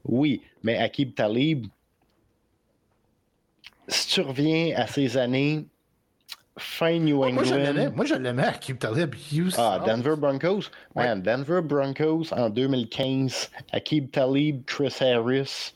[0.05, 1.67] Oui, mais Akib Talib,
[3.89, 5.67] si tu reviens à ces années
[6.59, 7.93] fin New England.
[7.95, 9.15] Moi, je l'aimais, Akib Talib.
[9.57, 10.71] Ah, Denver Broncos.
[10.95, 13.51] Man, Denver Broncos en 2015.
[13.73, 15.73] Akib Talib, Chris Harris.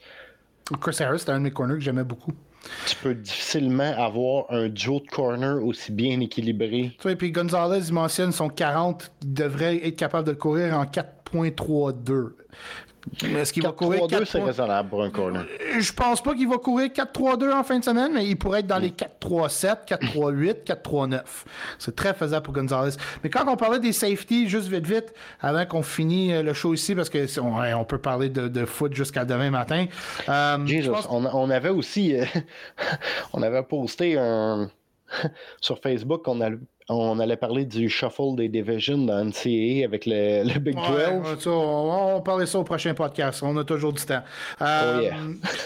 [0.81, 2.33] Chris Harris, c'était un de mes corners que j'aimais beaucoup.
[2.87, 6.93] Tu peux difficilement avoir un duo de corner aussi bien équilibré.
[6.97, 10.79] Tu vois, et puis Gonzalez, il mentionne son 40, il devrait être capable de courir
[10.79, 10.87] en
[11.35, 12.33] 4.32.
[13.23, 15.45] Est-ce qu'il va courir 4 c'est raisonnable pour un corner.
[15.79, 18.67] Je pense pas qu'il va courir 4-3-2 en fin de semaine, mais il pourrait être
[18.67, 21.21] dans les 4-3-7, 4-3-8, 4-3-9.
[21.79, 22.97] C'est très faisable pour Gonzalez.
[23.23, 26.95] Mais quand on parlait des safeties, juste vite vite, avant qu'on finisse le show ici,
[26.95, 29.87] parce que on, on peut parler de, de foot jusqu'à demain matin.
[30.29, 31.07] Euh, Jesus, pense...
[31.11, 32.25] on, on, avait aussi, euh,
[33.35, 34.71] on avait posté un
[35.61, 36.51] sur Facebook, on a
[36.89, 41.47] on allait parler du shuffle des divisions dans NCAA avec le, le Big 12.
[41.47, 43.43] on, va parler ça au prochain podcast.
[43.43, 44.23] On a toujours du temps.
[44.61, 45.15] Euh, oh yeah.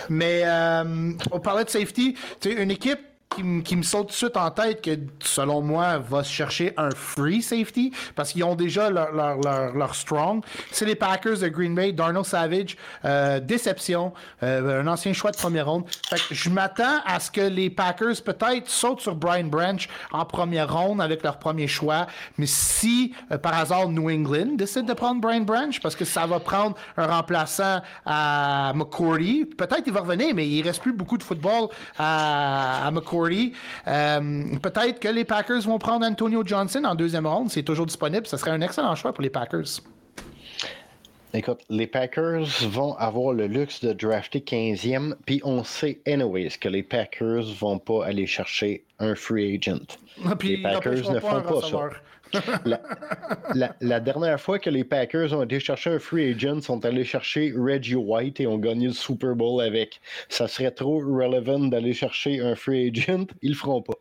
[0.09, 2.15] mais euh, on parlait de safety.
[2.45, 3.01] une équipe
[3.35, 7.43] qui, me saute tout de suite en tête que, selon moi, va chercher un free
[7.43, 10.43] safety parce qu'ils ont déjà leur, leur, leur, strong.
[10.71, 15.37] C'est les Packers de Green Bay, Darnell Savage, euh, déception, euh, un ancien choix de
[15.37, 15.85] première ronde.
[16.09, 20.25] Fait que je m'attends à ce que les Packers peut-être sautent sur Brian Branch en
[20.25, 22.07] première ronde avec leur premier choix.
[22.39, 26.27] Mais si, euh, par hasard, New England décide de prendre Brian Branch parce que ça
[26.27, 31.19] va prendre un remplaçant à McCourty, peut-être il va revenir, mais il reste plus beaucoup
[31.19, 31.69] de football
[31.99, 32.91] à, à
[33.27, 37.51] euh, peut-être que les Packers vont prendre Antonio Johnson en deuxième ronde.
[37.51, 38.27] C'est toujours disponible.
[38.27, 39.81] Ce serait un excellent choix pour les Packers.
[41.35, 46.71] Écoute, les Packers vont avoir le luxe de drafter 15e, puis on sait, anyways, que
[46.71, 49.99] les Packers vont pas aller chercher un free agent.
[50.25, 51.91] Ah, les Packers ne font pas ça.
[53.81, 57.53] La, dernière fois que les Packers ont été chercher un free agent, sont allés chercher
[57.57, 60.01] Reggie White et ont gagné le Super Bowl avec.
[60.29, 63.27] Ça serait trop relevant d'aller chercher un free agent.
[63.43, 63.99] Ils le feront pas.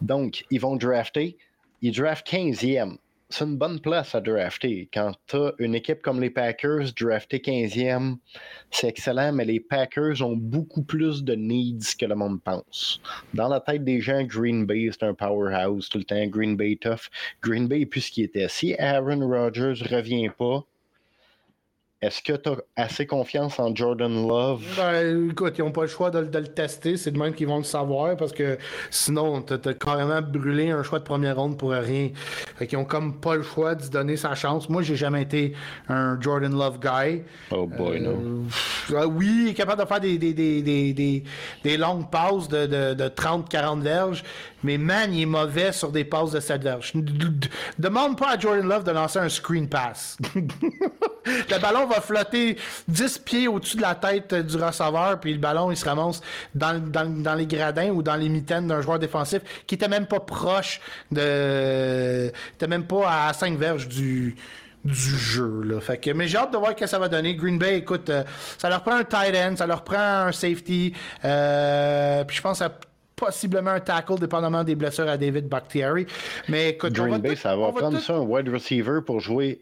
[0.00, 1.36] Donc, ils vont drafter.
[1.82, 2.96] Ils draftent 15e
[3.32, 4.88] c'est une bonne place à drafter.
[4.92, 8.16] Quand tu as une équipe comme les Packers, drafter 15e,
[8.70, 13.00] c'est excellent, mais les Packers ont beaucoup plus de needs que le monde pense.
[13.32, 16.26] Dans la tête des gens, Green Bay, c'est un powerhouse tout le temps.
[16.26, 17.08] Green Bay tough.
[17.42, 18.48] Green Bay est plus ce qui était.
[18.48, 20.64] Si Aaron Rodgers revient pas,
[22.02, 24.60] est-ce que tu as assez confiance en Jordan Love?
[24.76, 26.96] Ben, écoute, ils n'ont pas le choix de, le tester.
[26.96, 28.58] C'est de même qu'ils vont le savoir parce que
[28.90, 32.10] sinon, tu as, carrément brûlé un choix de première ronde pour rien.
[32.56, 34.68] Fait qu'ils ont comme pas le choix de se donner sa chance.
[34.68, 35.54] Moi, j'ai jamais été
[35.88, 37.22] un Jordan Love guy.
[37.52, 38.46] Oh boy, non.
[38.90, 41.22] Euh, oui, il est capable de faire des, des, des, des,
[41.62, 44.24] des longues passes de, de, de 30-40 verges,
[44.64, 46.92] mais man, il est mauvais sur des passes de 7 verges.
[47.78, 50.16] Demande pas à Jordan Love de lancer un screen pass.
[50.34, 52.56] le ballon va flotter
[52.88, 56.20] 10 pieds au-dessus de la tête du receveur, puis le ballon, il se ramasse
[56.54, 60.06] dans, dans, dans les gradins ou dans les mitaines d'un joueur défensif qui était même
[60.06, 62.32] pas proche de...
[62.54, 64.36] était même pas à 5 verges du
[64.84, 65.62] du jeu.
[65.62, 65.80] Là.
[65.80, 67.34] Fait que, mais j'ai hâte de voir ce que ça va donner.
[67.34, 68.24] Green Bay, écoute, euh,
[68.58, 70.92] ça leur prend un tight end, ça leur prend un safety.
[71.24, 72.72] Euh, puis je pense à
[73.14, 76.06] possiblement un tackle, dépendamment des blessures à David Bakhtiari.
[76.48, 79.60] Mais écoute, Green Bay, ça va prendre ça, un wide receiver pour jouer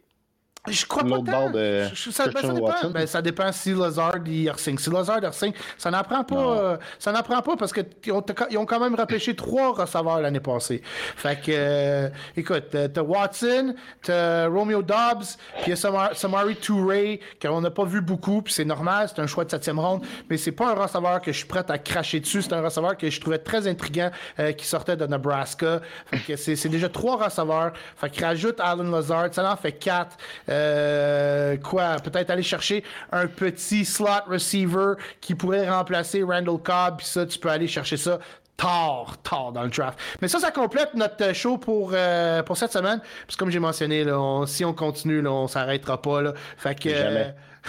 [0.69, 1.51] je crois pas tant.
[1.51, 2.91] De ça, ben, ça, dépend.
[2.91, 4.77] Ben, ça dépend si Lazard y resigne.
[4.77, 6.37] Si Lazard resigne, ça n'apprend pas.
[6.37, 10.83] Euh, ça n'apprend pas parce qu'ils ont, quand même repêché trois receveurs l'année passée.
[10.85, 17.85] Fait que, euh, écoute, t'as Watson, t'as Romeo Dobbs, puis Samari Touré, qu'on n'a pas
[17.85, 20.75] vu beaucoup, puis c'est normal, c'est un choix de septième ronde, mais c'est pas un
[20.75, 22.43] receveur que je suis prêt à cracher dessus.
[22.43, 25.81] C'est un receveur que je trouvais très intriguant euh, qui sortait de Nebraska.
[26.07, 27.73] Fait que c'est déjà trois receveurs.
[27.97, 30.17] Fait que rajoute Alan Lazard, ça en fait quatre.
[30.51, 32.83] Euh, quoi, peut-être aller chercher
[33.13, 37.97] un petit slot receiver qui pourrait remplacer Randall Cobb, puis ça, tu peux aller chercher
[37.97, 38.19] ça
[38.57, 39.99] tard, tard dans le draft.
[40.21, 43.01] Mais ça, ça complète notre show pour, euh, pour cette semaine.
[43.27, 46.23] Parce que comme j'ai mentionné, là, si on continue, là, on s'arrêtera pas.
[46.23, 46.35] Là.
[46.57, 46.91] Fait que.
[46.91, 47.35] Jamais.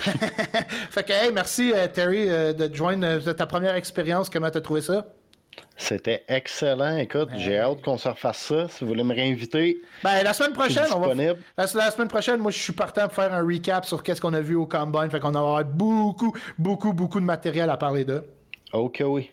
[0.90, 4.30] fait que, hey, merci Terry de joindre de ta première expérience.
[4.30, 5.06] Comment t'as trouvé ça?
[5.82, 6.98] C'était excellent.
[6.98, 8.68] Écoute, j'ai hâte qu'on se refasse ça.
[8.70, 9.82] Si vous voulez me réinviter.
[10.04, 11.16] Ben, la semaine prochaine, on va.
[11.16, 14.34] La, la, semaine prochaine, moi, je suis partant pour faire un recap sur qu'est-ce qu'on
[14.36, 15.10] a vu au Combine.
[15.10, 18.24] Fait qu'on va avoir beaucoup, beaucoup, beaucoup de matériel à parler de.
[18.74, 19.32] Ok, oui.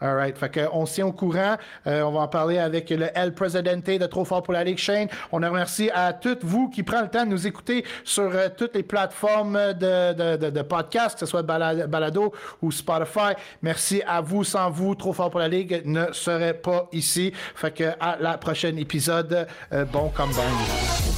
[0.00, 0.36] All right.
[0.38, 1.56] Fait se tient au courant.
[1.86, 4.78] Euh, on va en parler avec le El Presidente de Trop Fort pour la Ligue
[4.78, 5.08] Shane.
[5.32, 8.74] On remercie à toutes vous qui prenez le temps de nous écouter sur euh, toutes
[8.74, 13.32] les plateformes de, de, de, podcast, que ce soit Balado ou Spotify.
[13.62, 14.44] Merci à vous.
[14.44, 17.32] Sans vous, Trop Fort pour la Ligue ne serait pas ici.
[17.54, 19.46] Fait que à la prochaine épisode.
[19.72, 20.44] Euh, bon comeback.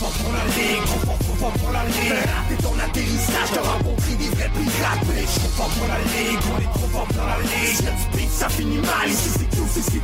[0.01, 1.51] Trop
[4.55, 5.15] rencontrer des.
[5.15, 8.29] Mais trop fort pour la Ligue, on est trop fort pour la Ligue.
[8.31, 10.01] ça finit mal, ici c'est tout, c'est ce qui